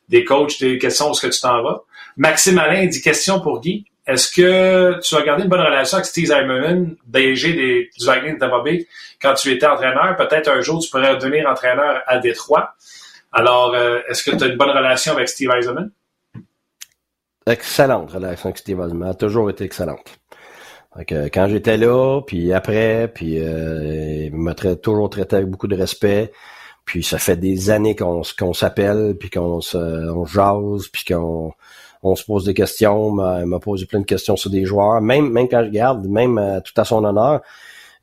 Des 0.07 0.23
coachs, 0.23 0.57
des 0.61 0.77
questions, 0.77 1.09
où 1.09 1.11
est-ce 1.11 1.27
que 1.27 1.33
tu 1.33 1.41
t'en 1.41 1.61
vas? 1.61 1.83
Maxime 2.15 2.57
Alain 2.59 2.85
dit 2.85 3.01
question 3.01 3.41
pour 3.41 3.59
Guy. 3.59 3.85
Est-ce 4.07 4.31
que 4.31 4.99
tu 5.01 5.15
as 5.15 5.21
gardé 5.21 5.43
une 5.43 5.49
bonne 5.49 5.59
relation 5.59 5.97
avec 5.97 6.05
Steve 6.05 6.27
Zimmerman, 6.27 6.95
DG 7.05 7.53
des, 7.53 7.89
du 7.97 8.05
de 8.05 8.39
Tampa 8.39 8.63
quand 9.21 9.33
tu 9.33 9.51
étais 9.51 9.65
entraîneur? 9.65 10.15
Peut-être 10.15 10.47
un 10.49 10.61
jour, 10.61 10.81
tu 10.81 10.89
pourrais 10.89 11.17
devenir 11.17 11.49
entraîneur 11.49 12.01
à 12.07 12.17
Détroit. 12.19 12.73
Alors, 13.33 13.73
euh, 13.75 13.99
est-ce 14.07 14.23
que 14.23 14.33
tu 14.35 14.43
as 14.45 14.47
une 14.47 14.55
bonne 14.55 14.69
relation 14.69 15.11
avec 15.11 15.27
Steve 15.27 15.51
Eisenman? 15.51 15.91
Excellente 17.45 18.09
relation 18.11 18.45
avec 18.45 18.57
Steve 18.57 18.79
Eisenman. 18.79 19.09
a 19.09 19.13
toujours 19.13 19.49
été 19.49 19.65
excellente. 19.65 20.17
quand 20.95 21.47
j'étais 21.49 21.75
là, 21.75 22.21
puis 22.25 22.53
après, 22.53 23.11
puis 23.13 23.39
euh, 23.39 24.27
il 24.27 24.35
m'a 24.35 24.55
toujours 24.55 25.09
traité 25.09 25.35
avec 25.35 25.49
beaucoup 25.49 25.67
de 25.67 25.75
respect. 25.75 26.31
Puis 26.85 27.03
ça 27.03 27.17
fait 27.17 27.35
des 27.35 27.69
années 27.69 27.97
qu'on 27.97 28.21
qu'on 28.39 28.53
s'appelle, 28.53 29.17
puis 29.19 29.29
qu'on 29.29 29.59
se 29.59 29.77
on 29.77 30.25
jase, 30.25 30.87
puis 30.87 31.03
qu'on 31.03 31.51
on 32.03 32.15
se 32.15 32.23
pose 32.23 32.45
des 32.45 32.53
questions. 32.53 33.17
Il 33.39 33.45
m'a 33.45 33.59
posé 33.59 33.85
plein 33.85 33.99
de 33.99 34.05
questions 34.05 34.35
sur 34.35 34.49
des 34.49 34.65
joueurs. 34.65 35.01
Même 35.01 35.29
même 35.29 35.47
quand 35.49 35.63
je 35.63 35.69
garde, 35.69 36.05
même 36.07 36.37
euh, 36.37 36.59
tout 36.61 36.79
à 36.79 36.85
son 36.85 37.03
honneur. 37.03 37.41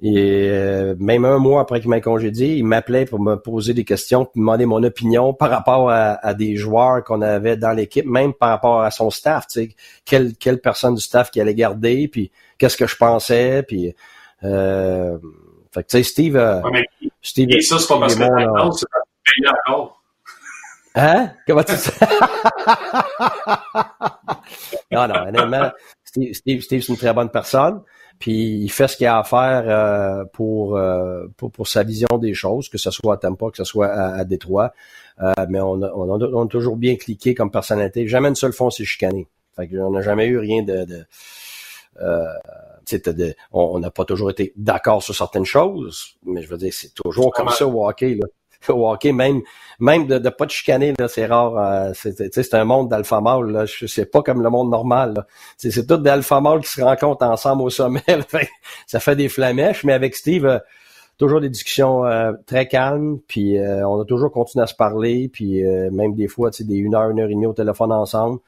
Et 0.02 0.48
euh, 0.50 0.94
même 0.98 1.24
un 1.24 1.38
mois 1.38 1.62
après 1.62 1.80
qu'il 1.80 1.88
m'a 1.88 2.00
congédié, 2.00 2.56
il 2.56 2.64
m'appelait 2.64 3.06
pour 3.06 3.20
me 3.20 3.36
poser 3.36 3.74
des 3.74 3.84
questions, 3.84 4.24
pour 4.24 4.36
me 4.36 4.40
demander 4.42 4.66
mon 4.66 4.82
opinion 4.82 5.32
par 5.32 5.50
rapport 5.50 5.88
à, 5.90 6.34
des 6.34 6.56
joueurs 6.56 7.04
qu'on 7.04 7.22
avait 7.22 7.56
dans 7.56 7.72
l'équipe, 7.72 8.04
même 8.04 8.34
par 8.34 8.50
rapport 8.50 8.82
à 8.82 8.90
son 8.90 9.10
staff, 9.10 9.46
tu 9.46 9.60
sais, 9.60 9.74
quelle, 10.04 10.36
quelle 10.36 10.60
personne 10.60 10.94
du 10.94 11.00
staff 11.00 11.30
qui 11.30 11.40
allait 11.40 11.54
garder, 11.54 12.08
puis 12.08 12.32
qu'est-ce 12.58 12.76
que 12.76 12.86
je 12.86 12.96
pensais, 12.96 13.62
puis 13.62 13.94
euh, 14.42 15.16
fait 15.72 15.82
que 15.84 15.88
tu 15.88 15.96
sais, 15.96 16.02
Steve, 16.02 16.36
euh, 16.36 16.60
Steve, 17.22 17.48
et 17.50 17.62
ça 17.62 17.78
c'est 17.78 17.88
pas 17.88 18.00
parce 18.00 18.14
que 18.16 18.22
c'est 18.22 19.48
encore. 19.48 20.03
Hein? 20.94 21.32
Comment 21.46 21.64
tu 21.64 21.74
sais? 21.74 21.92
non, 24.92 25.08
non, 25.08 25.26
honnêtement, 25.26 25.70
Steve, 26.04 26.34
Steve, 26.34 26.60
Steve 26.60 26.82
c'est 26.82 26.92
une 26.92 26.98
très 26.98 27.12
bonne 27.12 27.30
personne. 27.30 27.82
Puis 28.20 28.60
il 28.62 28.68
fait 28.68 28.86
ce 28.86 28.96
qu'il 28.96 29.06
a 29.06 29.18
à 29.18 29.24
faire 29.24 29.64
euh, 29.66 30.24
pour, 30.32 30.76
euh, 30.76 31.26
pour, 31.36 31.50
pour 31.50 31.66
sa 31.66 31.82
vision 31.82 32.16
des 32.18 32.32
choses, 32.32 32.68
que 32.68 32.78
ce 32.78 32.90
soit 32.90 33.14
à 33.14 33.16
Tampa, 33.16 33.50
que 33.50 33.56
ce 33.56 33.64
soit 33.64 33.88
à, 33.88 34.24
Détroit. 34.24 34.72
Euh, 35.20 35.32
mais 35.48 35.60
on 35.60 35.82
a, 35.82 35.90
on, 35.92 36.44
a, 36.44 36.48
toujours 36.48 36.76
bien 36.76 36.94
cliqué 36.96 37.34
comme 37.34 37.50
personnalité. 37.50 38.06
Jamais 38.06 38.28
une 38.28 38.36
seule 38.36 38.52
fois 38.52 38.68
on 38.68 38.70
s'est 38.70 38.84
chicané. 38.84 39.26
Fait 39.56 39.68
on 39.78 39.90
n'a 39.90 40.00
jamais 40.00 40.26
eu 40.26 40.38
rien 40.38 40.62
de, 40.62 40.84
de 40.84 41.06
de, 42.92 43.34
on 43.50 43.78
n'a 43.78 43.90
pas 43.90 44.04
toujours 44.04 44.30
été 44.30 44.52
d'accord 44.56 45.02
sur 45.02 45.14
certaines 45.14 45.46
choses, 45.46 46.16
mais 46.24 46.42
je 46.42 46.48
veux 46.48 46.58
dire, 46.58 46.72
c'est 46.72 46.92
toujours 46.94 47.32
comme 47.32 47.48
ça 47.48 47.66
au 47.66 47.88
hockey. 47.88 48.14
Là 48.14 48.26
au 48.68 48.96
même 49.12 49.42
même 49.80 50.06
de, 50.06 50.18
de 50.18 50.28
pas 50.28 50.46
de 50.46 50.50
chicaner, 50.50 50.94
là, 50.98 51.08
c'est 51.08 51.26
rare. 51.26 51.56
Euh, 51.58 51.92
c'est 51.94 52.54
un 52.54 52.64
monde 52.64 52.88
d'alpha 52.88 53.20
mâle, 53.20 53.50
là. 53.50 53.64
C'est 53.66 54.10
pas 54.10 54.22
comme 54.22 54.42
le 54.42 54.50
monde 54.50 54.70
normal. 54.70 55.26
C'est 55.56 55.86
tout 55.86 55.96
des 55.96 56.10
alpha 56.10 56.40
mâles 56.40 56.60
qui 56.60 56.70
se 56.70 56.82
rencontrent 56.82 57.24
ensemble 57.24 57.62
au 57.62 57.70
sommet. 57.70 58.02
ça 58.86 59.00
fait 59.00 59.16
des 59.16 59.28
flamèches, 59.28 59.84
mais 59.84 59.92
avec 59.92 60.14
Steve, 60.14 60.46
euh, 60.46 60.58
toujours 61.18 61.40
des 61.40 61.48
discussions 61.48 62.04
euh, 62.04 62.32
très 62.46 62.68
calmes, 62.68 63.18
puis 63.26 63.58
on 63.58 64.00
a 64.00 64.04
toujours 64.04 64.32
continué 64.32 64.64
à 64.64 64.66
se 64.66 64.74
parler, 64.74 65.28
puis 65.32 65.62
même 65.92 66.14
des 66.14 66.28
fois, 66.28 66.50
des 66.50 66.74
une 66.76 66.94
heure, 66.94 67.10
une 67.10 67.20
heure 67.20 67.28
et 67.28 67.34
demie 67.34 67.46
au 67.46 67.52
téléphone 67.52 67.92
ensemble. 67.92 68.40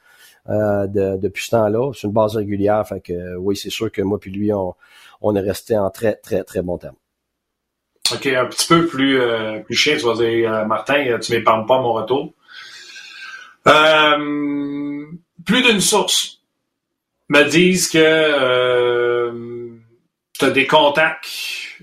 De, 0.49 1.17
depuis 1.17 1.45
ce 1.45 1.51
temps-là, 1.51 1.93
c'est 1.93 2.07
une 2.07 2.13
base 2.13 2.37
régulière, 2.37 2.87
fait 2.87 3.01
que 3.01 3.37
oui, 3.37 3.57
c'est 3.57 3.71
sûr 3.71 3.91
que 3.91 4.01
moi 4.03 4.19
puis 4.21 4.31
lui, 4.31 4.53
on, 4.53 4.75
on 5.21 5.35
est 5.35 5.41
resté 5.41 5.77
en 5.77 5.91
très, 5.91 6.15
très, 6.15 6.45
très 6.45 6.63
bon 6.63 6.79
terme. 6.79 6.95
OK, 8.13 8.27
un 8.27 8.47
petit 8.47 8.67
peu 8.67 8.87
plus, 8.87 9.21
euh, 9.21 9.61
plus 9.61 9.75
chien, 9.75 9.97
tu 9.97 10.05
vas 10.05 10.15
dire, 10.15 10.53
euh, 10.53 10.65
Martin, 10.65 11.07
euh, 11.07 11.19
tu 11.19 11.33
m'épargnes 11.33 11.67
pas 11.67 11.81
mon 11.81 11.93
retour. 11.93 12.33
plus 15.45 15.63
d'une 15.63 15.81
source 15.81 16.41
me 17.29 17.45
disent 17.45 17.89
que 17.89 19.31
tu 20.39 20.45
as 20.45 20.51
des 20.51 20.67
contacts 20.67 21.83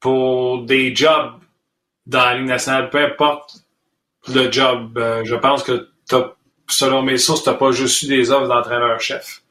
pour 0.00 0.62
des 0.62 0.94
jobs 0.94 1.34
dans 2.06 2.24
la 2.24 2.34
Ligue 2.34 2.48
nationale, 2.48 2.90
peu 2.90 2.98
importe 2.98 3.56
le 4.28 4.50
job. 4.50 4.98
je 5.24 5.34
pense 5.34 5.62
que 5.62 5.88
selon 6.68 7.02
mes 7.02 7.18
sources, 7.18 7.44
tu 7.44 7.50
n'as 7.50 7.56
pas 7.56 7.72
juste 7.72 8.02
eu 8.02 8.08
des 8.08 8.30
offres 8.30 8.48
d'entraîneur-chef. 8.48 9.42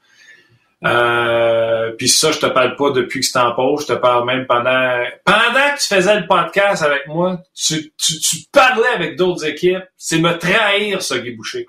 Euh, 0.86 1.92
puis 1.98 2.08
ça, 2.08 2.32
je 2.32 2.40
te 2.40 2.46
parle 2.46 2.76
pas 2.76 2.92
depuis 2.92 3.22
que 3.22 3.26
c'est 3.26 3.40
en 3.40 3.54
pause, 3.56 3.82
je 3.82 3.94
te 3.94 3.98
parle 3.98 4.28
même 4.28 4.46
pendant 4.46 5.04
pendant 5.26 5.74
que 5.76 5.80
tu 5.80 5.88
faisais 5.88 6.20
le 6.20 6.28
podcast 6.28 6.84
avec 6.84 7.08
moi, 7.08 7.42
tu, 7.56 7.92
tu, 7.98 8.20
tu 8.20 8.38
parlais 8.52 8.88
avec 8.94 9.18
d'autres 9.18 9.46
équipes. 9.46 9.84
C'est 9.98 10.20
me 10.20 10.38
trahir, 10.38 11.02
ça, 11.02 11.18
Guy 11.18 11.32
Boucher. 11.32 11.66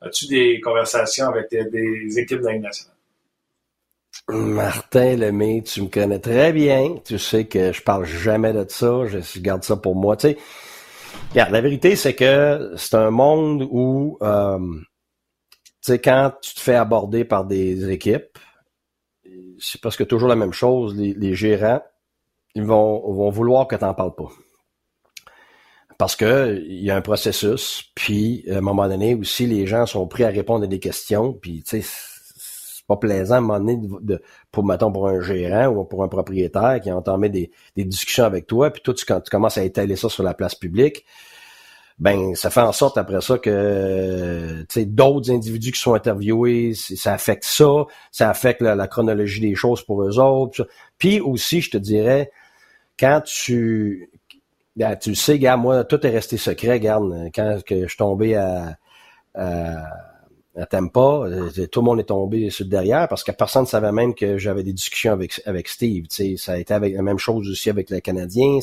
As-tu 0.00 0.26
des 0.26 0.60
conversations 0.60 1.28
avec 1.28 1.50
des, 1.50 2.18
équipes 2.18 2.40
de 2.40 2.48
nationale? 2.48 2.94
Martin 4.28 5.16
Lemay, 5.16 5.62
tu 5.62 5.82
me 5.82 5.88
connais 5.88 6.18
très 6.18 6.52
bien. 6.52 6.96
Tu 7.04 7.18
sais 7.18 7.46
que 7.46 7.72
je 7.72 7.82
parle 7.82 8.04
jamais 8.04 8.52
de 8.52 8.64
ça. 8.68 9.06
Je 9.06 9.40
garde 9.40 9.64
ça 9.64 9.76
pour 9.76 9.96
moi. 9.96 10.16
Tu 10.16 10.28
sais, 10.28 10.38
regarde, 11.30 11.50
la 11.50 11.60
vérité, 11.60 11.96
c'est 11.96 12.14
que 12.14 12.74
c'est 12.76 12.94
un 12.94 13.10
monde 13.10 13.66
où 13.70 14.18
euh, 14.22 14.58
quand 15.92 16.32
tu 16.42 16.54
te 16.54 16.60
fais 16.60 16.74
aborder 16.74 17.24
par 17.24 17.44
des 17.44 17.90
équipes, 17.90 18.38
c'est 19.58 19.80
parce 19.80 19.96
que 19.96 20.04
toujours 20.04 20.28
la 20.28 20.36
même 20.36 20.52
chose. 20.52 20.94
Les, 20.96 21.34
gérants, 21.34 21.82
ils 22.54 22.64
vont, 22.64 23.30
vouloir 23.30 23.66
que 23.66 23.76
tu 23.76 23.84
n'en 23.84 23.94
parles 23.94 24.14
pas. 24.14 24.28
Parce 25.98 26.14
que 26.14 26.62
il 26.66 26.82
y 26.82 26.90
a 26.90 26.96
un 26.96 27.00
processus, 27.00 27.90
puis 27.94 28.44
à 28.50 28.58
un 28.58 28.60
moment 28.60 28.86
donné 28.86 29.14
aussi, 29.14 29.46
les 29.46 29.66
gens 29.66 29.86
sont 29.86 30.06
prêts 30.06 30.24
à 30.24 30.28
répondre 30.28 30.64
à 30.64 30.66
des 30.66 30.78
questions, 30.78 31.32
puis 31.32 31.62
tu 31.62 31.80
sais, 31.80 31.88
c'est 32.36 32.86
pas 32.86 32.98
plaisant 32.98 33.36
à 33.36 33.38
un 33.38 33.40
moment 33.40 33.60
donné 33.60 34.20
pour 34.52 35.08
un 35.08 35.20
gérant 35.22 35.68
ou 35.68 35.84
pour 35.84 36.04
un 36.04 36.08
propriétaire 36.08 36.80
qui 36.82 36.90
a 36.90 36.96
entamé 36.96 37.30
des, 37.30 37.50
des 37.76 37.84
discussions 37.84 38.24
avec 38.24 38.46
toi, 38.46 38.70
puis 38.70 38.82
toi 38.82 38.92
tu, 38.92 39.06
quand 39.06 39.22
tu 39.22 39.30
commences 39.30 39.56
à 39.56 39.64
étaler 39.64 39.96
ça 39.96 40.10
sur 40.10 40.22
la 40.22 40.34
place 40.34 40.54
publique, 40.54 41.06
ben 41.98 42.34
ça 42.34 42.50
fait 42.50 42.60
en 42.60 42.72
sorte 42.72 42.98
après 42.98 43.20
ça 43.22 43.38
que 43.38 44.64
d'autres 44.84 45.30
individus 45.30 45.72
qui 45.72 45.80
sont 45.80 45.94
interviewés, 45.94 46.74
ça 46.74 47.14
affecte 47.14 47.44
ça, 47.44 47.86
ça 48.12 48.28
affecte 48.28 48.60
la, 48.60 48.86
chronologie 48.86 49.40
des 49.40 49.54
choses 49.54 49.82
pour 49.82 50.02
eux 50.02 50.18
autres. 50.18 50.68
Puis 50.98 51.20
aussi, 51.20 51.62
je 51.62 51.70
te 51.70 51.78
dirais, 51.78 52.30
quand 52.98 53.22
tu 53.24 54.10
ben, 54.76 54.94
tu 54.96 55.14
sais, 55.14 55.38
gars, 55.38 55.56
moi, 55.56 55.84
tout 55.84 56.06
est 56.06 56.10
resté 56.10 56.36
secret, 56.36 56.72
regarde, 56.72 57.30
quand 57.34 57.60
que 57.64 57.82
je 57.82 57.88
suis 57.88 57.96
tombé 57.96 58.34
à, 58.34 58.76
à, 59.34 59.84
à 60.56 60.66
Tampa, 60.66 61.00
euh, 61.00 61.66
tout 61.66 61.80
le 61.80 61.84
monde 61.84 62.00
est 62.00 62.04
tombé 62.04 62.50
sur 62.50 62.64
le 62.64 62.70
derrière 62.70 63.08
parce 63.08 63.24
que 63.24 63.32
personne 63.32 63.62
ne 63.62 63.68
savait 63.68 63.92
même 63.92 64.14
que 64.14 64.36
j'avais 64.36 64.62
des 64.62 64.72
discussions 64.72 65.12
avec, 65.12 65.40
avec 65.46 65.68
Steve. 65.68 66.06
Ça 66.10 66.52
a 66.52 66.56
été 66.58 66.74
avec 66.74 66.94
la 66.94 67.02
même 67.02 67.18
chose 67.18 67.48
aussi 67.48 67.70
avec 67.70 67.88
le 67.88 68.00
Canadien. 68.00 68.58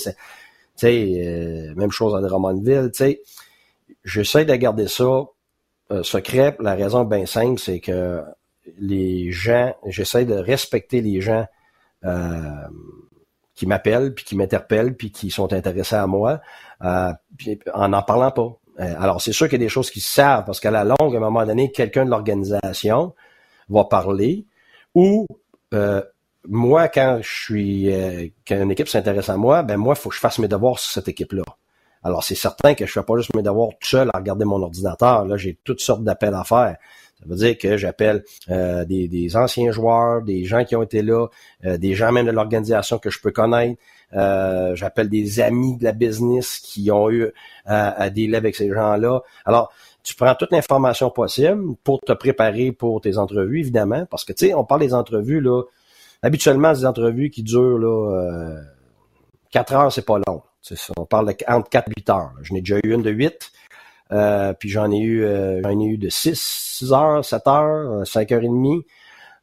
Euh, 0.83 1.73
même 1.75 1.91
chose. 1.91 2.13
Tu 2.63 2.89
sais, 2.93 3.21
j'essaie 4.03 4.45
de 4.45 4.55
garder 4.55 4.87
ça 4.87 5.25
euh, 5.91 6.03
secret. 6.03 6.55
La 6.59 6.75
raison 6.75 7.03
bien 7.03 7.25
simple, 7.25 7.59
c'est 7.59 7.79
que 7.79 8.21
les 8.79 9.31
gens, 9.31 9.75
j'essaie 9.85 10.25
de 10.25 10.35
respecter 10.35 11.01
les 11.01 11.21
gens 11.21 11.45
euh, 12.05 12.67
qui 13.55 13.67
m'appellent, 13.67 14.13
puis 14.13 14.25
qui 14.25 14.35
m'interpellent, 14.35 14.95
puis 14.95 15.11
qui 15.11 15.29
sont 15.29 15.51
intéressés 15.53 15.95
à 15.95 16.07
moi, 16.07 16.41
en 16.81 17.87
n'en 17.89 18.01
parlant 18.01 18.31
pas. 18.31 18.57
alors, 18.77 19.21
c'est 19.21 19.31
sûr 19.31 19.47
qu'il 19.47 19.59
y 19.59 19.63
a 19.63 19.65
des 19.65 19.69
choses 19.69 19.91
qu'ils 19.91 20.01
savent, 20.01 20.43
parce 20.45 20.59
qu'à 20.59 20.71
la 20.71 20.83
longue, 20.83 21.13
à 21.13 21.17
un 21.17 21.19
moment 21.19 21.45
donné, 21.45 21.71
quelqu'un 21.71 22.05
de 22.05 22.09
l'organisation 22.09 23.13
va 23.69 23.85
parler, 23.85 24.45
ou 24.95 25.27
moi, 26.47 26.87
quand 26.87 27.19
je 27.21 27.29
suis 27.29 27.93
euh, 27.93 28.27
quand 28.47 28.61
une 28.61 28.71
équipe 28.71 28.87
s'intéresse 28.87 29.29
à 29.29 29.37
moi, 29.37 29.63
ben 29.63 29.77
moi, 29.77 29.95
il 29.97 30.01
faut 30.01 30.09
que 30.09 30.15
je 30.15 30.19
fasse 30.19 30.39
mes 30.39 30.47
devoirs 30.47 30.79
sur 30.79 30.91
cette 30.91 31.07
équipe-là. 31.07 31.43
Alors, 32.03 32.23
c'est 32.23 32.35
certain 32.35 32.73
que 32.73 32.85
je 32.85 32.91
fais 32.91 33.03
pas 33.03 33.15
juste 33.17 33.33
mes 33.33 33.43
devoirs 33.43 33.69
tout 33.79 33.87
seul 33.87 34.09
à 34.13 34.17
regarder 34.17 34.43
mon 34.43 34.61
ordinateur. 34.61 35.25
Là, 35.25 35.37
j'ai 35.37 35.57
toutes 35.63 35.79
sortes 35.79 36.03
d'appels 36.03 36.33
à 36.33 36.43
faire. 36.43 36.75
Ça 37.19 37.25
veut 37.25 37.35
dire 37.37 37.57
que 37.57 37.77
j'appelle 37.77 38.25
euh, 38.49 38.83
des, 38.83 39.37
anciens 39.37 39.71
joueurs, 39.71 40.21
des 40.21 40.43
gens 40.43 40.65
qui 40.65 40.75
ont 40.75 40.83
été 40.83 41.01
là, 41.01 41.27
euh, 41.63 41.77
des 41.77 41.93
gens 41.93 42.11
même 42.11 42.25
de 42.25 42.31
l'organisation 42.31 42.97
que 42.97 43.09
je 43.09 43.21
peux 43.21 43.31
connaître. 43.31 43.81
j'appelle 44.11 45.07
des 45.07 45.39
amis 45.39 45.77
de 45.77 45.85
la 45.85 45.93
business 45.93 46.59
qui 46.59 46.91
ont 46.91 47.09
eu 47.09 47.31
à, 47.65 48.01
à 48.01 48.09
dealer 48.09 48.35
avec 48.35 48.57
ces 48.57 48.69
gens-là. 48.69 49.21
Alors, 49.45 49.71
tu 50.03 50.15
prends 50.15 50.35
toute 50.35 50.51
l'information 50.51 51.09
possible 51.09 51.75
pour 51.85 52.01
te 52.01 52.11
préparer 52.11 52.73
pour 52.73 52.99
tes 52.99 53.17
entrevues, 53.17 53.59
évidemment, 53.59 54.05
parce 54.11 54.25
que, 54.25 54.33
tu 54.33 54.47
sais, 54.47 54.53
on 54.53 54.65
parle 54.65 54.81
des 54.81 54.93
entrevues, 54.93 55.39
là, 55.39 55.63
habituellement, 56.23 56.73
des 56.73 56.85
entrevues 56.85 57.29
qui 57.29 57.43
durent 57.43 57.77
là, 57.77 58.15
euh, 58.15 58.61
4 59.51 59.73
heures, 59.73 59.91
c'est 59.93 60.05
pas 60.05 60.17
long. 60.27 60.41
Ça, 60.61 60.75
on 60.97 61.05
parle 61.05 61.27
de 61.27 61.35
entre 61.47 61.69
4 61.69 61.89
et 61.89 61.93
8 61.97 62.09
heures. 62.09 62.31
Je 62.41 62.53
n'ai 62.53 62.61
déjà 62.61 62.77
eu 62.83 62.93
une 62.93 63.03
de 63.03 63.11
8. 63.11 63.51
Euh, 64.11 64.53
puis 64.53 64.69
j'en 64.69 64.91
ai 64.91 64.99
eu 64.99 65.23
euh, 65.23 65.61
j'en 65.63 65.79
ai 65.79 65.85
eu 65.85 65.97
de 65.97 66.09
6, 66.09 66.39
6 66.39 66.93
heures, 66.93 67.25
7 67.25 67.47
heures, 67.47 68.07
5 68.07 68.31
heures 68.31 68.43
et 68.43 68.47
demie. 68.47 68.85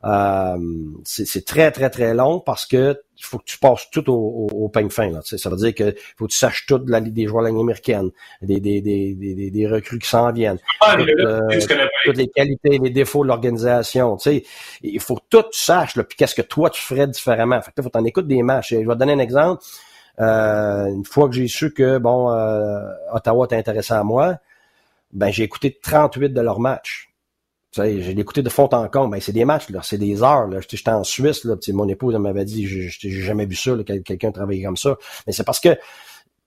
Euh, 0.04 0.56
c'est 1.04 1.44
très, 1.44 1.70
très, 1.70 1.90
très 1.90 2.14
long 2.14 2.40
parce 2.40 2.64
que 2.64 3.02
il 3.18 3.24
faut 3.24 3.36
que 3.36 3.44
tu 3.44 3.58
passes 3.58 3.90
tout 3.90 4.08
au, 4.10 4.48
au, 4.50 4.68
peigne 4.70 4.88
fin. 4.88 5.10
Là, 5.10 5.20
ça 5.22 5.50
veut 5.50 5.56
dire 5.56 5.74
que 5.74 5.94
faut 6.16 6.26
que 6.26 6.32
tu 6.32 6.38
saches 6.38 6.64
tout 6.66 6.78
de 6.78 6.90
la, 6.90 7.02
des 7.02 7.26
joueurs 7.26 7.42
de 7.42 7.48
la 7.48 7.52
Ligue 7.52 7.60
américaine, 7.60 8.10
des, 8.40 8.60
des, 8.60 8.80
des, 8.80 9.14
des, 9.14 9.50
des 9.50 9.66
recrues 9.66 9.98
qui 9.98 10.08
s'en 10.08 10.32
viennent, 10.32 10.58
euh, 10.96 11.40
toutes, 12.04 12.16
les 12.16 12.28
qualités, 12.28 12.78
les 12.78 12.88
défauts 12.88 13.22
de 13.22 13.28
l'organisation. 13.28 14.16
Il 14.82 15.00
faut 15.00 15.16
que 15.16 15.24
tout 15.28 15.42
tu 15.52 15.60
saches, 15.60 15.96
là, 15.96 16.04
puis 16.04 16.16
qu'est-ce 16.16 16.34
que 16.34 16.40
toi 16.40 16.70
tu 16.70 16.80
ferais 16.80 17.06
différemment. 17.06 17.60
Fait 17.60 17.72
que 17.76 17.82
faut 17.82 17.90
t'en 17.90 18.04
écouter 18.04 18.28
des 18.28 18.42
matchs. 18.42 18.70
je 18.70 18.76
vais 18.76 18.84
te 18.86 18.98
donner 18.98 19.12
un 19.12 19.18
exemple. 19.18 19.62
Euh, 20.18 20.86
une 20.86 21.04
fois 21.04 21.28
que 21.28 21.34
j'ai 21.34 21.46
su 21.46 21.72
que 21.72 21.98
bon 21.98 22.30
euh, 22.30 22.80
Ottawa 23.12 23.44
était 23.44 23.56
intéressant 23.56 24.00
à 24.00 24.04
moi, 24.04 24.36
ben 25.12 25.30
j'ai 25.30 25.44
écouté 25.44 25.78
38 25.82 26.30
de 26.30 26.40
leurs 26.40 26.60
matchs. 26.60 27.09
J'ai 27.72 28.18
écouté 28.18 28.42
de 28.42 28.48
fond 28.48 28.68
en 28.72 28.88
comble. 28.88 29.12
Ben, 29.12 29.20
c'est 29.20 29.32
des 29.32 29.44
matchs, 29.44 29.68
là, 29.70 29.80
c'est 29.82 29.98
des 29.98 30.22
heures. 30.22 30.48
Là. 30.48 30.58
J'étais 30.68 30.90
en 30.90 31.04
Suisse, 31.04 31.44
là, 31.44 31.54
mon 31.72 31.88
épouse 31.88 32.14
m'avait 32.16 32.44
dit, 32.44 32.66
j'ai 32.66 33.10
jamais 33.10 33.46
vu 33.46 33.54
ça, 33.54 33.72
quelqu'un 33.84 34.32
travailler 34.32 34.64
comme 34.64 34.76
ça. 34.76 34.96
Mais 35.26 35.32
c'est 35.32 35.44
parce 35.44 35.60
que 35.60 35.78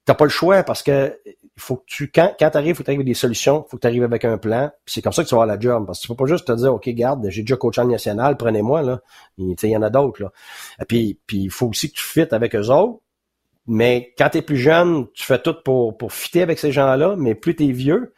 t'as 0.05 0.15
pas 0.15 0.25
le 0.25 0.29
choix, 0.29 0.63
parce 0.63 0.83
que 0.83 1.17
faut 1.55 1.77
que 1.77 1.83
tu, 1.85 2.11
quand, 2.11 2.35
quand 2.37 2.49
t'arrives, 2.49 2.75
faut 2.75 2.83
que 2.83 2.87
tu 2.87 2.95
avec 2.95 3.05
des 3.05 3.13
solutions, 3.13 3.65
faut 3.69 3.77
que 3.77 3.81
tu 3.81 3.87
arrives 3.87 4.03
avec 4.03 4.25
un 4.25 4.37
plan. 4.37 4.71
c'est 4.85 5.01
comme 5.01 5.13
ça 5.13 5.23
que 5.23 5.29
tu 5.29 5.35
vas 5.35 5.43
avoir 5.43 5.55
la 5.55 5.59
job. 5.59 5.85
Parce 5.85 5.99
que 5.99 6.03
tu 6.03 6.07
peux 6.09 6.15
pas 6.15 6.25
juste 6.25 6.47
te 6.47 6.51
dire, 6.51 6.73
OK, 6.73 6.89
garde, 6.89 7.25
j'ai 7.29 7.41
déjà 7.41 7.55
coach 7.55 7.77
en 7.77 7.85
national, 7.85 8.37
prenez-moi, 8.37 8.81
là. 8.81 9.01
Il 9.37 9.55
y 9.63 9.77
en 9.77 9.81
a 9.81 9.89
d'autres, 9.89 10.23
là. 10.23 10.31
Et 10.81 10.85
puis, 10.85 11.19
il 11.31 11.51
faut 11.51 11.67
aussi 11.67 11.89
que 11.91 11.95
tu 11.95 12.03
fites 12.03 12.33
avec 12.33 12.55
eux 12.55 12.69
autres. 12.69 12.99
Mais 13.65 14.13
quand 14.17 14.29
tu 14.29 14.39
es 14.39 14.41
plus 14.41 14.57
jeune, 14.57 15.07
tu 15.13 15.23
fais 15.23 15.39
tout 15.39 15.55
pour, 15.63 15.97
pour 15.97 16.11
fitter 16.11 16.41
avec 16.41 16.59
ces 16.59 16.71
gens-là, 16.71 17.15
mais 17.17 17.33
plus 17.33 17.55
tu 17.55 17.65
es 17.69 17.71
vieux, 17.71 18.13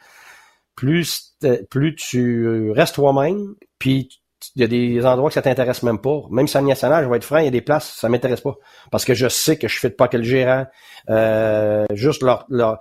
plus, 0.75 1.37
plus 1.69 1.95
tu 1.95 2.71
restes 2.71 2.95
toi-même, 2.95 3.55
puis 3.79 4.09
il 4.55 4.61
y 4.61 4.63
a 4.63 4.67
des 4.67 5.05
endroits 5.05 5.29
que 5.29 5.33
ça 5.33 5.41
t'intéresse 5.41 5.83
même 5.83 5.99
pas. 5.99 6.21
Même 6.29 6.47
si 6.47 6.57
en 6.57 6.61
national, 6.61 7.03
je 7.03 7.09
vais 7.09 7.17
être 7.17 7.23
franc, 7.23 7.37
il 7.37 7.45
y 7.45 7.47
a 7.47 7.51
des 7.51 7.61
places, 7.61 7.95
ça 7.97 8.09
m'intéresse 8.09 8.41
pas. 8.41 8.55
Parce 8.91 9.05
que 9.05 9.13
je 9.13 9.27
sais 9.27 9.57
que 9.57 9.67
je 9.67 9.79
fais 9.79 9.89
pas 9.89 10.07
que 10.07 10.17
le 10.17 10.23
gérant. 10.23 10.65
Euh, 11.09 11.85
juste 11.93 12.21
leur, 12.21 12.45
leur, 12.49 12.79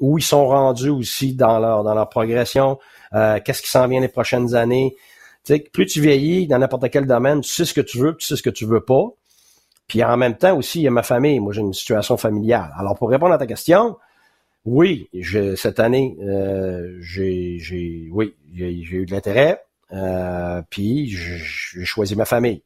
où 0.00 0.18
ils 0.18 0.22
sont 0.22 0.46
rendus 0.46 0.90
aussi 0.90 1.34
dans 1.34 1.58
leur 1.58 1.84
dans 1.84 1.94
leur 1.94 2.08
progression, 2.08 2.78
euh, 3.14 3.38
qu'est-ce 3.44 3.62
qui 3.62 3.70
s'en 3.70 3.88
vient 3.88 4.00
les 4.00 4.08
prochaines 4.08 4.54
années. 4.54 4.94
Tu 5.44 5.54
sais, 5.54 5.60
plus 5.60 5.86
tu 5.86 6.00
vieillis 6.00 6.46
dans 6.46 6.58
n'importe 6.58 6.90
quel 6.90 7.06
domaine, 7.06 7.40
tu 7.40 7.50
sais 7.50 7.64
ce 7.64 7.74
que 7.74 7.80
tu 7.80 7.98
veux, 7.98 8.16
tu 8.16 8.26
sais 8.26 8.36
ce 8.36 8.42
que 8.42 8.50
tu 8.50 8.64
veux 8.64 8.84
pas. 8.84 9.04
Puis 9.86 10.02
en 10.02 10.16
même 10.16 10.36
temps 10.36 10.56
aussi, 10.56 10.80
il 10.80 10.84
y 10.84 10.88
a 10.88 10.90
ma 10.90 11.02
famille. 11.02 11.40
Moi, 11.40 11.52
j'ai 11.52 11.60
une 11.60 11.74
situation 11.74 12.16
familiale. 12.16 12.72
Alors, 12.78 12.94
pour 12.94 13.10
répondre 13.10 13.34
à 13.34 13.38
ta 13.38 13.46
question, 13.46 13.96
oui, 14.64 15.10
je, 15.12 15.56
cette 15.56 15.78
année, 15.78 16.16
euh, 16.22 16.96
j'ai, 17.00 17.58
j'ai, 17.58 18.08
oui, 18.10 18.34
j'ai, 18.54 18.72
eu 18.72 19.06
de 19.06 19.12
l'intérêt. 19.12 19.62
Euh, 19.92 20.62
puis 20.70 21.08
j'ai 21.08 21.84
choisi 21.84 22.16
ma 22.16 22.24
famille. 22.24 22.62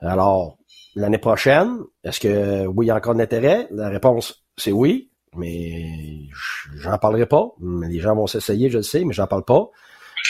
Alors, 0.00 0.56
l'année 0.94 1.18
prochaine, 1.18 1.78
est-ce 2.04 2.20
que 2.20 2.66
oui, 2.66 2.86
il 2.86 2.88
y 2.88 2.90
a 2.92 2.96
encore 2.96 3.14
de 3.14 3.18
l'intérêt? 3.18 3.66
La 3.72 3.88
réponse, 3.88 4.44
c'est 4.56 4.70
oui, 4.70 5.10
mais 5.36 6.28
j'en 6.76 6.96
parlerai 6.98 7.26
pas. 7.26 7.48
Les 7.88 7.98
gens 7.98 8.14
vont 8.14 8.28
s'essayer, 8.28 8.70
je 8.70 8.78
le 8.78 8.82
sais, 8.84 9.04
mais 9.04 9.12
j'en 9.12 9.26
parle 9.26 9.44
pas. 9.44 9.68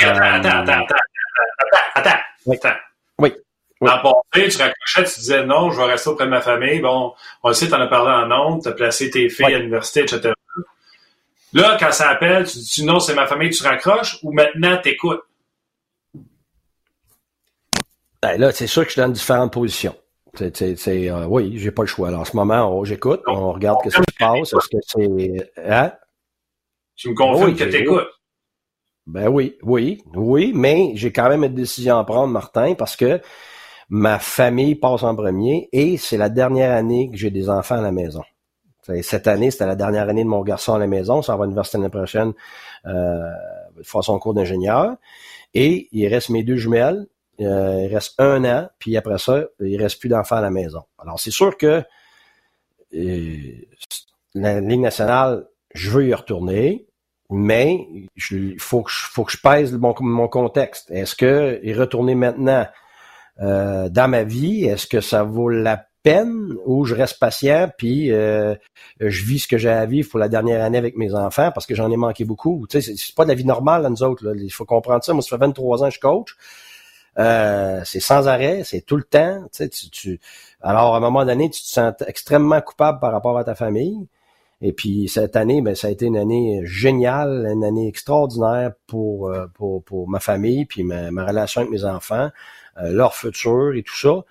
Attends, 0.01 0.19
attends, 0.19 0.49
attends, 0.49 0.73
attends, 0.73 1.79
attends, 1.95 2.11
attends. 2.47 2.77
Oui. 3.19 3.33
oui. 3.81 3.89
En 3.91 3.99
passé, 4.33 4.49
tu 4.49 4.63
raccrochais, 4.63 5.05
tu 5.05 5.21
disais 5.21 5.45
non, 5.45 5.71
je 5.71 5.79
vais 5.79 5.87
rester 5.87 6.09
auprès 6.09 6.25
de 6.25 6.31
ma 6.31 6.41
famille. 6.41 6.81
Bon, 6.81 7.13
on 7.43 7.49
le 7.49 7.55
sait, 7.55 7.69
tu 7.69 7.75
en 7.75 7.81
as 7.81 7.87
parlé 7.87 8.11
en 8.11 8.31
ondes, 8.33 8.63
tu 8.63 8.69
as 8.69 8.73
placé 8.73 9.11
tes 9.11 9.29
filles 9.29 9.55
à 9.55 9.59
l'université, 9.59 10.01
etc. 10.01 10.33
Là, 11.55 11.77
quand 11.79 11.93
ça 11.93 12.11
appelle, 12.11 12.47
tu 12.47 12.59
dis 12.59 12.85
non, 12.85 12.99
c'est 12.99 13.15
ma 13.15 13.27
famille, 13.27 13.51
tu 13.51 13.63
raccroches 13.63 14.19
ou 14.23 14.33
maintenant 14.33 14.77
tu 14.83 14.91
écoutes? 14.91 15.23
Ben 18.21 18.39
là, 18.39 18.51
c'est 18.51 18.67
sûr 18.67 18.83
que 18.83 18.89
je 18.89 18.95
suis 18.95 19.01
dans 19.01 19.09
différentes 19.09 19.53
positions. 19.53 19.95
C'est, 20.37 21.11
euh, 21.11 21.27
oui, 21.27 21.59
j'ai 21.59 21.71
pas 21.71 21.83
le 21.83 21.87
choix. 21.87 22.09
Alors, 22.09 22.23
en 22.23 22.25
ce 22.25 22.35
moment, 22.35 22.85
j'écoute, 22.85 23.23
on 23.29 23.53
regarde 23.53 23.79
ce 23.85 24.01
qui 24.01 24.13
se 24.13 24.19
passe. 24.19 24.53
Est-ce 24.53 24.69
que 24.69 24.83
c'est. 24.85 25.53
Hein? 25.65 25.93
Tu 26.97 27.11
me 27.11 27.15
confirmes 27.15 27.55
que 27.55 27.65
tu 27.65 27.77
écoutes? 27.77 28.09
Ben 29.07 29.29
oui, 29.29 29.57
oui, 29.63 30.03
oui, 30.15 30.53
mais 30.55 30.93
j'ai 30.97 31.13
quand 31.13 31.29
même 31.29 31.45
une 31.45 31.55
décision 31.55 31.99
à 31.99 32.05
prendre, 32.05 32.33
Martin, 32.33 32.75
parce 32.75 32.97
que 32.97 33.21
ma 33.91 34.19
famille 34.19 34.75
passe 34.75 35.03
en 35.03 35.15
premier 35.15 35.69
et 35.73 35.99
c'est 35.99 36.17
la 36.17 36.31
dernière 36.31 36.75
année 36.75 37.11
que 37.11 37.17
j'ai 37.17 37.31
des 37.31 37.49
enfants 37.49 37.77
à 37.77 37.83
la 37.83 37.93
maison. 37.93 38.23
Cette 39.03 39.27
année, 39.27 39.51
c'était 39.51 39.67
la 39.67 39.77
dernière 39.77 40.09
année 40.09 40.25
de 40.25 40.29
mon 40.29 40.43
garçon 40.43 40.75
à 40.75 40.79
la 40.79 40.87
maison. 40.87 41.23
Ça 41.23 41.37
va 41.37 41.45
à 41.45 41.47
l'université 41.47 41.79
l'année 41.79 41.91
prochaine 41.91 42.33
euh, 42.87 43.31
faire 43.83 44.05
son 44.05 44.19
cours 44.19 44.35
d'ingénieur. 44.35 44.97
Et 45.55 45.89
il 45.93 46.07
reste 46.09 46.31
mes 46.31 46.43
deux 46.43 46.57
jumelles. 46.57 47.07
Euh, 47.41 47.87
il 47.89 47.95
reste 47.95 48.15
un 48.19 48.45
an, 48.45 48.69
puis 48.79 48.97
après 48.97 49.19
ça, 49.19 49.43
il 49.59 49.81
reste 49.81 49.99
plus 49.99 50.09
d'enfants 50.09 50.37
à 50.37 50.41
la 50.41 50.51
maison. 50.51 50.83
Alors, 50.99 51.19
c'est 51.19 51.33
sûr 51.33 51.57
que 51.57 51.83
euh, 52.95 53.37
la 54.35 54.61
Ligue 54.61 54.81
nationale, 54.81 55.47
je 55.75 55.91
veux 55.91 56.07
y 56.07 56.15
retourner, 56.15 56.87
mais 57.31 57.89
il 58.31 58.61
faut 58.61 58.83
que, 58.83 58.93
je, 58.93 59.37
pèse 59.43 59.73
mon, 59.73 59.95
mon 60.01 60.29
contexte. 60.29 60.91
Est-ce 60.93 61.17
que 61.17 61.61
y 61.65 61.73
retourner 61.75 62.15
maintenant 62.15 62.67
euh, 63.41 63.89
dans 63.89 64.09
ma 64.09 64.23
vie, 64.23 64.65
est-ce 64.65 64.87
que 64.87 65.01
ça 65.01 65.25
vaut 65.25 65.49
la 65.49 65.87
peine 66.05 66.55
ou 66.67 66.85
je 66.85 66.95
reste 66.95 67.19
patient 67.19 67.69
puis 67.77 68.13
euh, 68.13 68.55
je 69.01 69.25
vis 69.25 69.41
ce 69.41 69.49
que 69.49 69.59
j'ai 69.59 69.71
à 69.71 69.87
vivre 69.87 70.09
pour 70.09 70.21
la 70.21 70.29
dernière 70.29 70.63
année 70.63 70.79
avec 70.79 70.97
mes 70.97 71.15
enfants 71.15 71.51
parce 71.53 71.67
que 71.67 71.75
j'en 71.75 71.91
ai 71.91 71.97
manqué 71.97 72.25
beaucoup. 72.25 72.67
Tu 72.69 72.81
sais, 72.81 72.95
c'est 72.97 73.15
pas 73.15 73.25
de 73.25 73.31
la 73.31 73.35
vie 73.35 73.45
normale 73.45 73.83
là, 73.83 73.91
nous 73.91 74.03
autres. 74.03 74.25
Là. 74.25 74.33
Il 74.37 74.53
faut 74.53 74.65
comprendre 74.65 75.03
ça. 75.03 75.13
Moi, 75.13 75.23
ça 75.23 75.31
fait 75.31 75.39
23 75.39 75.83
ans 75.83 75.89
que 75.89 75.95
je 75.95 76.01
coach. 76.01 76.37
Euh, 77.19 77.81
c'est 77.85 78.01
sans 78.01 78.29
arrêt, 78.29 78.63
c'est 78.65 78.83
tout 78.83 78.97
le 78.97 79.03
temps. 79.05 79.43
Tu, 79.53 79.65
sais, 79.65 79.69
tu, 79.69 80.21
Alors, 80.63 80.95
à 80.95 80.99
un 80.99 81.01
moment 81.01 81.25
donné, 81.25 81.51
tu 81.51 81.63
te 81.63 81.67
sens 81.67 81.95
extrêmement 82.07 82.61
coupable 82.61 83.01
par 83.01 83.13
rapport 83.13 83.39
à 83.39 83.45
ta 83.45 83.55
famille. 83.55 84.07
Et 84.61 84.73
puis 84.73 85.09
cette 85.09 85.37
année, 85.37 85.63
ben, 85.63 85.75
ça 85.75 85.89
a 85.89 85.91
été 85.91 86.07
une 86.07 86.17
année 86.17 86.61
géniale, 86.65 87.47
une 87.53 87.65
année 87.65 87.89
extraordinaire 87.89 88.73
pour, 88.87 89.33
pour, 89.55 89.83
pour 89.85 90.09
ma 90.09 90.21
famille, 90.21 90.65
puis 90.65 90.85
ma, 90.85 91.11
ma 91.11 91.27
relation 91.27 91.63
avec 91.63 91.73
mes 91.73 91.85
enfants. 91.85 92.31
Euh, 92.79 92.91
leur 92.91 93.15
futur 93.15 93.75
et 93.75 93.83
tout 93.83 93.97
ça. 93.97 94.25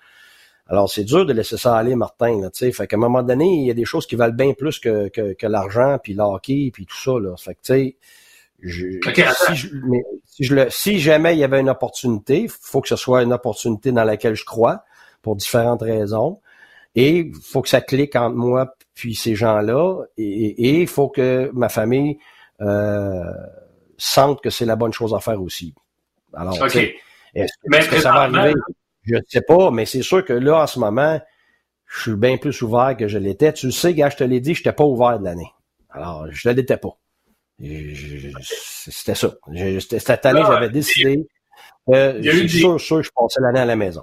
Alors, 0.66 0.90
c'est 0.90 1.04
dur 1.04 1.26
de 1.26 1.32
laisser 1.32 1.58
ça 1.58 1.76
aller, 1.76 1.94
Martin. 1.94 2.40
Là, 2.40 2.50
fait 2.52 2.86
qu'à 2.86 2.96
un 2.96 2.98
moment 2.98 3.22
donné, 3.22 3.44
il 3.44 3.66
y 3.66 3.70
a 3.70 3.74
des 3.74 3.84
choses 3.84 4.06
qui 4.06 4.16
valent 4.16 4.34
bien 4.34 4.54
plus 4.54 4.78
que, 4.78 5.08
que, 5.08 5.34
que 5.34 5.46
l'argent, 5.46 5.98
puis 6.02 6.14
l'hockey, 6.14 6.70
puis 6.72 6.86
tout 6.86 6.96
ça. 6.96 7.12
Là. 7.20 7.36
Fait 7.36 7.54
que, 7.54 7.60
tu 7.60 7.72
sais, 7.74 7.96
je, 8.60 8.86
si, 9.46 9.56
je, 9.56 9.68
si, 10.24 10.44
je 10.44 10.54
le, 10.54 10.70
si 10.70 10.98
jamais 10.98 11.34
il 11.34 11.38
y 11.38 11.44
avait 11.44 11.60
une 11.60 11.68
opportunité, 11.68 12.46
faut 12.48 12.80
que 12.80 12.88
ce 12.88 12.96
soit 12.96 13.22
une 13.22 13.32
opportunité 13.32 13.92
dans 13.92 14.04
laquelle 14.04 14.34
je 14.34 14.44
crois, 14.44 14.84
pour 15.20 15.36
différentes 15.36 15.82
raisons. 15.82 16.40
Et 16.94 17.18
il 17.18 17.34
faut 17.34 17.60
que 17.60 17.68
ça 17.68 17.80
clique 17.80 18.16
entre 18.16 18.36
moi 18.36 18.74
puis 18.94 19.14
ces 19.14 19.34
gens-là. 19.34 20.04
Et 20.16 20.80
il 20.80 20.86
faut 20.86 21.08
que 21.08 21.50
ma 21.52 21.68
famille 21.68 22.18
euh, 22.60 23.24
sente 23.98 24.40
que 24.42 24.50
c'est 24.50 24.64
la 24.64 24.76
bonne 24.76 24.92
chose 24.92 25.12
à 25.14 25.20
faire 25.20 25.42
aussi. 25.42 25.74
Alors, 26.32 26.54
est-ce 26.64 27.88
que, 27.88 28.00
ça 28.00 28.12
va 28.12 28.20
arriver? 28.22 28.54
Je 29.04 29.16
ne 29.16 29.20
sais 29.28 29.42
pas, 29.42 29.70
mais 29.70 29.86
c'est 29.86 30.02
sûr 30.02 30.24
que 30.24 30.32
là, 30.32 30.62
en 30.62 30.66
ce 30.66 30.78
moment, 30.78 31.20
je 31.86 32.00
suis 32.00 32.16
bien 32.16 32.36
plus 32.36 32.60
ouvert 32.62 32.96
que 32.96 33.08
je 33.08 33.18
l'étais. 33.18 33.52
Tu 33.52 33.66
le 33.66 33.72
sais, 33.72 33.94
gars, 33.94 34.10
je 34.10 34.16
te 34.16 34.24
l'ai 34.24 34.40
dit, 34.40 34.54
je 34.54 34.60
n'étais 34.60 34.72
pas 34.72 34.84
ouvert 34.84 35.18
de 35.18 35.24
l'année. 35.24 35.52
Alors, 35.90 36.26
je 36.30 36.48
ne 36.48 36.54
l'étais 36.54 36.76
pas. 36.76 36.96
C'était 37.60 39.14
ça. 39.14 39.34
cette 39.88 40.26
année, 40.26 40.42
j'avais 40.46 40.70
décidé. 40.70 41.26
Euh, 41.90 42.18
je 42.22 42.30
suis 42.30 42.48
sûr, 42.48 42.80
sûr, 42.80 43.02
je 43.02 43.10
passais 43.14 43.40
l'année 43.40 43.60
à 43.60 43.66
la 43.66 43.76
maison. 43.76 44.02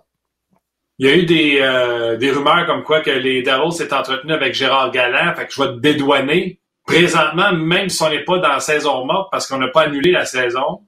Il 0.99 1.07
y 1.07 1.09
a 1.09 1.15
eu 1.15 1.25
des, 1.25 1.57
euh, 1.59 2.15
des 2.17 2.31
rumeurs 2.31 2.67
comme 2.67 2.83
quoi 2.83 3.01
que 3.01 3.09
les 3.09 3.41
Davos 3.41 3.71
s'est 3.71 3.91
entretenu 3.91 4.33
avec 4.33 4.53
Gérard 4.53 4.91
Galland, 4.91 5.33
fait 5.35 5.47
que 5.47 5.53
je 5.53 5.61
vais 5.63 5.69
te 5.69 5.79
dédouaner. 5.79 6.59
Présentement, 6.85 7.53
même 7.53 7.89
si 7.89 8.01
on 8.03 8.09
n'est 8.09 8.23
pas 8.23 8.39
dans 8.39 8.49
la 8.49 8.59
saison 8.59 9.05
morte 9.05 9.29
parce 9.31 9.47
qu'on 9.47 9.57
n'a 9.57 9.69
pas 9.69 9.83
annulé 9.83 10.11
la 10.11 10.25
saison, 10.25 10.81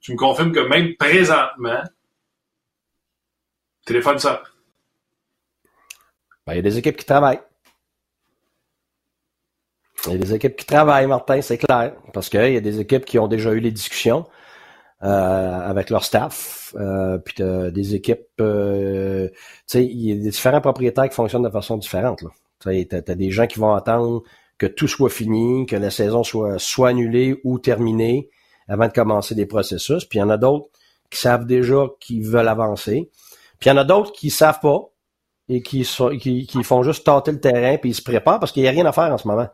tu 0.00 0.12
me 0.12 0.16
confirmes 0.16 0.52
que 0.52 0.60
même 0.60 0.94
présentement, 0.96 1.82
téléphone 3.88 4.18
ça. 4.18 4.42
Ben, 6.46 6.52
il 6.52 6.56
y 6.56 6.58
a 6.60 6.62
des 6.62 6.78
équipes 6.78 6.96
qui 6.96 7.04
travaillent. 7.04 7.40
Il 10.06 10.12
y 10.12 10.14
a 10.14 10.18
des 10.18 10.34
équipes 10.34 10.56
qui 10.56 10.66
travaillent, 10.66 11.06
Martin, 11.06 11.42
c'est 11.42 11.58
clair. 11.58 11.94
Parce 12.12 12.28
qu'il 12.28 12.52
y 12.52 12.56
a 12.56 12.60
des 12.60 12.80
équipes 12.80 13.04
qui 13.04 13.18
ont 13.18 13.28
déjà 13.28 13.50
eu 13.52 13.60
les 13.60 13.72
discussions 13.72 14.26
euh, 15.02 15.06
avec 15.06 15.90
leur 15.90 16.04
staff. 16.04 16.74
Euh, 16.76 17.18
puis 17.18 17.42
des 17.72 17.94
équipes, 17.94 18.26
euh, 18.40 19.28
tu 19.28 19.34
sais, 19.66 19.84
il 19.84 20.08
y 20.08 20.12
a 20.12 20.14
des 20.14 20.30
différents 20.30 20.60
propriétaires 20.60 21.08
qui 21.08 21.14
fonctionnent 21.14 21.42
de 21.42 21.50
façon 21.50 21.76
différente. 21.76 22.22
Tu 22.60 22.68
as, 22.68 23.00
des 23.14 23.30
gens 23.30 23.46
qui 23.46 23.58
vont 23.58 23.74
attendre 23.74 24.22
que 24.58 24.66
tout 24.66 24.88
soit 24.88 25.10
fini, 25.10 25.66
que 25.66 25.76
la 25.76 25.90
saison 25.90 26.24
soit 26.24 26.58
soit 26.58 26.88
annulée 26.88 27.40
ou 27.44 27.58
terminée 27.58 28.30
avant 28.68 28.86
de 28.88 28.92
commencer 28.92 29.34
des 29.34 29.46
processus. 29.46 30.04
Puis 30.04 30.18
il 30.18 30.22
y 30.22 30.24
en 30.24 30.30
a 30.30 30.36
d'autres 30.36 30.68
qui 31.10 31.18
savent 31.20 31.46
déjà 31.46 31.86
qu'ils 32.00 32.26
veulent 32.26 32.48
avancer. 32.48 33.10
Puis 33.58 33.68
il 33.68 33.72
y 33.72 33.72
en 33.72 33.76
a 33.76 33.84
d'autres 33.84 34.12
qui 34.12 34.30
savent 34.30 34.60
pas 34.60 34.90
et 35.48 35.62
qui, 35.62 35.84
sont, 35.84 36.10
qui, 36.10 36.46
qui 36.46 36.62
font 36.62 36.82
juste 36.82 37.04
tâter 37.04 37.32
le 37.32 37.40
terrain 37.40 37.78
puis 37.78 37.90
ils 37.90 37.94
se 37.94 38.02
préparent 38.02 38.38
parce 38.38 38.52
qu'il 38.52 38.62
n'y 38.62 38.68
a 38.68 38.72
rien 38.72 38.86
à 38.86 38.92
faire 38.92 39.12
en 39.12 39.18
ce 39.18 39.26
moment. 39.26 39.48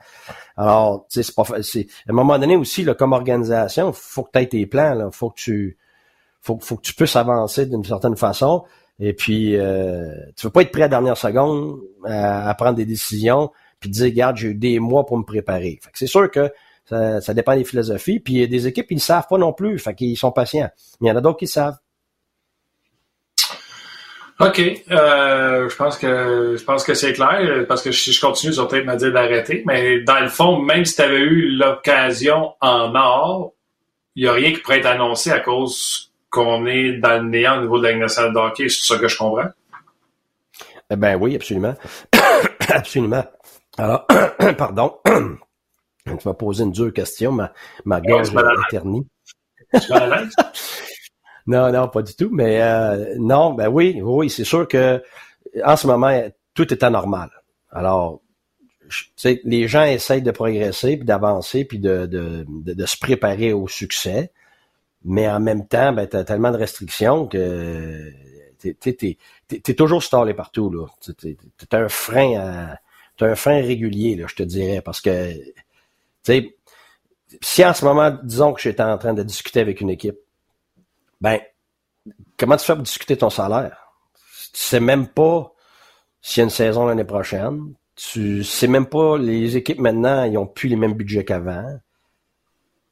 Alors, 0.57 1.07
tu 1.11 1.23
sais, 1.23 1.23
c'est 1.23 1.35
pas 1.35 1.45
à 1.45 2.11
un 2.11 2.13
moment 2.13 2.39
donné 2.39 2.57
aussi 2.57 2.83
là, 2.85 2.95
comme 2.95 3.13
organisation, 3.13 3.93
faut 3.93 4.25
que 4.25 4.31
tu 4.33 4.39
aies 4.41 4.49
tes 4.49 4.67
plans, 4.67 4.95
là, 4.95 5.11
faut 5.13 5.31
que 5.31 5.41
tu 5.41 5.79
faut, 6.41 6.57
que 6.57 6.83
tu 6.83 6.95
puisses 6.95 7.17
avancer 7.17 7.67
d'une 7.67 7.85
certaine 7.85 8.17
façon. 8.17 8.65
Et 9.01 9.15
puis, 9.15 9.57
euh, 9.57 10.13
tu 10.37 10.47
veux 10.47 10.53
pas 10.53 10.63
être 10.63 10.71
prêt 10.71 10.83
à 10.83 10.85
la 10.85 10.89
dernière 10.89 11.17
seconde 11.17 11.81
à, 12.05 12.49
à 12.49 12.55
prendre 12.55 12.75
des 12.75 12.85
décisions, 12.85 13.51
puis 13.81 13.91
te 13.91 13.95
dire, 13.95 14.05
regarde, 14.07 14.37
j'ai 14.37 14.49
eu 14.49 14.55
des 14.55 14.79
mois 14.79 15.07
pour 15.07 15.17
me 15.17 15.25
préparer. 15.25 15.79
Fait 15.83 15.91
que 15.91 15.99
c'est 15.99 16.07
sûr 16.07 16.31
que 16.31 16.53
ça, 16.85 17.21
ça, 17.21 17.35
dépend 17.35 17.57
des 17.57 17.65
philosophies. 17.65 18.21
Puis 18.21 18.35
il 18.35 18.41
y 18.41 18.43
a 18.45 18.47
des 18.47 18.67
équipes, 18.67 18.91
ils 18.91 18.97
ne 18.97 19.01
savent 19.01 19.27
pas 19.29 19.39
non 19.39 19.53
plus. 19.53 19.79
Fait 19.79 19.95
qu'ils 19.95 20.17
sont 20.19 20.33
patients. 20.33 20.69
Mais 21.01 21.09
il 21.09 21.11
y 21.11 21.13
en 21.13 21.17
a 21.17 21.21
d'autres 21.21 21.39
qui 21.39 21.47
savent. 21.47 21.79
OK. 24.41 24.61
Euh, 24.91 25.69
je 25.69 25.77
pense 25.77 25.97
que 25.97 26.57
je 26.59 26.65
pense 26.65 26.85
que 26.85 26.95
c'est 26.95 27.13
clair, 27.13 27.67
parce 27.69 27.83
que 27.83 27.93
si 27.93 28.13
je 28.13 28.21
continue, 28.21 28.53
ils 28.53 28.57
vont 28.57 28.67
peut-être 28.67 28.87
me 28.87 28.97
dire 28.97 29.13
d'arrêter. 29.13 29.63
Mais 29.67 30.01
dans 30.01 30.21
le 30.21 30.29
fond, 30.29 30.61
même 30.61 30.85
si 30.85 30.97
tu 30.97 31.03
avais 31.03 31.21
eu 31.21 31.51
l'occasion 31.51 32.55
en 32.61 32.95
or, 32.95 33.53
il 34.17 34.25
n'y 34.25 34.29
a 34.29 34.33
rien 34.33 34.53
qui 34.53 34.59
pourrait 34.59 34.79
être 34.79 34.87
annoncé 34.87 35.31
à 35.31 35.41
cause 35.41 36.13
qu'on 36.31 36.67
est 36.67 36.95
dans 36.95 37.23
le 37.23 37.29
néant 37.29 37.59
au 37.59 37.63
niveau 37.63 37.79
de 37.79 37.89
la 37.89 37.95
nationale 37.95 38.33
de 38.33 38.39
hockey. 38.39 38.69
C'est 38.69 38.95
ça 38.95 38.99
que 38.99 39.07
je 39.07 39.17
comprends? 39.17 39.51
Eh 40.91 40.97
ben 40.97 41.17
oui, 41.17 41.37
absolument. 41.37 41.75
absolument. 42.69 43.25
Alors, 43.79 44.07
pardon. 44.59 44.99
tu 45.07 46.29
m'as 46.29 46.35
posé 46.35 46.65
une 46.65 46.73
dure 46.73 46.93
question, 46.93 47.33
ma, 47.33 47.53
ma 47.85 48.01
gorge 48.01 48.31
est 48.35 48.71
ternie. 48.71 49.07
non, 51.47 51.71
non, 51.73 51.89
pas 51.89 52.03
du 52.03 52.15
tout. 52.15 52.31
Mais 52.33 52.63
euh, 52.63 53.15
non, 53.19 53.55
ben 53.55 53.69
oui, 53.69 54.01
oui, 54.03 54.31
c'est 54.31 54.45
sûr 54.45 54.67
que 54.67 55.03
en 55.65 55.77
ce 55.77 55.87
moment, 55.87 56.23
tout 56.55 56.73
est 56.73 56.83
anormal. 56.83 57.31
Alors, 57.71 58.21
sais, 59.17 59.41
les 59.45 59.69
gens 59.69 59.85
essayent 59.85 60.23
de 60.23 60.31
progresser, 60.31 60.97
puis 60.97 61.07
d'avancer, 61.07 61.65
puis 61.65 61.79
de, 61.79 62.07
de, 62.07 62.45
de, 62.49 62.87
se 62.87 62.97
préparer 62.99 63.53
au 63.53 63.69
succès. 63.69 64.33
Mais 65.05 65.29
en 65.29 65.41
même 65.41 65.67
temps, 65.67 65.93
ben, 65.93 66.09
tu 66.09 66.17
as 66.17 66.25
tellement 66.25 66.51
de 66.51 66.57
restrictions 66.57 67.27
que 67.27 68.11
t'es 68.59 68.77
es, 69.03 69.19
es, 69.51 69.75
toujours 69.75 70.03
stallé 70.03 70.35
partout. 70.35 70.71
là. 70.71 70.87
T'es 71.19 71.37
un 71.73 71.89
frein 71.89 72.39
à, 72.39 72.79
t'as 73.17 73.27
un 73.27 73.35
frein 73.35 73.61
régulier, 73.61 74.17
là, 74.17 74.27
je 74.29 74.35
te 74.35 74.43
dirais, 74.43 74.81
parce 74.81 75.01
que 75.01 75.33
tu 75.33 75.53
sais, 76.23 76.57
si 77.43 77.65
en 77.65 77.75
ce 77.75 77.85
moment, 77.85 78.17
disons 78.23 78.53
que 78.53 78.63
j'étais 78.63 78.83
en 78.83 78.97
train 78.97 79.13
de 79.13 79.23
discuter 79.23 79.61
avec 79.61 79.81
une 79.81 79.91
équipe, 79.91 80.17
ben, 81.25 81.41
comment 82.39 82.59
tu 82.59 82.67
fais 82.67 82.75
pour 82.75 82.83
discuter 82.83 83.17
ton 83.17 83.31
salaire? 83.31 83.79
Tu 84.53 84.61
sais 84.61 84.79
même 84.79 85.09
pas 85.09 85.55
s'il 86.21 86.41
y 86.41 86.43
a 86.43 86.45
une 86.45 86.51
saison 86.51 86.85
l'année 86.85 87.05
prochaine. 87.05 87.73
Tu 87.97 88.45
sais 88.45 88.67
même 88.67 88.85
pas, 88.87 89.17
les 89.17 89.57
équipes 89.57 89.79
maintenant, 89.79 90.25
ils 90.25 90.37
ont 90.37 90.47
plus 90.47 90.69
les 90.69 90.77
mêmes 90.77 90.93
budgets 90.93 91.25
qu'avant. 91.25 91.79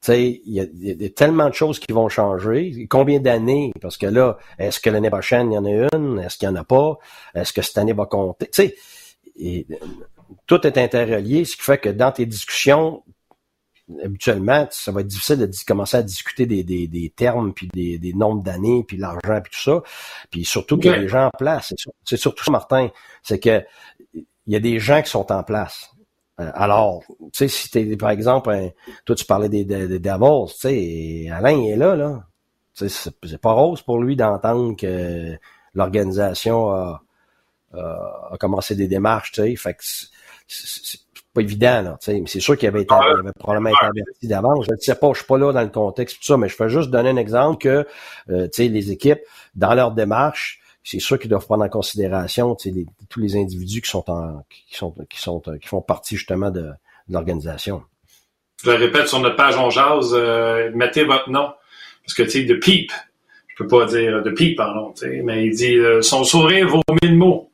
Tu 0.01 0.07
sais, 0.07 0.41
il 0.47 0.55
y, 0.55 1.05
a 1.05 1.11
tellement 1.11 1.49
de 1.51 1.55
choses 1.55 1.79
qui 1.79 1.93
vont 1.93 2.09
changer. 2.09 2.87
Combien 2.89 3.21
d'années? 3.21 3.71
Parce 3.83 3.99
que 3.99 4.07
là, 4.07 4.39
est-ce 4.59 4.81
que 4.81 4.89
l'année 4.89 5.11
prochaine, 5.11 5.53
il 5.53 5.55
y 5.55 5.59
en 5.59 5.67
a 5.67 5.95
une? 5.95 6.19
Est-ce 6.19 6.39
qu'il 6.39 6.49
y 6.49 6.51
en 6.51 6.57
a 6.57 6.65
pas? 6.65 6.97
Est-ce 7.35 7.53
que 7.53 7.61
cette 7.61 7.77
année 7.77 7.93
va 7.93 8.07
compter? 8.07 8.47
Tu 8.47 8.75
sais, 9.37 9.69
tout 10.47 10.67
est 10.67 10.79
interrelié, 10.79 11.45
ce 11.45 11.57
qui 11.57 11.63
fait 11.63 11.79
que 11.79 11.91
dans 11.91 12.13
tes 12.13 12.25
discussions, 12.25 13.05
habituellement, 14.05 14.67
ça 14.71 14.93
va 14.93 15.01
être 15.01 15.07
difficile 15.07 15.39
de 15.39 15.51
commencer 15.67 15.97
à 15.97 16.03
discuter 16.03 16.47
des, 16.47 16.65
des, 16.65 16.89
des 16.89 17.11
termes, 17.11 17.53
puis 17.53 17.69
des, 17.69 17.99
des 17.99 18.13
nombres 18.13 18.43
d'années, 18.43 18.85
puis 18.87 18.97
l'argent, 18.97 19.41
puis 19.43 19.53
tout 19.53 19.61
ça. 19.61 19.83
Puis 20.31 20.45
surtout 20.45 20.79
qu'il 20.79 20.91
y 20.91 20.95
a 20.95 20.99
des 20.99 21.09
gens 21.09 21.27
en 21.27 21.31
place. 21.31 21.75
C'est 22.05 22.17
surtout 22.17 22.45
ça, 22.45 22.51
Martin, 22.51 22.89
c'est 23.23 23.39
que 23.39 23.63
il 24.15 24.53
y 24.53 24.57
a 24.57 24.61
des 24.61 24.79
gens 24.81 25.03
qui 25.03 25.11
sont 25.11 25.31
en 25.31 25.43
place. 25.43 25.91
Euh, 26.41 26.51
alors, 26.55 27.03
tu 27.09 27.27
sais, 27.33 27.49
si 27.49 27.71
t'es, 27.71 27.97
par 27.97 28.11
exemple, 28.11 28.73
toi 29.05 29.17
tu 29.17 29.25
parlais 29.25 29.49
des, 29.49 29.65
des, 29.65 29.87
des 29.87 29.99
Devils, 29.99 30.53
tu 30.53 30.61
sais, 30.61 31.31
Alain 31.31 31.63
est 31.63 31.77
là, 31.77 31.95
là. 31.95 32.27
C'est, 32.75 32.89
c'est 32.89 33.39
pas 33.39 33.53
rose 33.53 33.83
pour 33.83 34.03
lui 34.03 34.17
d'entendre 34.17 34.75
que 34.77 35.39
l'organisation 35.75 36.71
a, 36.71 37.03
a, 37.75 38.37
commencé 38.41 38.75
des 38.75 38.89
démarches, 38.89 39.33
tu 39.33 39.43
sais. 39.43 39.57
Fait 39.57 39.75
que 39.75 39.85
pas 41.35 41.41
évident, 41.41 41.83
là, 41.83 41.99
mais 42.09 42.25
c'est 42.27 42.41
sûr 42.41 42.57
qu'il 42.59 42.69
avait, 42.69 42.87
avait 42.91 43.33
probablement 43.39 43.71
été 43.71 43.85
averti 43.85 44.29
d'avance. 44.29 44.67
Je 44.69 44.73
ne 44.73 44.77
sais 44.79 44.95
pas, 44.95 45.11
je 45.13 45.19
suis 45.19 45.27
pas 45.27 45.39
là 45.39 45.53
dans 45.53 45.63
le 45.63 45.69
contexte, 45.69 46.19
tout 46.19 46.25
ça, 46.25 46.37
mais 46.37 46.49
je 46.49 46.55
fais 46.55 46.69
juste 46.69 46.91
donner 46.91 47.11
un 47.11 47.17
exemple 47.17 47.59
que 47.59 47.87
euh, 48.31 48.49
les 48.59 48.91
équipes, 48.91 49.21
dans 49.55 49.75
leur 49.75 49.93
démarche, 49.93 50.61
c'est 50.85 50.99
sûr 50.99 51.19
qu'ils 51.19 51.31
doivent 51.31 51.47
prendre 51.47 51.65
en 51.65 51.69
considération 51.69 52.57
tous 53.09 53.21
les 53.21 53.37
individus 53.37 53.81
qui 53.81 53.91
sont 53.91 54.11
en 54.11 54.43
qui 54.51 54.77
sont 54.77 54.93
qui 55.09 55.21
sont 55.21 55.41
qui 55.41 55.69
font 55.69 55.81
partie 55.81 56.17
justement 56.17 56.51
de, 56.51 56.63
de 56.63 56.73
l'organisation. 57.09 57.83
Je 58.65 58.71
le 58.71 58.77
répète 58.77 59.09
sur 59.09 59.21
notre 59.21 59.37
page 59.37 59.57
on 59.57 59.71
jase, 59.71 60.13
euh, 60.13 60.71
mettez 60.75 61.05
votre 61.05 61.31
nom. 61.31 61.53
Parce 62.05 62.15
que 62.15 62.23
tu 62.25 62.31
sais, 62.31 62.43
de 62.45 62.55
pipe, 62.55 62.91
je 63.49 63.63
peux 63.63 63.69
pas 63.69 63.87
dire 63.87 64.23
de 64.23 64.31
pipe, 64.31 64.57
pardon, 64.57 64.93
mais 65.23 65.47
il 65.47 65.55
dit 65.55 65.77
euh, 65.77 66.03
son 66.03 66.25
sourire 66.25 66.69
vaut 66.69 66.83
mille 67.03 67.17
mots. 67.17 67.51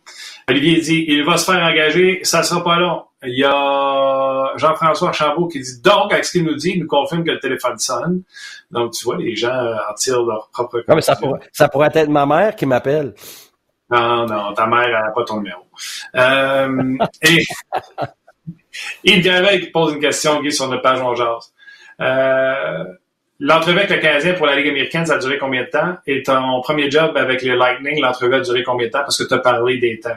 Olivier 0.48 0.80
dit 0.80 1.04
il 1.06 1.24
va 1.24 1.36
se 1.36 1.44
faire 1.50 1.62
engager, 1.62 2.20
ça 2.22 2.42
sera 2.42 2.64
pas 2.64 2.78
long. 2.78 3.02
Il 3.24 3.36
y 3.36 3.44
a 3.44 4.52
Jean-François 4.56 5.12
Chambault 5.12 5.48
qui 5.48 5.60
dit 5.60 5.80
donc, 5.82 6.12
avec 6.12 6.24
ce 6.24 6.32
qu'il 6.32 6.44
nous 6.44 6.54
dit, 6.54 6.72
il 6.76 6.80
nous 6.80 6.86
confirme 6.86 7.24
que 7.24 7.32
le 7.32 7.40
téléphone 7.40 7.76
sonne. 7.78 8.22
Donc, 8.70 8.92
tu 8.92 9.04
vois, 9.04 9.16
les 9.16 9.34
gens 9.34 9.50
en 9.50 9.94
tirent 9.94 10.22
leur 10.22 10.48
propre 10.50 10.84
non, 10.86 10.94
mais 10.94 11.00
ça, 11.00 11.16
pourrait, 11.16 11.40
ça 11.52 11.68
pourrait 11.68 11.90
être 11.92 12.08
ma 12.08 12.26
mère 12.26 12.54
qui 12.54 12.66
m'appelle. 12.66 13.14
Non, 13.90 14.26
non, 14.26 14.52
ta 14.52 14.66
mère 14.66 14.88
n'a 14.88 15.10
pas 15.10 15.24
ton 15.24 15.38
numéro. 15.38 15.62
Euh, 16.14 16.96
et 17.22 17.44
Yves 19.04 19.24
Gavet 19.24 19.60
qui 19.60 19.66
pose 19.68 19.94
une 19.94 20.00
question, 20.00 20.40
Guy, 20.40 20.52
sur 20.52 20.68
notre 20.68 20.82
page 20.82 21.00
On 21.00 21.14
Euh, 22.00 22.84
L'entrevue 23.40 23.78
avec 23.78 23.90
le 23.90 23.98
Canadien 23.98 24.34
pour 24.34 24.46
la 24.46 24.56
Ligue 24.56 24.68
américaine, 24.68 25.06
ça 25.06 25.14
a 25.14 25.18
duré 25.18 25.38
combien 25.38 25.62
de 25.62 25.68
temps? 25.68 25.96
Et 26.06 26.24
ton 26.24 26.60
premier 26.60 26.90
job 26.90 27.16
avec 27.16 27.42
le 27.42 27.54
Lightning, 27.54 28.00
l'entrevue 28.00 28.34
a 28.34 28.40
duré 28.40 28.64
combien 28.64 28.88
de 28.88 28.92
temps? 28.92 29.00
Parce 29.00 29.16
que 29.16 29.28
tu 29.28 29.34
as 29.34 29.38
parlé 29.38 29.78
des 29.78 30.00
temps. 30.00 30.10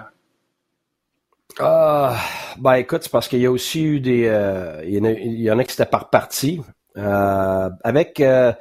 Ah, 1.60 2.18
ben 2.60 2.76
écoute, 2.76 3.04
c'est 3.04 3.12
parce 3.12 3.28
qu'il 3.28 3.40
y 3.40 3.46
a 3.46 3.52
aussi 3.52 3.84
eu 3.84 4.00
des, 4.00 4.26
euh, 4.28 4.82
il, 4.86 5.42
y 5.42 5.52
en 5.52 5.60
a, 5.60 5.64
qui 5.64 5.72
c'était 5.72 5.86
par 5.86 6.10
partie. 6.10 6.62
Euh, 6.98 7.70
avec, 7.84 8.20
euh, 8.20 8.54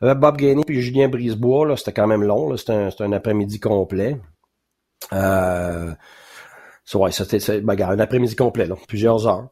Bob 0.00 0.36
Gainey 0.36 0.62
puis 0.64 0.82
Julien 0.82 1.08
Brisebois, 1.08 1.66
là, 1.66 1.76
c'était 1.76 1.92
quand 1.92 2.06
même 2.06 2.22
long. 2.22 2.48
Là, 2.48 2.56
c'était 2.56 2.72
un, 2.72 2.90
un 2.98 3.12
après-midi 3.12 3.60
complet. 3.60 4.18
Euh, 5.12 5.92
ouais, 6.94 7.12
c'était, 7.12 7.60
ben, 7.60 7.80
un 7.80 7.98
après-midi 7.98 8.36
complet, 8.36 8.66
là, 8.66 8.76
plusieurs 8.88 9.26
heures. 9.26 9.48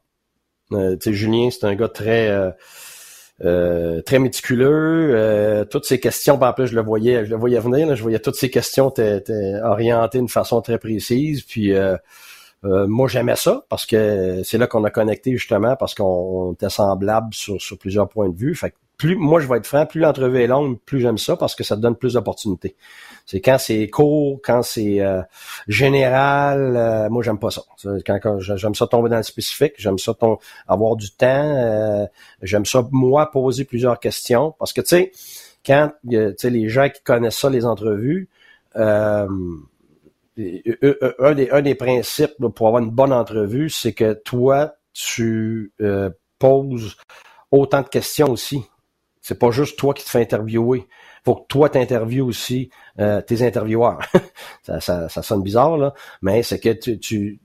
Euh, 0.72 0.96
Julien, 1.00 1.50
c'est 1.50 1.64
un 1.64 1.74
gars 1.74 1.88
très 1.88 2.52
euh, 3.42 4.02
très 4.02 4.18
méticuleux. 4.18 5.12
Euh, 5.14 5.64
toutes 5.64 5.86
ces 5.86 5.98
questions, 5.98 6.36
ben, 6.36 6.48
en 6.48 6.52
plus, 6.52 6.66
je 6.66 6.74
le 6.74 6.82
voyais, 6.82 7.24
je 7.24 7.30
le 7.30 7.36
voyais 7.36 7.58
venir. 7.58 7.94
je 7.96 8.02
voyais 8.02 8.18
toutes 8.18 8.36
ces 8.36 8.50
questions 8.50 8.90
étaient 8.90 9.54
orientées 9.62 10.18
d'une 10.18 10.28
façon 10.28 10.60
très 10.60 10.78
précise. 10.78 11.42
Puis 11.42 11.72
euh, 11.72 11.96
moi, 12.62 13.08
j'aimais 13.08 13.36
ça 13.36 13.64
parce 13.68 13.86
que 13.86 14.42
c'est 14.44 14.58
là 14.58 14.66
qu'on 14.66 14.84
a 14.84 14.90
connecté 14.90 15.32
justement 15.32 15.76
parce 15.76 15.94
qu'on 15.94 16.52
était 16.52 16.68
semblables 16.70 17.32
sur, 17.32 17.60
sur 17.60 17.78
plusieurs 17.78 18.08
points 18.08 18.28
de 18.28 18.36
vue. 18.36 18.54
Fait 18.54 18.70
que 18.70 18.76
plus, 19.00 19.16
moi, 19.16 19.40
je 19.40 19.48
vais 19.48 19.56
être 19.56 19.66
franc, 19.66 19.86
plus 19.86 20.00
l'entrevue 20.00 20.42
est 20.42 20.46
longue, 20.46 20.78
plus 20.78 21.00
j'aime 21.00 21.16
ça 21.16 21.34
parce 21.34 21.54
que 21.54 21.64
ça 21.64 21.74
te 21.74 21.80
donne 21.80 21.96
plus 21.96 22.12
d'opportunités. 22.14 22.76
C'est 23.24 23.40
quand 23.40 23.56
c'est 23.58 23.88
court, 23.88 24.40
quand 24.44 24.62
c'est 24.62 25.00
euh, 25.00 25.22
général, 25.68 26.76
euh, 26.76 27.08
moi 27.08 27.22
j'aime 27.22 27.38
pas 27.38 27.50
ça. 27.50 27.62
Quand, 28.04 28.40
j'aime 28.40 28.74
ça 28.74 28.86
tomber 28.86 29.08
dans 29.08 29.16
le 29.16 29.22
spécifique, 29.22 29.72
j'aime 29.78 29.98
ça 29.98 30.12
avoir 30.68 30.96
du 30.96 31.10
temps, 31.12 31.26
euh, 31.26 32.04
j'aime 32.42 32.66
ça 32.66 32.86
moi 32.90 33.30
poser 33.30 33.64
plusieurs 33.64 33.98
questions 34.00 34.54
parce 34.58 34.74
que 34.74 34.82
tu 34.82 34.88
sais 34.88 35.12
quand 35.64 35.92
tu 36.10 36.34
sais 36.36 36.50
les 36.50 36.68
gens 36.68 36.90
qui 36.90 37.00
connaissent 37.02 37.38
ça 37.38 37.48
les 37.48 37.64
entrevues 37.64 38.28
un 40.38 41.34
des, 41.34 41.50
un 41.50 41.62
des 41.62 41.74
principes 41.74 42.34
pour 42.54 42.68
avoir 42.68 42.82
une 42.82 42.90
bonne 42.90 43.12
entrevue, 43.12 43.70
c'est 43.70 43.92
que 43.92 44.12
toi, 44.12 44.74
tu 44.92 45.72
poses 46.38 46.96
autant 47.50 47.82
de 47.82 47.88
questions 47.88 48.30
aussi. 48.30 48.64
C'est 49.20 49.38
pas 49.38 49.50
juste 49.50 49.78
toi 49.78 49.92
qui 49.92 50.04
te 50.04 50.10
fais 50.10 50.20
interviewer 50.20 50.86
faut 51.24 51.34
que 51.34 51.46
toi 51.48 51.68
t'interviewes 51.68 52.22
aussi 52.22 52.70
euh, 52.98 53.20
tes 53.20 53.46
intervieweurs. 53.46 54.00
ça, 54.62 54.80
ça, 54.80 55.08
ça, 55.08 55.22
sonne 55.22 55.42
bizarre, 55.42 55.76
là, 55.76 55.94
mais 56.22 56.42
c'est 56.42 56.58
que 56.58 56.70
tu, 56.70 56.98
tu 56.98 57.40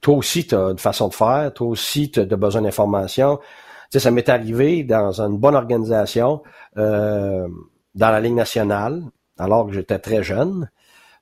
toi 0.00 0.16
aussi, 0.16 0.46
tu 0.46 0.54
as 0.54 0.70
une 0.70 0.78
façon 0.78 1.08
de 1.08 1.14
faire, 1.14 1.52
toi 1.52 1.66
aussi, 1.68 2.10
tu 2.10 2.20
as 2.20 2.24
besoin 2.24 2.62
d'informations. 2.62 3.38
Tu 3.38 3.98
sais, 3.98 4.00
ça 4.00 4.10
m'est 4.10 4.28
arrivé 4.28 4.82
dans 4.84 5.20
une 5.20 5.38
bonne 5.38 5.56
organisation, 5.56 6.42
euh, 6.76 7.48
dans 7.94 8.10
la 8.10 8.20
Ligue 8.20 8.34
nationale, 8.34 9.02
alors 9.38 9.66
que 9.66 9.72
j'étais 9.72 9.98
très 9.98 10.22
jeune. 10.22 10.70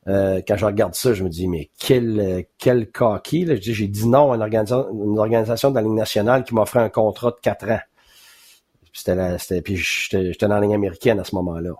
Euh, 0.09 0.41
quand 0.47 0.57
je 0.57 0.65
regarde 0.65 0.95
ça, 0.95 1.13
je 1.13 1.23
me 1.23 1.29
dis, 1.29 1.49
mais 1.49 1.71
quel 1.79 2.47
quel 2.59 2.91
coquille. 2.91 3.59
J'ai 3.61 3.89
dit 3.89 4.09
non 4.09 4.33
à 4.33 4.37
une 4.37 4.43
organisation, 4.43 4.89
une 4.91 5.19
organisation 5.19 5.71
de 5.71 5.75
la 5.75 5.83
Ligue 5.83 5.93
nationale 5.93 6.45
qui 6.45 6.55
m'offrait 6.55 6.81
un 6.81 6.89
contrat 6.89 7.31
de 7.31 7.37
quatre 7.43 7.69
ans. 7.71 7.81
C'était 8.93 9.39
c'était, 9.39 9.63
puis 9.63 9.77
j'étais 9.77 10.49
dans 10.49 10.55
la 10.55 10.61
ligne 10.61 10.75
américaine 10.75 11.21
à 11.21 11.25
ce 11.25 11.35
moment-là. 11.37 11.73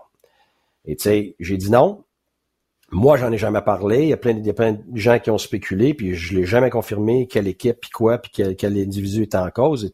Et 0.85 0.95
tu 0.95 1.03
sais, 1.03 1.35
j'ai 1.39 1.57
dit 1.57 1.71
non. 1.71 2.03
Moi, 2.91 3.17
j'en 3.17 3.31
ai 3.31 3.37
jamais 3.37 3.61
parlé. 3.61 4.03
Il 4.03 4.09
y 4.09 4.13
a 4.13 4.17
plein, 4.17 4.33
de, 4.33 4.51
plein 4.51 4.73
de 4.73 4.97
gens 4.97 5.19
qui 5.19 5.29
ont 5.29 5.37
spéculé, 5.37 5.93
puis 5.93 6.15
je 6.15 6.35
l'ai 6.35 6.45
jamais 6.45 6.71
confirmé 6.71 7.27
quelle 7.27 7.47
équipe, 7.47 7.81
puis 7.81 7.91
quoi, 7.91 8.17
puis 8.17 8.31
quel, 8.33 8.55
quel 8.55 8.75
individu 8.77 9.23
était 9.23 9.37
en 9.37 9.51
cause. 9.51 9.93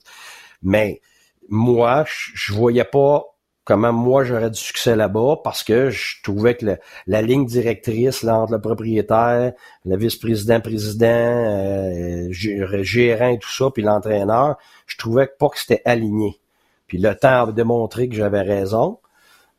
Mais 0.62 1.02
moi, 1.50 2.06
je, 2.08 2.32
je 2.36 2.54
voyais 2.54 2.86
pas 2.86 3.35
comment 3.66 3.92
moi 3.92 4.24
j'aurais 4.24 4.52
du 4.52 4.60
succès 4.60 4.96
là-bas 4.96 5.38
parce 5.44 5.64
que 5.64 5.90
je 5.90 6.22
trouvais 6.24 6.56
que 6.56 6.78
la 7.08 7.22
ligne 7.22 7.46
directrice 7.46 8.22
là, 8.24 8.38
entre 8.38 8.54
le 8.54 8.62
propriétaire, 8.62 9.54
le 9.84 9.98
vice-président, 9.98 10.62
président, 10.62 11.08
euh, 11.08 12.28
gérant 12.32 13.30
et 13.30 13.40
tout 13.40 13.52
ça, 13.52 13.70
puis 13.74 13.84
l'entraîneur, 13.84 14.58
je 14.86 14.98
trouvais 14.98 15.28
pas 15.28 15.50
que 15.50 15.60
c'était 15.60 15.82
aligné. 15.84 16.40
Puis 16.88 17.00
le 17.00 17.16
temps 17.16 17.48
a 17.48 17.52
démontré 17.52 18.08
que 18.08 18.16
j'avais 18.16 18.42
raison, 18.42 19.00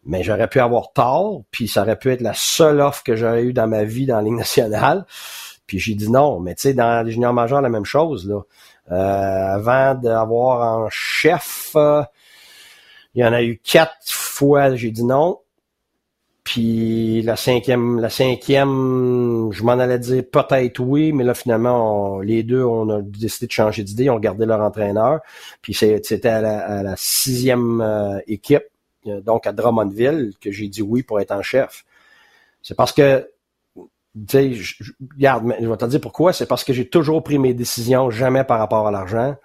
mais 0.04 0.22
j'aurais 0.22 0.48
pu 0.48 0.60
avoir 0.60 0.92
tort, 0.92 1.42
puis 1.50 1.66
ça 1.66 1.82
aurait 1.82 1.98
pu 1.98 2.12
être 2.12 2.20
la 2.20 2.34
seule 2.34 2.80
offre 2.80 3.02
que 3.02 3.16
j'aurais 3.16 3.42
eue 3.42 3.52
dans 3.52 3.66
ma 3.66 3.82
vie 3.82 4.06
dans 4.06 4.16
la 4.16 4.22
Ligue 4.22 4.34
nationale. 4.34 5.04
Puis 5.66 5.80
j'ai 5.80 5.94
dit 5.94 6.08
non, 6.08 6.38
mais 6.38 6.54
tu 6.54 6.62
sais, 6.62 6.74
dans 6.74 7.04
les 7.04 7.10
juniors 7.10 7.32
majeurs, 7.34 7.60
la 7.60 7.68
même 7.68 7.84
chose. 7.84 8.28
là. 8.28 8.42
Euh, 8.92 9.54
avant 9.56 9.96
d'avoir 9.96 10.62
un 10.84 10.88
chef... 10.90 11.72
Euh, 11.74 12.04
il 13.16 13.20
y 13.20 13.24
en 13.24 13.32
a 13.32 13.42
eu 13.42 13.58
quatre 13.58 13.96
fois, 14.06 14.76
j'ai 14.76 14.90
dit 14.90 15.04
non. 15.04 15.38
Puis 16.44 17.22
la 17.22 17.34
cinquième, 17.34 17.98
la 17.98 18.10
cinquième, 18.10 19.50
je 19.52 19.64
m'en 19.64 19.72
allais 19.72 19.98
dire 19.98 20.22
peut-être 20.30 20.78
oui, 20.78 21.12
mais 21.12 21.24
là 21.24 21.34
finalement, 21.34 22.20
les 22.20 22.44
deux, 22.44 22.62
on 22.62 22.88
a 22.90 23.02
décidé 23.02 23.46
de 23.46 23.52
changer 23.52 23.82
d'idée, 23.82 24.10
on 24.10 24.20
gardé 24.20 24.46
leur 24.46 24.60
entraîneur. 24.60 25.20
Puis 25.62 25.74
c'était 25.74 26.28
à 26.28 26.82
la, 26.82 26.94
sixième 26.96 27.80
euh, 27.80 28.20
équipe, 28.28 28.64
euh, 29.06 29.20
donc 29.22 29.46
à 29.46 29.52
Drummondville, 29.52 30.34
que 30.40 30.52
j'ai 30.52 30.68
dit 30.68 30.82
oui 30.82 31.02
pour 31.02 31.18
être 31.18 31.32
en 31.32 31.42
chef. 31.42 31.84
C'est 32.62 32.76
parce 32.76 32.92
que, 32.92 33.28
tu 33.74 33.82
sais, 34.28 34.52
regarde, 35.14 35.52
je 35.60 35.66
vais 35.66 35.76
te 35.76 35.84
dire 35.86 36.00
pourquoi. 36.00 36.32
C'est 36.32 36.46
parce 36.46 36.64
que 36.64 36.72
j'ai 36.72 36.88
toujours 36.88 37.24
pris 37.24 37.38
mes 37.38 37.54
décisions, 37.54 38.10
jamais 38.10 38.44
par 38.44 38.58
rapport 38.58 38.86
à 38.86 38.90
l'argent. 38.90 39.36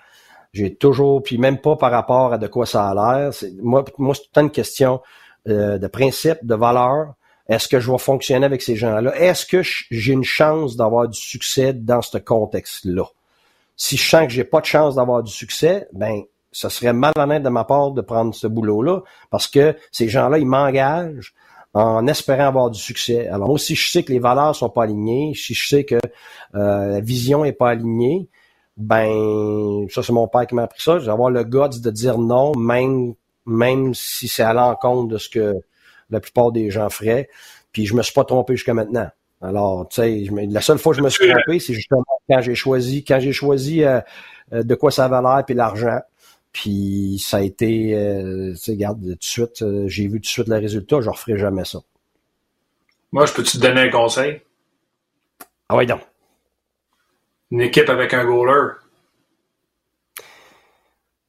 J'ai 0.53 0.75
toujours, 0.75 1.23
puis 1.23 1.37
même 1.37 1.59
pas 1.59 1.75
par 1.75 1.91
rapport 1.91 2.33
à 2.33 2.37
de 2.37 2.47
quoi 2.47 2.65
ça 2.65 2.89
a 2.89 2.93
l'air. 2.93 3.31
Moi, 3.61 3.85
moi 3.97 4.13
c'est 4.15 4.29
tout 4.31 4.39
une 4.41 4.51
question 4.51 5.01
euh, 5.47 5.77
de 5.77 5.87
principe, 5.87 6.39
de 6.43 6.55
valeur. 6.55 7.13
Est-ce 7.47 7.67
que 7.67 7.79
je 7.79 7.91
vais 7.91 7.97
fonctionner 7.97 8.45
avec 8.45 8.61
ces 8.61 8.75
gens-là? 8.75 9.15
Est-ce 9.15 9.45
que 9.45 9.61
j'ai 9.61 10.13
une 10.13 10.23
chance 10.23 10.75
d'avoir 10.75 11.07
du 11.07 11.19
succès 11.19 11.73
dans 11.73 12.01
ce 12.01 12.17
contexte-là? 12.17 13.05
Si 13.75 13.97
je 13.97 14.09
sens 14.09 14.27
que 14.27 14.33
j'ai 14.33 14.43
pas 14.43 14.61
de 14.61 14.65
chance 14.65 14.95
d'avoir 14.95 15.23
du 15.23 15.31
succès, 15.31 15.87
ben, 15.93 16.21
ça 16.51 16.69
serait 16.69 16.93
malhonnête 16.93 17.43
de 17.43 17.49
ma 17.49 17.63
part 17.63 17.91
de 17.91 18.01
prendre 18.01 18.35
ce 18.35 18.47
boulot-là 18.47 19.01
parce 19.29 19.47
que 19.47 19.75
ces 19.91 20.09
gens-là, 20.09 20.37
ils 20.37 20.45
m'engagent 20.45 21.33
en 21.73 22.05
espérant 22.07 22.47
avoir 22.47 22.69
du 22.69 22.79
succès. 22.79 23.27
Alors 23.27 23.47
moi, 23.47 23.57
si 23.57 23.75
je 23.75 23.89
sais 23.89 24.03
que 24.03 24.11
les 24.11 24.19
valeurs 24.19 24.55
sont 24.55 24.69
pas 24.69 24.83
alignées, 24.83 25.33
si 25.33 25.53
je 25.53 25.67
sais 25.67 25.83
que 25.85 25.95
euh, 26.55 26.87
la 26.87 26.99
vision 26.99 27.45
est 27.45 27.53
pas 27.53 27.69
alignée, 27.69 28.27
ben 28.81 29.87
ça 29.89 30.03
c'est 30.03 30.13
mon 30.13 30.27
père 30.27 30.47
qui 30.47 30.55
m'a 30.55 30.63
appris 30.63 30.81
ça, 30.81 30.99
j'ai 30.99 31.09
avoir 31.09 31.29
le 31.29 31.43
guts 31.43 31.79
de 31.81 31.91
dire 31.91 32.17
non, 32.17 32.55
même 32.55 33.13
même 33.45 33.93
si 33.93 34.27
c'est 34.27 34.43
à 34.43 34.53
l'encontre 34.53 35.09
de 35.09 35.17
ce 35.17 35.29
que 35.29 35.61
la 36.09 36.19
plupart 36.19 36.51
des 36.51 36.69
gens 36.69 36.89
feraient. 36.89 37.29
Puis 37.71 37.85
je 37.85 37.95
me 37.95 38.01
suis 38.01 38.13
pas 38.13 38.25
trompé 38.25 38.55
jusqu'à 38.55 38.73
maintenant. 38.73 39.09
Alors, 39.41 39.87
tu 39.89 40.01
sais, 40.01 40.27
la 40.49 40.61
seule 40.61 40.77
fois 40.77 40.93
que 40.93 40.99
je 40.99 41.03
me 41.03 41.09
suis 41.09 41.27
trompé, 41.27 41.59
c'est 41.59 41.73
justement 41.73 42.03
quand 42.29 42.41
j'ai 42.41 42.53
choisi, 42.53 43.03
quand 43.03 43.19
j'ai 43.19 43.31
choisi 43.31 43.83
euh, 43.83 43.99
euh, 44.53 44.63
de 44.63 44.75
quoi 44.75 44.91
ça 44.91 45.05
avait 45.05 45.21
l'air 45.21 45.43
puis 45.45 45.55
l'argent. 45.55 45.99
Puis 46.51 47.17
ça 47.23 47.37
a 47.37 47.41
été, 47.41 47.95
euh, 47.95 48.51
tu 48.51 48.57
sais, 48.57 48.71
regarde, 48.73 49.01
tout 49.01 49.07
de 49.15 49.23
suite, 49.23 49.63
j'ai 49.87 50.03
vu 50.03 50.19
tout 50.19 50.25
de 50.25 50.25
suite 50.25 50.47
le 50.49 50.57
résultat, 50.57 50.99
je 50.99 51.09
referai 51.09 51.37
jamais 51.37 51.65
ça. 51.65 51.79
Moi, 53.13 53.25
je 53.25 53.33
peux 53.33 53.43
te 53.43 53.57
donner 53.57 53.81
un 53.81 53.89
conseil? 53.89 54.41
Ah 55.69 55.77
oui, 55.77 55.85
donc 55.85 56.01
une 57.51 57.61
équipe 57.61 57.89
avec 57.89 58.13
un 58.13 58.25
goaler? 58.25 58.73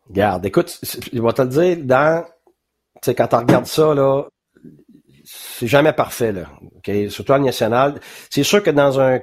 Regarde, 0.08 0.46
écoute, 0.46 0.78
je 0.82 1.20
vais 1.20 1.32
te 1.32 1.42
le 1.42 1.48
dire, 1.48 1.76
dans, 1.84 2.24
quand 3.04 3.28
tu 3.28 3.36
regardes 3.36 3.66
ça, 3.66 3.94
là, 3.94 4.24
c'est 5.24 5.66
jamais 5.66 5.92
parfait, 5.92 6.32
là. 6.32 6.48
Okay? 6.78 7.08
Surtout 7.08 7.32
en 7.32 7.38
national. 7.38 8.00
C'est 8.28 8.42
sûr 8.42 8.62
que 8.62 8.70
dans 8.70 9.00
un 9.00 9.20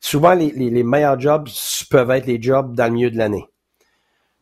souvent 0.00 0.34
les, 0.34 0.50
les, 0.50 0.82
meilleurs 0.82 1.18
jobs 1.18 1.48
peuvent 1.90 2.10
être 2.12 2.26
les 2.26 2.40
jobs 2.40 2.74
dans 2.74 2.86
le 2.86 2.92
milieu 2.92 3.10
de 3.10 3.18
l'année. 3.18 3.44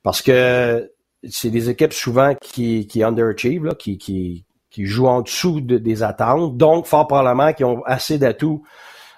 Parce 0.02 0.22
que 0.22 0.92
c'est 1.28 1.50
des 1.50 1.70
équipes 1.70 1.94
souvent 1.94 2.34
qui, 2.34 2.86
qui 2.86 3.02
underachieve, 3.02 3.64
là, 3.64 3.74
qui, 3.74 3.96
qui, 3.96 4.44
qui 4.70 4.86
jouent 4.86 5.06
en 5.06 5.22
dessous 5.22 5.60
des 5.60 6.02
attentes, 6.02 6.56
donc 6.56 6.86
fort 6.86 7.06
probablement 7.06 7.52
qui 7.52 7.64
ont 7.64 7.82
assez 7.84 8.18
d'atouts 8.18 8.62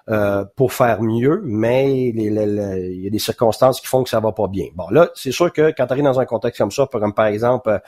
euh, 0.09 0.45
pour 0.55 0.73
faire 0.73 1.03
mieux, 1.03 1.43
mais 1.45 2.09
il 2.09 3.03
y 3.03 3.07
a 3.07 3.11
des 3.11 3.19
circonstances 3.19 3.81
qui 3.81 3.87
font 3.87 4.05
que 4.05 4.11
ça 4.11 4.21
va 4.21 4.33
pas 4.33 4.47
bien. 4.47 4.67
Bon, 4.75 4.89
là, 4.91 5.11
c'est 5.15 5.33
sûr 5.33 5.53
que 5.53 5.73
quand 5.77 5.87
tu 5.87 5.93
arrives 5.93 6.05
dans 6.05 6.21
un 6.21 6.27
contexte 6.27 6.59
comme 6.59 6.71
ça, 6.71 6.89
comme 6.91 7.15
par 7.15 7.27
exemple 7.27 7.81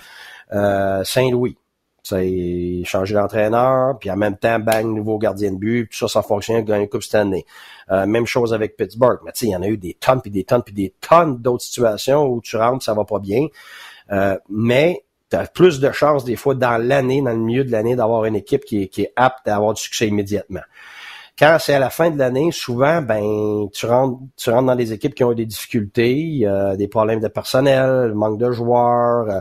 euh, 0.53 1.05
Saint-Louis, 1.05 1.57
c'est 2.03 2.83
changer 2.85 3.15
d'entraîneur, 3.15 3.99
puis 3.99 4.11
en 4.11 4.17
même 4.17 4.37
temps, 4.37 4.59
bang, 4.59 4.87
nouveau 4.87 5.19
gardien 5.19 5.53
de 5.53 5.59
but, 5.59 5.91
tout 5.91 5.99
ça, 5.99 6.09
ça 6.09 6.23
fonctionne, 6.23 6.65
gagner 6.65 6.85
une 6.85 6.89
Coupe 6.89 7.03
cette 7.03 7.17
année. 7.17 7.45
Euh, 7.91 8.07
même 8.07 8.27
chose 8.27 8.55
avec 8.55 8.77
Pittsburgh. 8.77 9.19
Mais 9.25 9.33
tu 9.33 9.41
sais, 9.41 9.47
il 9.47 9.51
y 9.51 9.57
en 9.57 9.63
a 9.63 9.69
eu 9.69 9.77
des 9.77 9.95
tonnes, 9.95 10.23
puis 10.23 10.31
des 10.31 10.45
tonnes, 10.45 10.63
puis 10.63 10.75
des 10.75 10.95
tonnes 11.01 11.37
d'autres 11.39 11.65
situations 11.65 12.27
où 12.27 12.41
tu 12.41 12.57
rentres, 12.57 12.85
ça 12.85 12.95
va 12.95 13.05
pas 13.05 13.19
bien. 13.19 13.47
Euh, 14.11 14.39
mais 14.49 15.05
tu 15.31 15.37
as 15.37 15.47
plus 15.47 15.81
de 15.81 15.93
chances 15.93 16.25
des 16.25 16.37
fois 16.37 16.55
dans 16.55 16.83
l'année, 16.83 17.21
dans 17.21 17.33
le 17.33 17.39
milieu 17.39 17.65
de 17.65 17.71
l'année, 17.71 17.95
d'avoir 17.95 18.25
une 18.25 18.37
équipe 18.37 18.65
qui 18.65 18.83
est 18.83 19.13
apte 19.17 19.47
à 19.47 19.57
avoir 19.57 19.75
du 19.75 19.83
succès 19.83 20.09
immédiatement. 20.09 20.63
Quand 21.39 21.57
c'est 21.61 21.75
à 21.75 21.79
la 21.79 21.91
fin 21.91 22.11
de 22.11 22.19
l'année, 22.19 22.51
souvent, 22.51 23.01
ben, 23.01 23.69
tu 23.73 23.87
rentres, 23.87 24.19
dans 24.47 24.75
des 24.75 24.93
équipes 24.93 25.15
qui 25.15 25.23
ont 25.23 25.33
des 25.33 25.47
difficultés, 25.47 26.45
des 26.77 26.89
problèmes 26.89 27.21
de 27.21 27.29
personnel, 27.29 28.13
manque 28.15 28.39
de 28.39 28.51
joueurs 28.51 29.31
euh, 29.31 29.41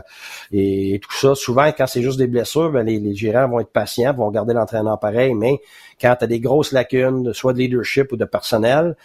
et, 0.52 1.00
tout 1.02 1.12
ça. 1.12 1.34
Souvent, 1.34 1.66
quand 1.76 1.88
c'est 1.88 2.02
juste 2.02 2.18
des 2.18 2.28
blessures, 2.28 2.70
ben, 2.70 2.86
les, 2.86 3.14
gérants 3.16 3.48
vont 3.48 3.60
être 3.60 3.72
patients, 3.72 4.14
vont 4.14 4.30
garder 4.30 4.54
l'entraîneur 4.54 4.98
pareil. 5.00 5.34
Mais 5.34 5.60
quand 6.00 6.14
tu 6.16 6.24
as 6.24 6.26
des 6.28 6.38
grosses 6.40 6.70
lacunes, 6.70 7.32
soit 7.32 7.52
de 7.52 7.58
leadership 7.58 8.12
ou 8.12 8.16
de 8.16 8.24
personnel, 8.24 8.96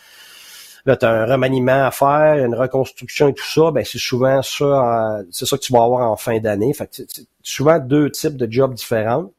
là, 0.86 0.96
tu 0.96 1.06
as 1.06 1.10
un 1.10 1.26
remaniement 1.26 1.86
à 1.86 1.92
faire, 1.92 2.46
une 2.46 2.56
reconstruction 2.56 3.30
et 3.30 3.34
tout 3.34 3.46
ça, 3.46 3.72
ben 3.72 3.84
c'est 3.86 3.98
souvent 3.98 4.42
ça, 4.44 4.66
euh, 5.18 5.24
c'est 5.32 5.46
ça 5.46 5.58
que 5.58 5.64
tu 5.64 5.74
vas 5.74 5.84
avoir 5.84 6.12
en 6.12 6.18
fin 6.18 6.40
d'année. 6.40 6.74
Fait 6.74 6.86
que 6.88 7.04
c'est 7.08 7.26
souvent 7.42 7.80
deux 7.80 8.12
types 8.12 8.38
de 8.38 8.52
jobs 8.52 8.74
différents. 8.74 9.32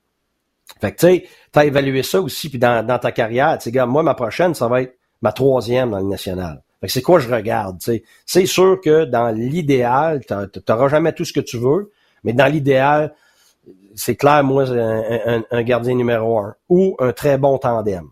Fait 0.80 0.92
que 0.92 0.98
tu 0.98 1.06
sais, 1.06 1.28
t'as 1.52 1.64
évalué 1.64 2.02
ça 2.02 2.20
aussi, 2.20 2.48
puis 2.48 2.58
dans, 2.58 2.98
ta 2.98 3.12
carrière, 3.12 3.56
tu 3.58 3.64
sais, 3.64 3.70
gars, 3.70 3.86
moi, 3.86 4.02
ma 4.02 4.14
prochaine, 4.14 4.54
ça 4.54 4.68
va 4.68 4.82
être 4.82 4.96
ma 5.22 5.32
troisième 5.32 5.90
dans 5.90 5.98
le 5.98 6.06
national. 6.06 6.62
Fait 6.80 6.88
que 6.88 6.92
c'est 6.92 7.02
quoi 7.02 7.18
je 7.18 7.32
regarde, 7.32 7.78
tu 7.78 7.92
sais? 7.92 8.04
C'est 8.26 8.46
sûr 8.46 8.80
que 8.82 9.04
dans 9.04 9.30
l'idéal, 9.30 10.20
t'auras 10.66 10.88
jamais 10.88 11.12
tout 11.12 11.24
ce 11.24 11.32
que 11.32 11.40
tu 11.40 11.58
veux, 11.58 11.92
mais 12.24 12.32
dans 12.32 12.46
l'idéal, 12.46 13.14
c'est 13.94 14.16
clair, 14.16 14.42
moi, 14.44 14.70
un, 14.70 15.42
un, 15.50 15.62
gardien 15.62 15.94
numéro 15.94 16.38
un 16.38 16.54
ou 16.68 16.96
un 16.98 17.12
très 17.12 17.38
bon 17.38 17.58
tandem. 17.58 18.08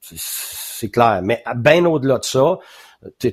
C'est 0.00 0.90
clair. 0.90 1.20
Mais 1.22 1.42
bien 1.56 1.84
au-delà 1.86 2.18
de 2.18 2.24
ça, 2.24 2.58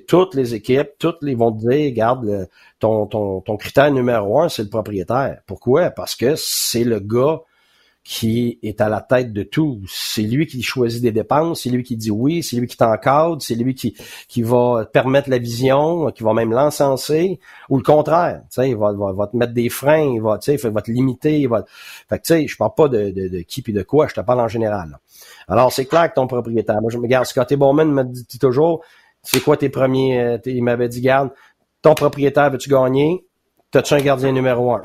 toutes 0.08 0.36
les 0.36 0.54
équipes, 0.54 0.92
toutes 1.00 1.22
les 1.22 1.36
vont 1.36 1.52
te 1.52 1.60
dire, 1.60 1.92
regarde, 1.92 2.50
ton, 2.80 3.06
ton, 3.06 3.42
ton 3.42 3.58
critère 3.58 3.92
numéro 3.92 4.42
un, 4.42 4.50
c'est 4.50 4.64
le 4.64 4.70
propriétaire. 4.70 5.42
Pourquoi? 5.46 5.92
Parce 5.92 6.16
que 6.16 6.36
c'est 6.36 6.84
le 6.84 7.00
gars 7.00 7.42
qui 8.04 8.58
est 8.64 8.82
à 8.82 8.90
la 8.90 9.00
tête 9.00 9.32
de 9.32 9.44
tout. 9.44 9.82
C'est 9.88 10.24
lui 10.24 10.48
qui 10.48 10.64
choisit 10.64 11.02
des 11.02 11.12
dépenses, 11.12 11.62
c'est 11.62 11.70
lui 11.70 11.84
qui 11.84 11.96
dit 11.96 12.10
oui, 12.10 12.42
c'est 12.42 12.56
lui 12.56 12.68
qui 12.68 12.76
t'encadre, 12.76 13.42
c'est 13.42 13.56
lui 13.56 13.76
qui, 13.76 13.96
qui 14.28 14.42
va 14.42 14.86
permettre 14.92 15.30
la 15.30 15.38
vision, 15.38 16.10
qui 16.12 16.24
va 16.24 16.34
même 16.34 16.52
l'encenser, 16.52 17.40
ou 17.70 17.78
le 17.78 17.84
contraire, 17.84 18.42
tu 18.50 18.62
sais, 18.62 18.70
il 18.72 18.76
va, 18.76 18.92
va, 18.94 19.28
te 19.28 19.38
mettre 19.38 19.54
des 19.54 19.70
freins, 19.70 20.14
il 20.16 20.22
va, 20.22 20.40
tu 20.40 20.58
sais, 20.58 20.70
va 20.70 20.82
te 20.82 20.92
limiter, 20.92 21.42
il 21.42 21.48
va... 21.48 21.64
Fait 22.10 22.18
que, 22.18 22.24
tu 22.24 22.34
sais, 22.34 22.48
je 22.48 22.58
parle 22.58 22.74
pas 22.76 22.88
de, 22.88 23.12
de, 23.12 23.28
de 23.28 23.40
qui 23.42 23.62
puis 23.62 23.74
de 23.74 23.84
quoi, 23.84 24.08
je 24.08 24.16
te 24.16 24.22
parle 24.22 24.42
en 24.42 24.48
général. 24.48 24.98
Alors, 25.48 25.72
c'est 25.72 25.86
clair 25.86 26.10
que 26.10 26.16
ton 26.16 26.28
propriétaire, 26.28 26.82
moi, 26.82 26.90
je 26.92 26.98
me 26.98 27.08
garde, 27.08 27.26
Scotty 27.26 27.56
Bowman 27.56 27.92
me 27.92 28.04
dit 28.04 28.40
toujours, 28.40 28.82
c'est 29.22 29.44
quoi 29.44 29.58
tes 29.58 29.70
premiers, 29.70 30.20
euh, 30.20 30.38
il 30.46 30.64
m'avait 30.64 30.90
dit, 30.90 31.02
garde, 31.02 31.30
ton 31.84 31.94
propriétaire, 31.94 32.50
veux-tu 32.50 32.70
gagner? 32.70 33.26
T'as-tu 33.70 33.94
un 33.94 34.02
gardien 34.02 34.32
numéro 34.32 34.74
un? 34.74 34.84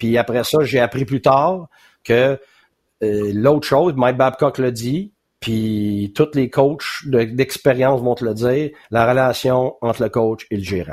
Puis 0.00 0.18
après 0.18 0.42
ça, 0.42 0.64
j'ai 0.64 0.80
appris 0.80 1.04
plus 1.04 1.20
tard 1.20 1.68
que 2.02 2.40
euh, 3.02 3.30
l'autre 3.32 3.68
chose, 3.68 3.92
Mike 3.94 4.16
Babcock 4.16 4.58
l'a 4.58 4.70
dit, 4.72 5.12
puis 5.38 6.12
tous 6.16 6.30
les 6.34 6.50
coachs 6.50 7.06
d'expérience 7.06 8.00
vont 8.00 8.14
te 8.14 8.24
le 8.24 8.34
dire, 8.34 8.70
la 8.90 9.06
relation 9.06 9.76
entre 9.82 10.02
le 10.02 10.08
coach 10.08 10.46
et 10.50 10.56
le 10.56 10.64
gérant. 10.64 10.92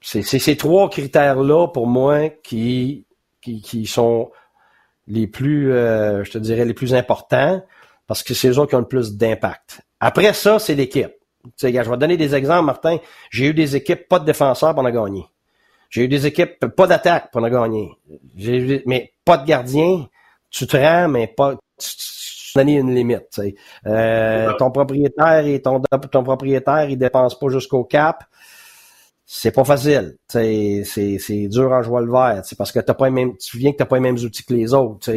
C'est 0.00 0.22
ces 0.22 0.56
trois 0.56 0.90
critères-là, 0.90 1.68
pour 1.68 1.86
moi, 1.86 2.30
qui, 2.42 3.04
qui, 3.40 3.86
sont 3.86 4.32
les 5.06 5.28
plus, 5.28 5.72
euh, 5.72 6.24
je 6.24 6.32
te 6.32 6.38
dirais, 6.38 6.64
les 6.64 6.74
plus 6.74 6.94
importants, 6.94 7.62
parce 8.08 8.24
que 8.24 8.34
c'est 8.34 8.48
eux 8.48 8.66
qui 8.66 8.74
ont 8.74 8.80
le 8.80 8.88
plus 8.88 9.12
d'impact. 9.12 9.82
Après 10.00 10.32
ça, 10.32 10.58
c'est 10.58 10.74
l'équipe. 10.74 11.12
Je 11.60 11.66
vais 11.68 11.82
te 11.84 11.96
donner 11.96 12.16
des 12.16 12.34
exemples, 12.34 12.64
Martin. 12.64 12.98
J'ai 13.30 13.46
eu 13.46 13.54
des 13.54 13.76
équipes, 13.76 14.08
pas 14.08 14.18
de 14.18 14.24
défenseurs, 14.24 14.74
pour 14.74 14.84
en 14.84 14.90
gagner. 14.90 15.26
J'ai 15.90 16.04
eu 16.04 16.08
des 16.08 16.26
équipes, 16.26 16.66
pas 16.66 16.86
d'attaque 16.86 17.30
pour 17.30 17.42
en 17.42 17.48
gagner. 17.48 17.90
J'ai 18.36 18.82
mais 18.86 19.12
pas 19.24 19.36
de 19.36 19.46
gardien. 19.46 20.08
Tu 20.48 20.66
te 20.66 20.76
rends, 20.76 21.08
mais 21.08 21.26
pas, 21.26 21.56
tu, 21.78 21.88
donner 22.54 22.78
une 22.78 22.94
limite. 22.94 23.40
Euh, 23.86 24.52
ton 24.58 24.70
propriétaire 24.70 25.46
et 25.46 25.60
ton, 25.60 25.80
ton 26.10 26.24
propriétaire, 26.24 26.88
il 26.88 26.96
dépense 26.96 27.38
pas 27.38 27.48
jusqu'au 27.48 27.84
cap. 27.84 28.24
C'est 29.26 29.52
pas 29.52 29.64
facile. 29.64 30.16
C'est, 30.26 30.82
c'est 30.84 31.46
dur 31.48 31.70
en 31.70 31.82
jouant 31.82 32.00
le 32.00 32.10
vert. 32.10 32.42
C'est 32.44 32.58
parce 32.58 32.72
que 32.72 32.80
t'as 32.80 32.94
pas 32.94 33.06
les 33.06 33.12
mêmes, 33.12 33.36
tu 33.36 33.58
viens 33.58 33.70
que 33.70 33.76
t'as 33.76 33.84
pas 33.84 33.96
les 33.96 34.02
mêmes 34.02 34.18
outils 34.18 34.44
que 34.44 34.54
les 34.54 34.74
autres. 34.74 35.12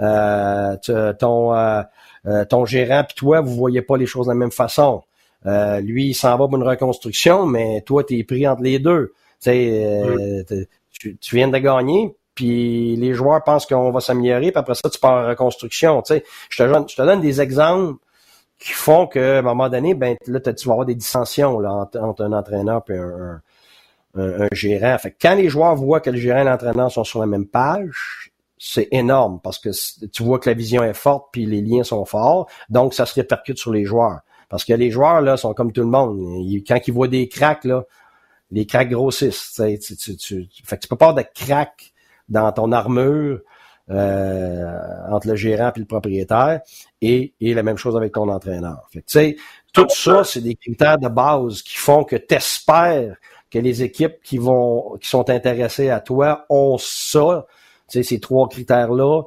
Euh, 0.00 1.12
ton, 1.18 1.54
euh, 1.54 1.82
euh, 2.26 2.44
ton 2.46 2.64
gérant 2.64 3.04
puis 3.04 3.14
toi, 3.14 3.42
vous 3.42 3.54
voyez 3.54 3.82
pas 3.82 3.98
les 3.98 4.06
choses 4.06 4.26
de 4.26 4.32
la 4.32 4.38
même 4.38 4.52
façon. 4.52 5.02
Lui, 5.44 6.08
il 6.08 6.14
s'en 6.14 6.36
va 6.36 6.48
pour 6.48 6.56
une 6.56 6.62
reconstruction, 6.62 7.46
mais 7.46 7.82
toi, 7.82 8.04
tu 8.04 8.18
es 8.18 8.24
pris 8.24 8.46
entre 8.48 8.62
les 8.62 8.78
deux. 8.78 9.12
Euh, 9.46 10.42
tu, 10.90 11.16
tu 11.16 11.36
viens 11.36 11.48
de 11.48 11.58
gagner, 11.58 12.14
puis 12.34 12.96
les 12.96 13.14
joueurs 13.14 13.42
pensent 13.44 13.66
qu'on 13.66 13.90
va 13.90 14.00
s'améliorer, 14.00 14.50
puis 14.50 14.58
après 14.58 14.74
ça, 14.74 14.88
tu 14.90 14.98
pars 14.98 15.24
en 15.24 15.28
reconstruction. 15.28 16.02
Je 16.06 16.14
te, 16.14 16.24
je 16.50 16.96
te 16.96 17.02
donne 17.02 17.20
des 17.20 17.40
exemples 17.40 17.98
qui 18.58 18.72
font 18.72 19.06
qu'à 19.06 19.38
un 19.38 19.42
moment 19.42 19.68
donné, 19.68 19.94
ben 19.94 20.16
là, 20.26 20.40
tu 20.40 20.66
vas 20.66 20.72
avoir 20.72 20.86
des 20.86 20.94
dissensions 20.94 21.60
là, 21.60 21.72
entre, 21.72 22.22
un 22.22 22.32
entraîneur 22.32 22.82
et 22.88 22.96
un, 22.96 23.40
un, 24.16 24.48
gérant. 24.52 24.98
Fait 24.98 25.16
quand 25.20 25.34
les 25.34 25.48
joueurs 25.48 25.76
voient 25.76 26.00
que 26.00 26.10
le 26.10 26.18
gérant 26.18 26.40
et 26.40 26.44
l'entraîneur 26.44 26.90
sont 26.90 27.04
sur 27.04 27.20
la 27.20 27.26
même 27.26 27.46
page, 27.46 28.32
c'est 28.58 28.88
énorme 28.90 29.40
parce 29.42 29.58
que 29.58 29.70
tu 30.08 30.22
vois 30.24 30.40
que 30.40 30.50
la 30.50 30.54
vision 30.54 30.82
est 30.82 30.94
forte 30.94 31.28
puis 31.30 31.46
les 31.46 31.60
liens 31.60 31.84
sont 31.84 32.04
forts, 32.04 32.48
donc 32.68 32.94
ça 32.94 33.06
se 33.06 33.14
répercute 33.14 33.58
sur 33.58 33.72
les 33.72 33.84
joueurs. 33.84 34.20
Parce 34.48 34.64
que 34.64 34.72
les 34.72 34.90
joueurs, 34.90 35.20
là, 35.20 35.36
sont 35.36 35.52
comme 35.52 35.72
tout 35.72 35.82
le 35.82 35.88
monde. 35.88 36.18
quand 36.66 36.78
ils 36.86 36.92
voient 36.92 37.08
des 37.08 37.28
cracks, 37.28 37.64
là, 37.64 37.84
les 38.50 38.66
cracks 38.66 38.90
grossissent. 38.90 39.60
Tu, 39.80 40.16
tu, 40.16 40.48
peux 40.88 40.96
pas 40.96 41.08
avoir 41.08 41.14
de 41.14 41.24
cracks 41.34 41.92
dans 42.28 42.50
ton 42.52 42.72
armure 42.72 43.40
euh, 43.90 44.78
entre 45.10 45.28
le 45.28 45.36
gérant 45.36 45.72
et 45.74 45.78
le 45.78 45.86
propriétaire 45.86 46.60
et, 47.00 47.32
la 47.40 47.62
même 47.62 47.78
chose 47.78 47.96
avec 47.96 48.12
ton 48.12 48.28
entraîneur. 48.28 48.86
Fait 48.90 49.36
tout 49.72 49.86
ça, 49.88 50.24
c'est 50.24 50.40
des 50.40 50.56
critères 50.56 50.98
de 50.98 51.08
base 51.08 51.62
qui 51.62 51.76
font 51.78 52.04
que 52.04 52.16
tu 52.16 52.34
espères 52.34 53.16
que 53.50 53.58
les 53.58 53.82
équipes 53.82 54.20
qui 54.22 54.36
vont 54.36 54.98
qui 55.00 55.08
sont 55.08 55.30
intéressées 55.30 55.88
à 55.88 56.00
toi 56.00 56.44
ont 56.50 56.76
ça, 56.78 57.46
ces 57.88 58.20
trois 58.20 58.46
critères-là 58.48 59.22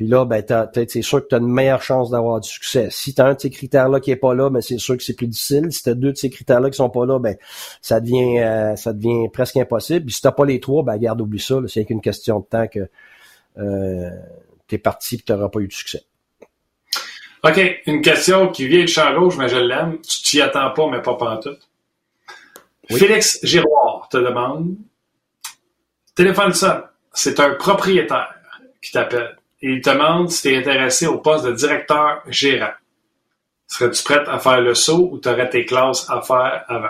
puis 0.00 0.08
là, 0.08 0.24
ben, 0.24 0.42
c'est 0.88 1.02
sûr 1.02 1.22
que 1.22 1.28
tu 1.28 1.34
as 1.34 1.38
une 1.38 1.52
meilleure 1.52 1.82
chance 1.82 2.08
d'avoir 2.08 2.40
du 2.40 2.48
succès. 2.48 2.88
Si 2.90 3.14
tu 3.14 3.20
as 3.20 3.26
un 3.26 3.34
de 3.34 3.38
ces 3.38 3.50
critères-là 3.50 4.00
qui 4.00 4.10
est 4.10 4.16
pas 4.16 4.32
là, 4.32 4.48
ben, 4.48 4.62
c'est 4.62 4.78
sûr 4.78 4.96
que 4.96 5.02
c'est 5.02 5.12
plus 5.12 5.26
difficile. 5.26 5.70
Si 5.70 5.82
tu 5.82 5.90
as 5.90 5.94
deux 5.94 6.12
de 6.12 6.16
ces 6.16 6.30
critères-là 6.30 6.70
qui 6.70 6.78
sont 6.78 6.88
pas 6.88 7.04
là, 7.04 7.18
ben, 7.18 7.36
ça 7.82 8.00
devient 8.00 8.38
euh, 8.38 8.76
ça 8.76 8.94
devient 8.94 9.28
presque 9.30 9.58
impossible. 9.58 10.06
Puis 10.06 10.14
si 10.14 10.22
tu 10.22 10.28
pas 10.34 10.46
les 10.46 10.58
trois, 10.58 10.82
ben, 10.84 10.96
garde, 10.96 11.20
oublie 11.20 11.38
ça. 11.38 11.56
C'est 11.66 11.84
qu'une 11.84 12.00
question 12.00 12.40
de 12.40 12.46
temps 12.46 12.66
que 12.66 12.88
euh, 13.58 14.10
tu 14.68 14.76
es 14.76 14.78
parti 14.78 15.16
et 15.16 15.18
tu 15.18 15.32
n'auras 15.32 15.50
pas 15.50 15.60
eu 15.60 15.68
de 15.68 15.72
succès. 15.74 16.02
OK. 17.44 17.60
Une 17.84 18.00
question 18.00 18.48
qui 18.48 18.68
vient 18.68 18.84
de 18.84 18.88
champ 18.88 19.14
gauche, 19.14 19.36
mais 19.36 19.50
je 19.50 19.58
l'aime. 19.58 19.98
Tu 20.00 20.22
t'y 20.22 20.40
attends 20.40 20.70
pas, 20.70 20.88
mais 20.88 21.02
pas 21.02 21.16
pantoute. 21.16 21.60
tout. 22.88 22.96
Félix 22.96 23.38
Giroir 23.42 24.08
te 24.08 24.16
demande 24.16 24.76
Téléphone 26.14 26.54
ça. 26.54 26.94
C'est 27.12 27.38
un 27.38 27.50
propriétaire 27.50 28.34
qui 28.80 28.92
t'appelle 28.92 29.36
il 29.62 29.80
te 29.80 29.90
demande 29.90 30.30
si 30.30 30.42
tu 30.42 30.54
es 30.54 30.58
intéressé 30.58 31.06
au 31.06 31.18
poste 31.18 31.44
de 31.44 31.52
directeur 31.52 32.22
gérant. 32.28 32.72
Serais-tu 33.66 34.02
prête 34.02 34.28
à 34.28 34.38
faire 34.38 34.60
le 34.60 34.74
saut 34.74 35.10
ou 35.12 35.18
tu 35.18 35.28
aurais 35.28 35.48
tes 35.48 35.64
classes 35.64 36.08
à 36.10 36.20
faire 36.22 36.64
avant? 36.68 36.88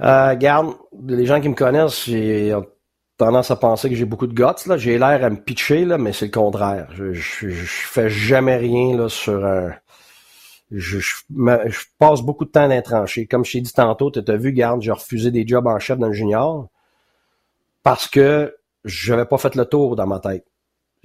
Euh, 0.00 0.34
garde, 0.36 0.74
les 1.06 1.26
gens 1.26 1.40
qui 1.40 1.48
me 1.48 1.54
connaissent, 1.54 2.04
j'ai 2.06 2.54
tendance 3.16 3.50
à 3.50 3.56
penser 3.56 3.88
que 3.88 3.94
j'ai 3.94 4.04
beaucoup 4.04 4.26
de 4.26 4.34
guts. 4.34 4.76
J'ai 4.76 4.98
l'air 4.98 5.24
à 5.24 5.30
me 5.30 5.36
pitcher, 5.36 5.84
là, 5.84 5.98
mais 5.98 6.12
c'est 6.12 6.26
le 6.26 6.30
contraire. 6.30 6.88
Je, 6.92 7.12
je, 7.12 7.48
fais 7.50 8.08
jamais 8.08 8.56
rien 8.56 8.96
là, 8.96 9.08
sur 9.08 9.44
un. 9.44 9.72
Je, 10.70 10.98
je, 10.98 11.14
passe 11.98 12.22
beaucoup 12.22 12.44
de 12.44 12.50
temps 12.50 12.64
à 12.64 12.68
l'intranché. 12.68 13.26
Comme 13.26 13.44
je 13.44 13.52
t'ai 13.52 13.60
dit 13.60 13.72
tantôt, 13.72 14.10
tu 14.10 14.20
as 14.26 14.36
vu, 14.36 14.52
garde, 14.52 14.82
j'ai 14.82 14.92
refusé 14.92 15.30
des 15.30 15.46
jobs 15.46 15.66
en 15.66 15.78
chef 15.78 15.98
dans 15.98 16.08
le 16.08 16.12
junior 16.12 16.68
parce 17.82 18.08
que 18.08 18.56
je 18.84 19.12
n'avais 19.12 19.26
pas 19.26 19.38
fait 19.38 19.54
le 19.54 19.64
tour 19.64 19.94
dans 19.94 20.06
ma 20.06 20.18
tête. 20.18 20.44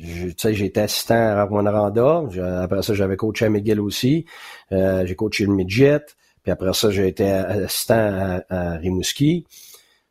Tu 0.02 0.34
sais, 0.38 0.54
j'ai 0.54 0.66
été 0.66 0.82
assistant 0.82 1.16
à 1.16 1.44
Rwanda. 1.44 2.24
Après 2.64 2.82
ça, 2.82 2.94
j'avais 2.94 3.18
coaché 3.18 3.46
à 3.46 3.50
McGill 3.50 3.80
aussi. 3.80 4.26
Euh, 4.72 5.06
j'ai 5.06 5.16
coaché 5.16 5.46
le 5.46 5.54
midget. 5.54 6.02
Puis 6.44 6.52
après 6.52 6.74
ça, 6.74 6.90
j'ai 6.90 7.08
été 7.08 7.30
assistant 7.30 8.42
à, 8.50 8.78
Rimouski. 8.78 9.46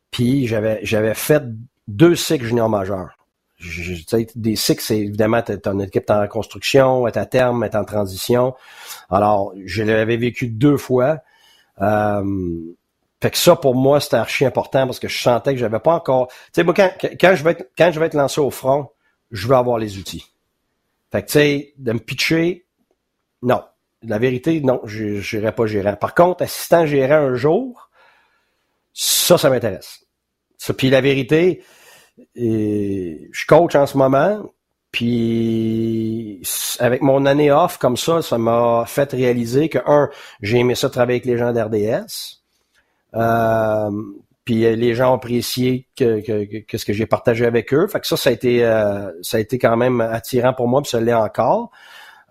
Puis 0.09 0.47
j'avais 0.47 0.79
j'avais 0.83 1.13
fait 1.13 1.43
deux 1.87 2.15
cycles 2.15 2.45
juniors 2.45 2.69
majeurs. 2.69 3.17
Des 4.35 4.55
cycles, 4.55 4.81
c'est 4.81 4.97
évidemment 4.97 5.41
ton 5.41 5.79
équipe 5.79 6.09
en 6.09 6.21
reconstruction, 6.21 7.07
est 7.07 7.17
à 7.17 7.25
terme, 7.25 7.63
est 7.63 7.75
en 7.75 7.85
transition. 7.85 8.55
Alors, 9.09 9.53
je 9.65 9.83
l'avais 9.83 10.17
vécu 10.17 10.47
deux 10.47 10.77
fois. 10.77 11.19
Euh, 11.79 12.23
fait 13.21 13.29
que 13.29 13.37
ça, 13.37 13.55
pour 13.55 13.75
moi, 13.75 13.99
c'était 13.99 14.15
archi 14.15 14.45
important 14.45 14.87
parce 14.87 14.99
que 14.99 15.07
je 15.07 15.21
sentais 15.21 15.53
que 15.53 15.59
j'avais 15.59 15.79
pas 15.79 15.93
encore. 15.93 16.27
Tu 16.27 16.35
sais, 16.53 16.63
moi, 16.63 16.73
quand, 16.73 16.91
quand 17.19 17.35
je 17.35 17.43
vais 17.43 17.51
être, 17.51 17.69
quand 17.77 17.91
je 17.91 17.99
vais 17.99 18.07
être 18.07 18.15
lancé 18.15 18.41
au 18.41 18.49
front, 18.49 18.89
je 19.31 19.47
veux 19.47 19.55
avoir 19.55 19.77
les 19.77 19.97
outils. 19.97 20.25
Fait 21.11 21.21
que, 21.21 21.27
tu 21.27 21.33
sais, 21.33 21.73
de 21.77 21.93
me 21.93 21.99
pitcher, 21.99 22.65
non. 23.41 23.63
La 24.03 24.17
vérité, 24.17 24.61
non, 24.61 24.81
je 24.85 25.37
n'irai 25.37 25.53
pas 25.53 25.67
gérant. 25.67 25.95
Par 25.95 26.15
contre, 26.15 26.43
assistant 26.43 26.85
gérant 26.85 27.15
un 27.15 27.35
jour, 27.35 27.89
ça, 28.93 29.37
ça 29.37 29.49
m'intéresse. 29.49 30.05
Ça, 30.57 30.73
puis 30.73 30.89
la 30.89 31.01
vérité, 31.01 31.63
je 32.35 33.45
coach 33.47 33.75
en 33.75 33.85
ce 33.85 33.97
moment, 33.97 34.43
puis 34.91 36.41
avec 36.79 37.01
mon 37.01 37.25
année 37.25 37.51
off 37.51 37.77
comme 37.77 37.97
ça, 37.97 38.21
ça 38.21 38.37
m'a 38.37 38.85
fait 38.87 39.11
réaliser 39.11 39.69
que, 39.69 39.79
un, 39.85 40.09
j'ai 40.41 40.59
aimé 40.59 40.75
ça 40.75 40.89
travailler 40.89 41.21
avec 41.21 41.25
les 41.25 41.37
gens 41.37 41.53
d'RDS. 41.53 42.41
Euh, 43.13 43.91
puis 44.45 44.65
euh, 44.65 44.75
les 44.75 44.95
gens 44.95 45.11
ont 45.11 45.15
apprécié 45.15 45.87
que, 45.95 46.19
que, 46.65 46.77
ce 46.77 46.85
que 46.85 46.93
j'ai 46.93 47.05
partagé 47.05 47.45
avec 47.45 47.73
eux. 47.73 47.87
Fait 47.87 47.99
que 47.99 48.07
ça, 48.07 48.17
ça 48.17 48.29
a 48.29 48.33
été 48.33 48.65
euh, 48.65 49.11
ça 49.21 49.37
a 49.37 49.39
été 49.39 49.59
quand 49.59 49.77
même 49.77 50.01
attirant 50.01 50.53
pour 50.53 50.67
moi, 50.67 50.81
puis 50.81 50.89
ça 50.89 50.99
l'est 50.99 51.13
encore. 51.13 51.71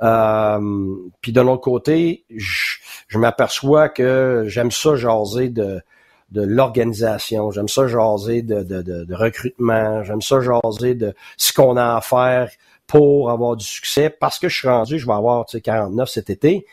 Euh, 0.02 0.94
puis 1.20 1.32
de 1.32 1.40
l'autre 1.40 1.61
côté, 1.61 2.24
je, 2.34 3.18
m'aperçois 3.18 3.88
que 3.88 4.44
j'aime 4.46 4.70
ça 4.70 4.96
jaser 4.96 5.50
de 5.50 5.82
de 6.30 6.42
l'organisation, 6.42 7.50
j'aime 7.50 7.68
ça 7.68 7.88
jaser 7.88 8.42
de, 8.42 8.62
de, 8.62 8.82
de, 8.82 9.14
recrutement, 9.14 10.04
j'aime 10.04 10.22
ça 10.22 10.36
jaser 10.40 10.94
de 10.94 11.12
ce 11.36 11.52
qu'on 11.52 11.76
a 11.76 11.96
à 11.96 12.00
faire 12.00 12.48
pour 12.86 13.30
avoir 13.30 13.56
du 13.56 13.64
succès, 13.64 14.11
parce 14.11 14.38
que 14.38 14.48
je 14.48 14.56
suis 14.56 14.68
rendu, 14.68 14.98
je 15.00 15.06
vais 15.06 15.12
avoir 15.12 15.44
49 15.46 16.08
cet 16.08 16.30
été. 16.30 16.66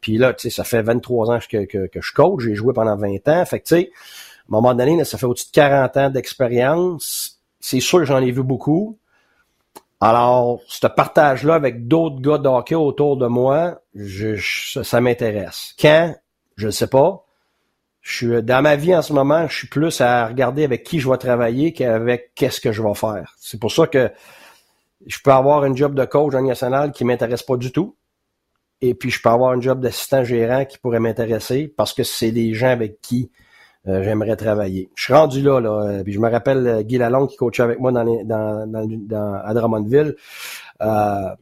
Puis 0.00 0.16
là, 0.16 0.32
tu 0.32 0.42
sais, 0.42 0.50
ça 0.50 0.62
fait 0.62 0.82
23 0.82 1.30
ans 1.32 1.38
que, 1.40 1.64
que, 1.64 1.88
que 1.88 2.00
je 2.00 2.12
coach, 2.12 2.44
j'ai 2.44 2.54
joué 2.54 2.72
pendant 2.72 2.96
20 2.96 3.28
ans. 3.28 3.44
Fait 3.44 3.58
que 3.58 3.66
tu 3.66 3.74
sais, 3.76 3.90
à 4.50 4.56
un 4.56 4.60
moment 4.60 4.74
donné, 4.74 5.04
ça 5.04 5.16
fait 5.16 5.26
au-dessus 5.26 5.46
de 5.46 5.52
40 5.52 5.96
ans 5.96 6.10
d'expérience. 6.10 7.40
C'est 7.60 7.80
sûr 7.80 8.00
que 8.00 8.04
j'en 8.04 8.18
ai 8.18 8.32
vu 8.32 8.42
beaucoup. 8.42 8.98
Alors, 10.00 10.60
ce 10.66 10.86
partage-là 10.86 11.54
avec 11.54 11.86
d'autres 11.86 12.20
gars 12.20 12.38
de 12.38 12.74
autour 12.74 13.16
de 13.16 13.26
moi, 13.26 13.80
je, 13.94 14.36
ça, 14.82 15.00
m'intéresse. 15.00 15.74
Quand? 15.78 16.14
Je 16.56 16.66
ne 16.66 16.70
sais 16.72 16.86
pas. 16.86 17.24
Je 18.00 18.16
suis 18.16 18.42
dans 18.42 18.62
ma 18.62 18.76
vie 18.76 18.96
en 18.96 19.02
ce 19.02 19.12
moment, 19.12 19.46
je 19.46 19.54
suis 19.54 19.68
plus 19.68 20.00
à 20.00 20.26
regarder 20.26 20.64
avec 20.64 20.84
qui 20.84 21.00
je 21.00 21.10
vais 21.10 21.18
travailler 21.18 21.74
qu'avec 21.74 22.34
qu'est-ce 22.34 22.60
que 22.60 22.72
je 22.72 22.82
vais 22.82 22.94
faire. 22.94 23.34
C'est 23.38 23.60
pour 23.60 23.70
ça 23.70 23.86
que 23.86 24.10
je 25.06 25.18
peux 25.22 25.32
avoir 25.32 25.64
un 25.64 25.74
job 25.74 25.94
de 25.94 26.04
coach 26.06 26.34
en 26.34 26.42
national 26.42 26.92
qui 26.92 27.04
m'intéresse 27.04 27.42
pas 27.42 27.58
du 27.58 27.70
tout. 27.70 27.94
Et 28.80 28.94
puis 28.94 29.10
je 29.10 29.20
peux 29.20 29.28
avoir 29.28 29.52
un 29.52 29.60
job 29.60 29.80
d'assistant 29.80 30.24
gérant 30.24 30.64
qui 30.64 30.78
pourrait 30.78 30.98
m'intéresser 30.98 31.68
parce 31.68 31.92
que 31.92 32.02
c'est 32.02 32.32
des 32.32 32.54
gens 32.54 32.70
avec 32.70 33.02
qui 33.02 33.30
euh, 33.88 34.02
j'aimerais 34.02 34.36
travailler. 34.36 34.90
Je 34.94 35.04
suis 35.04 35.14
rendu 35.14 35.42
là, 35.42 35.60
là. 35.60 35.70
Euh, 35.70 36.02
puis 36.04 36.12
je 36.12 36.20
me 36.20 36.28
rappelle 36.30 36.66
euh, 36.66 36.82
Guy 36.82 36.98
Lalonde 36.98 37.28
qui 37.28 37.36
coachait 37.36 37.62
avec 37.62 37.78
moi 37.80 37.92
dans, 37.92 38.04
dans, 38.04 38.66
dans, 38.66 38.86
dans, 38.86 39.34
à 39.42 39.54
Drummondville. 39.54 40.16
Euh, 40.82 41.34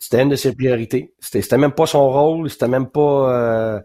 c'était 0.00 0.22
une 0.22 0.30
de 0.30 0.36
ses 0.36 0.54
priorités. 0.54 1.14
C'était, 1.20 1.58
même 1.58 1.72
pas 1.72 1.86
son 1.86 2.10
rôle, 2.10 2.50
c'était 2.50 2.68
même 2.68 2.88
pas 2.88 3.82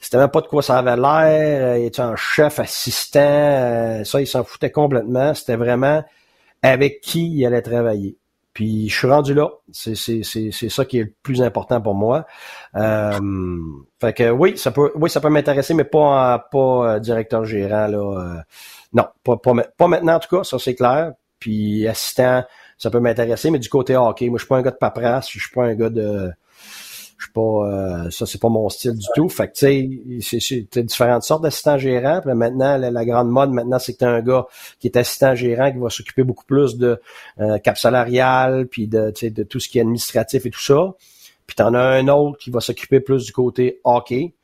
c'était 0.00 0.16
même 0.16 0.30
pas 0.30 0.40
de 0.40 0.46
quoi 0.46 0.62
ça 0.62 0.78
avait 0.78 0.96
l'air. 0.96 1.76
Il 1.76 1.86
était 1.86 2.00
un 2.00 2.14
chef 2.16 2.60
assistant. 2.60 4.04
ça, 4.04 4.20
il 4.20 4.26
s'en 4.26 4.44
foutait 4.44 4.70
complètement. 4.70 5.34
C'était 5.34 5.56
vraiment 5.56 6.04
avec 6.62 7.00
qui 7.00 7.34
il 7.34 7.44
allait 7.44 7.62
travailler. 7.62 8.16
Puis 8.58 8.88
je 8.88 8.98
suis 8.98 9.06
rendu 9.06 9.34
là. 9.34 9.50
C'est, 9.70 9.94
ça 9.94 10.84
qui 10.84 10.98
est 10.98 11.04
le 11.04 11.14
plus 11.22 11.42
important 11.42 11.80
pour 11.80 11.94
moi. 11.94 12.26
Euh, 12.74 13.60
fait 14.00 14.12
que 14.12 14.30
oui, 14.30 14.58
ça 14.58 14.72
peut 14.72 14.90
oui, 14.96 15.08
ça 15.08 15.20
peut 15.20 15.28
m'intéresser, 15.28 15.74
mais 15.74 15.84
pas 15.84 16.48
pas 16.50 16.58
euh, 16.96 16.98
directeur 16.98 17.44
gérant 17.44 17.86
là. 17.86 17.98
Euh, 17.98 18.40
non, 18.92 19.04
pas, 19.22 19.36
pas, 19.36 19.52
pas 19.76 19.86
maintenant 19.86 20.16
en 20.16 20.18
tout 20.18 20.36
cas, 20.36 20.42
ça 20.42 20.58
c'est 20.58 20.74
clair. 20.74 21.12
Puis 21.38 21.86
assistant, 21.86 22.42
ça 22.78 22.90
peut 22.90 22.98
m'intéresser, 22.98 23.52
mais 23.52 23.60
du 23.60 23.68
côté 23.68 23.94
hockey, 23.94 24.28
moi 24.28 24.38
je 24.38 24.42
suis 24.42 24.48
pas 24.48 24.56
un 24.56 24.62
gars 24.62 24.72
de 24.72 24.76
paperasse, 24.76 25.30
je 25.30 25.38
suis 25.38 25.54
pas 25.54 25.62
un 25.62 25.76
gars 25.76 25.90
de 25.90 26.32
je 27.18 27.24
suis 27.24 27.32
pas, 27.32 27.40
euh, 27.40 28.10
ça 28.10 28.26
c'est 28.26 28.40
pas 28.40 28.48
mon 28.48 28.68
style 28.68 28.94
du 28.94 29.06
tout. 29.14 29.28
Fait 29.28 29.48
que 29.48 29.54
tu 29.54 30.20
sais, 30.20 30.66
c'est 30.70 30.82
différentes 30.84 31.24
sortes 31.24 31.42
d'assistants 31.42 31.76
gérants. 31.76 32.20
Puis 32.20 32.32
maintenant, 32.32 32.78
la, 32.78 33.04
grande 33.04 33.28
mode 33.28 33.50
maintenant, 33.50 33.80
c'est 33.80 33.94
que 33.94 33.98
t'as 33.98 34.10
un 34.10 34.22
gars 34.22 34.46
qui 34.78 34.86
est 34.86 34.96
assistant 34.96 35.34
gérant 35.34 35.72
qui 35.72 35.78
va 35.78 35.90
s'occuper 35.90 36.22
beaucoup 36.22 36.44
plus 36.44 36.76
de 36.76 37.00
euh, 37.40 37.58
cap 37.58 37.76
salarial, 37.76 38.68
puis 38.68 38.86
de, 38.86 39.12
de 39.20 39.42
tout 39.42 39.58
ce 39.58 39.68
qui 39.68 39.78
est 39.78 39.80
administratif 39.80 40.46
et 40.46 40.50
tout 40.50 40.60
ça. 40.60 40.94
Puis 41.48 41.56
t'en 41.56 41.74
as 41.74 41.80
un 41.80 42.06
autre 42.06 42.38
qui 42.38 42.50
va 42.50 42.60
s'occuper 42.60 43.00
plus 43.00 43.24
du 43.24 43.32
côté 43.32 43.80
hockey. 43.82 44.34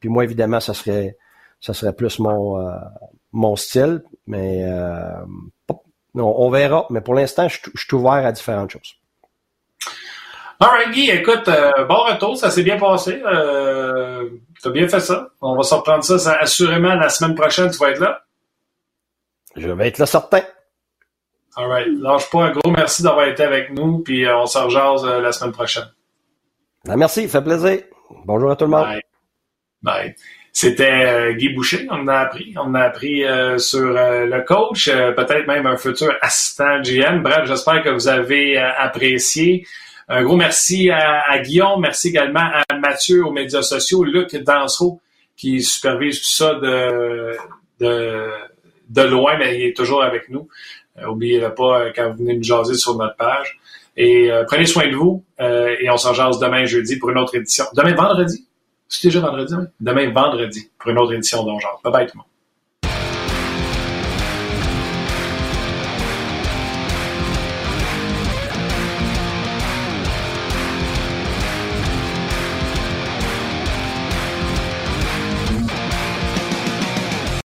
Puis 0.00 0.08
moi, 0.08 0.24
évidemment, 0.24 0.60
ça 0.60 0.72
serait 0.72 1.18
ça 1.60 1.74
serait 1.74 1.92
plus 1.92 2.18
mon 2.18 2.58
euh, 2.58 2.72
mon 3.32 3.56
style. 3.56 4.02
Mais 4.26 4.64
euh, 4.64 5.24
on, 6.14 6.50
verra. 6.50 6.86
Mais 6.88 7.02
pour 7.02 7.14
l'instant, 7.14 7.48
je 7.48 7.58
suis 7.58 7.94
ouvert 7.94 8.24
à 8.24 8.32
différentes 8.32 8.70
choses. 8.70 9.01
Alright, 10.62 10.92
Guy, 10.92 11.10
écoute, 11.10 11.48
euh, 11.48 11.84
bon 11.86 12.04
retour, 12.04 12.36
ça 12.36 12.48
s'est 12.48 12.62
bien 12.62 12.78
passé. 12.78 13.20
Euh, 13.26 14.28
tu 14.62 14.68
as 14.68 14.70
bien 14.70 14.86
fait 14.86 15.00
ça. 15.00 15.30
On 15.40 15.56
va 15.56 15.64
se 15.64 15.74
reprendre 15.74 16.04
ça, 16.04 16.34
assurément 16.34 16.94
la 16.94 17.08
semaine 17.08 17.34
prochaine, 17.34 17.68
tu 17.68 17.78
vas 17.78 17.90
être 17.90 17.98
là. 17.98 18.22
Je 19.56 19.68
vais 19.68 19.88
être 19.88 19.98
là 19.98 20.06
certain. 20.06 20.42
Alright, 21.56 21.88
lâche 21.98 22.30
pas 22.30 22.44
un 22.44 22.50
gros 22.52 22.70
merci 22.70 23.02
d'avoir 23.02 23.26
été 23.26 23.42
avec 23.42 23.72
nous, 23.72 24.04
puis 24.04 24.24
euh, 24.24 24.38
on 24.38 24.46
se 24.46 24.56
rejase 24.56 25.04
la 25.04 25.32
semaine 25.32 25.50
prochaine. 25.50 25.90
Ben, 26.84 26.96
merci, 26.96 27.26
fait 27.26 27.42
plaisir. 27.42 27.80
Bonjour 28.24 28.52
à 28.52 28.54
tout 28.54 28.66
le 28.66 28.70
monde. 28.70 28.84
Bye. 28.84 29.02
Bye. 29.82 30.14
C'était 30.52 31.34
Guy 31.34 31.48
Boucher, 31.48 31.88
on 31.90 32.06
a 32.06 32.18
appris. 32.18 32.54
On 32.56 32.72
a 32.74 32.82
appris 32.82 33.24
sur 33.56 33.80
le 33.80 34.44
coach, 34.44 34.88
peut-être 34.88 35.48
même 35.48 35.66
un 35.66 35.76
futur 35.76 36.14
assistant 36.20 36.82
GM. 36.82 37.20
Bref, 37.20 37.46
j'espère 37.46 37.82
que 37.82 37.88
vous 37.88 38.06
avez 38.06 38.58
apprécié. 38.58 39.66
Un 40.08 40.22
gros 40.24 40.36
merci 40.36 40.90
à, 40.90 41.38
Guillaume, 41.38 41.80
merci 41.80 42.08
également 42.08 42.40
à 42.40 42.76
Mathieu 42.76 43.24
aux 43.24 43.32
médias 43.32 43.62
sociaux, 43.62 44.04
Luc 44.04 44.34
Dansereau 44.36 45.00
qui 45.36 45.62
supervise 45.62 46.20
tout 46.20 46.28
ça 46.28 46.54
de, 46.54 47.36
de, 47.80 49.02
loin, 49.02 49.36
mais 49.38 49.58
il 49.58 49.66
est 49.66 49.76
toujours 49.76 50.02
avec 50.02 50.28
nous. 50.28 50.48
Euh, 50.98 51.06
oubliez 51.06 51.40
pas 51.40 51.80
euh, 51.80 51.92
quand 51.94 52.10
vous 52.10 52.18
venez 52.18 52.36
nous 52.36 52.42
jaser 52.42 52.74
sur 52.74 52.96
notre 52.96 53.16
page. 53.16 53.58
Et 53.96 54.30
euh, 54.30 54.44
prenez 54.46 54.66
soin 54.66 54.88
de 54.88 54.94
vous 54.94 55.24
et 55.38 55.90
on 55.90 55.96
s'en 55.96 56.14
jase 56.14 56.38
demain 56.38 56.64
jeudi 56.64 56.96
pour 56.96 57.10
une 57.10 57.18
autre 57.18 57.34
édition. 57.34 57.64
Demain 57.74 57.94
vendredi? 57.94 58.46
C'est 58.88 59.08
déjà 59.08 59.20
vendredi? 59.20 59.54
Demain 59.80 60.10
vendredi 60.12 60.70
pour 60.78 60.90
une 60.90 60.98
autre 60.98 61.14
édition 61.14 61.42
d'Ongeance. 61.44 61.82
Bye 61.82 61.92
bye 61.92 62.06
tout 62.06 62.12
le 62.14 62.18
monde. 62.18 62.31